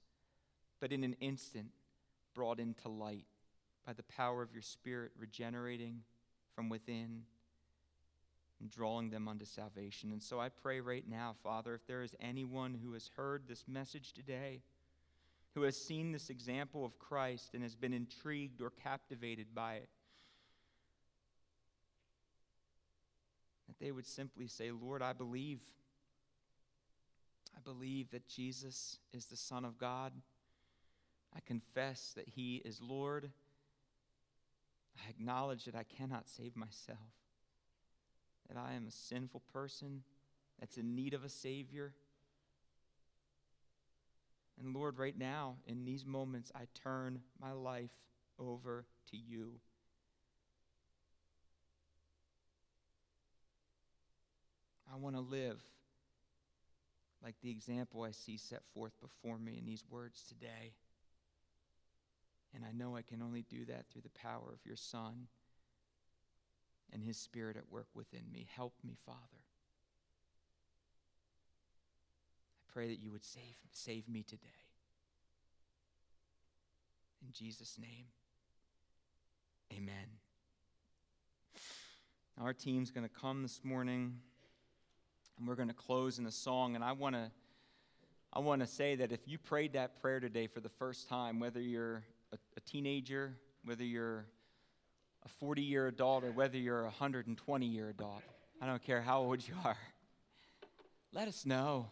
but 0.80 0.92
in 0.92 1.04
an 1.04 1.16
instant 1.20 1.68
brought 2.34 2.60
into 2.60 2.88
light 2.88 3.26
by 3.86 3.92
the 3.92 4.02
power 4.04 4.42
of 4.42 4.52
your 4.52 4.62
Spirit 4.62 5.12
regenerating 5.18 6.00
from 6.54 6.68
within 6.68 7.22
and 8.60 8.70
drawing 8.70 9.10
them 9.10 9.26
unto 9.26 9.44
salvation. 9.44 10.12
And 10.12 10.22
so 10.22 10.38
I 10.38 10.48
pray 10.48 10.80
right 10.80 11.04
now, 11.08 11.34
Father, 11.42 11.74
if 11.74 11.86
there 11.86 12.02
is 12.02 12.14
anyone 12.20 12.78
who 12.80 12.92
has 12.92 13.10
heard 13.16 13.42
this 13.48 13.64
message 13.66 14.12
today, 14.12 14.60
who 15.54 15.62
has 15.62 15.76
seen 15.76 16.12
this 16.12 16.30
example 16.30 16.84
of 16.84 16.98
Christ 16.98 17.54
and 17.54 17.62
has 17.62 17.74
been 17.74 17.92
intrigued 17.92 18.62
or 18.62 18.70
captivated 18.70 19.54
by 19.54 19.74
it, 19.74 19.88
they 23.82 23.90
would 23.90 24.06
simply 24.06 24.46
say, 24.46 24.70
Lord, 24.70 25.02
I 25.02 25.12
believe. 25.12 25.58
I 27.56 27.60
believe 27.64 28.12
that 28.12 28.28
Jesus 28.28 28.98
is 29.12 29.26
the 29.26 29.36
Son 29.36 29.64
of 29.64 29.76
God. 29.76 30.12
I 31.34 31.40
confess 31.44 32.12
that 32.14 32.28
He 32.28 32.62
is 32.64 32.80
Lord. 32.80 33.28
I 34.96 35.10
acknowledge 35.10 35.64
that 35.64 35.74
I 35.74 35.82
cannot 35.82 36.28
save 36.28 36.54
myself, 36.54 36.98
that 38.48 38.56
I 38.56 38.74
am 38.74 38.86
a 38.86 38.92
sinful 38.92 39.42
person 39.52 40.04
that's 40.60 40.76
in 40.76 40.94
need 40.94 41.12
of 41.12 41.24
a 41.24 41.28
Savior. 41.28 41.92
And 44.60 44.74
Lord, 44.74 44.96
right 44.96 45.18
now, 45.18 45.56
in 45.66 45.84
these 45.84 46.06
moments, 46.06 46.52
I 46.54 46.66
turn 46.72 47.20
my 47.40 47.50
life 47.50 47.90
over 48.38 48.84
to 49.10 49.16
you. 49.16 49.54
I 54.92 54.96
want 54.96 55.16
to 55.16 55.22
live 55.22 55.62
like 57.24 57.36
the 57.40 57.50
example 57.50 58.02
I 58.02 58.10
see 58.10 58.36
set 58.36 58.62
forth 58.74 58.92
before 59.00 59.38
me 59.38 59.56
in 59.58 59.64
these 59.64 59.84
words 59.88 60.22
today. 60.28 60.74
And 62.54 62.64
I 62.64 62.72
know 62.72 62.96
I 62.96 63.02
can 63.02 63.22
only 63.22 63.44
do 63.48 63.64
that 63.66 63.86
through 63.90 64.02
the 64.02 64.10
power 64.10 64.50
of 64.52 64.66
your 64.66 64.76
Son 64.76 65.28
and 66.92 67.02
his 67.02 67.16
Spirit 67.16 67.56
at 67.56 67.70
work 67.70 67.86
within 67.94 68.24
me. 68.30 68.46
Help 68.54 68.74
me, 68.84 68.96
Father. 69.06 69.18
I 72.58 72.72
pray 72.72 72.88
that 72.88 73.00
you 73.00 73.10
would 73.12 73.24
save, 73.24 73.56
save 73.70 74.06
me 74.08 74.22
today. 74.22 74.48
In 77.24 77.32
Jesus' 77.32 77.78
name, 77.80 78.06
amen. 79.72 80.18
Our 82.38 82.52
team's 82.52 82.90
going 82.90 83.08
to 83.08 83.14
come 83.14 83.42
this 83.42 83.60
morning 83.62 84.16
and 85.42 85.48
we're 85.48 85.56
going 85.56 85.66
to 85.66 85.74
close 85.74 86.20
in 86.20 86.26
a 86.26 86.30
song 86.30 86.76
and 86.76 86.84
i 86.84 86.92
want 86.92 87.16
to 87.16 87.28
i 88.32 88.38
want 88.38 88.60
to 88.60 88.66
say 88.66 88.94
that 88.94 89.10
if 89.10 89.26
you 89.26 89.38
prayed 89.38 89.72
that 89.72 90.00
prayer 90.00 90.20
today 90.20 90.46
for 90.46 90.60
the 90.60 90.68
first 90.68 91.08
time 91.08 91.40
whether 91.40 91.60
you're 91.60 92.04
a, 92.32 92.36
a 92.56 92.60
teenager 92.60 93.34
whether 93.64 93.82
you're 93.82 94.24
a 95.24 95.28
40 95.40 95.60
year 95.62 95.88
adult 95.88 96.22
or 96.22 96.30
whether 96.30 96.56
you're 96.56 96.82
a 96.82 96.84
120 96.84 97.66
year 97.66 97.88
adult 97.88 98.22
i 98.60 98.66
don't 98.66 98.84
care 98.84 99.02
how 99.02 99.20
old 99.20 99.46
you 99.46 99.54
are 99.64 99.76
let 101.12 101.28
us 101.28 101.44
know. 101.44 101.90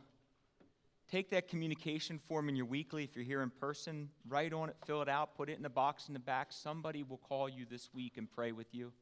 Take 1.11 1.29
that 1.31 1.49
communication 1.49 2.21
form 2.27 2.49
in 2.49 2.57
your 2.57 2.65
weekly 2.65 3.05
if 3.05 3.17
you're 3.17 3.25
here 3.25 3.43
in 3.43 3.51
person 3.51 4.11
write 4.29 4.53
on 4.53 4.69
it 4.69 4.77
fill 4.87 5.03
it 5.03 5.09
out 5.09 5.37
put 5.37 5.51
it 5.51 5.57
in 5.57 5.63
the 5.65 5.69
box 5.69 6.07
in 6.07 6.15
the 6.15 6.21
back. 6.21 6.53
Somebody 6.53 7.03
will 7.03 7.19
call 7.19 7.49
you 7.49 7.67
this 7.69 7.91
week 7.93 8.17
and 8.17 8.31
pray 8.31 8.53
with 8.53 8.73
you 8.73 8.93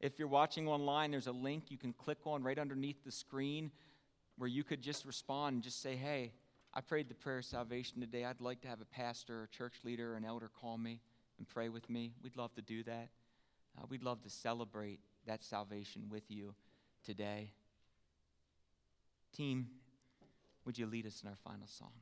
if 0.00 0.18
you're 0.18 0.28
watching 0.28 0.68
online, 0.68 1.10
there's 1.10 1.26
a 1.26 1.32
link 1.32 1.70
you 1.70 1.78
can 1.78 1.92
click 1.92 2.18
on 2.24 2.42
right 2.42 2.58
underneath 2.58 3.04
the 3.04 3.10
screen 3.10 3.70
where 4.36 4.48
you 4.48 4.62
could 4.62 4.82
just 4.82 5.04
respond 5.04 5.54
and 5.54 5.62
just 5.62 5.82
say, 5.82 5.96
Hey, 5.96 6.32
I 6.72 6.80
prayed 6.80 7.08
the 7.08 7.14
prayer 7.14 7.38
of 7.38 7.44
salvation 7.44 8.00
today. 8.00 8.24
I'd 8.24 8.40
like 8.40 8.60
to 8.62 8.68
have 8.68 8.80
a 8.80 8.84
pastor, 8.84 9.44
a 9.44 9.56
church 9.56 9.74
leader, 9.84 10.14
an 10.14 10.24
elder 10.24 10.50
call 10.60 10.78
me 10.78 11.00
and 11.38 11.48
pray 11.48 11.68
with 11.68 11.88
me. 11.90 12.12
We'd 12.22 12.36
love 12.36 12.54
to 12.54 12.62
do 12.62 12.82
that. 12.84 13.08
Uh, 13.76 13.86
we'd 13.88 14.02
love 14.02 14.22
to 14.22 14.30
celebrate 14.30 15.00
that 15.26 15.42
salvation 15.42 16.02
with 16.10 16.24
you 16.28 16.54
today. 17.04 17.52
Team, 19.36 19.68
would 20.64 20.78
you 20.78 20.86
lead 20.86 21.06
us 21.06 21.22
in 21.22 21.28
our 21.28 21.36
final 21.44 21.66
song? 21.66 21.92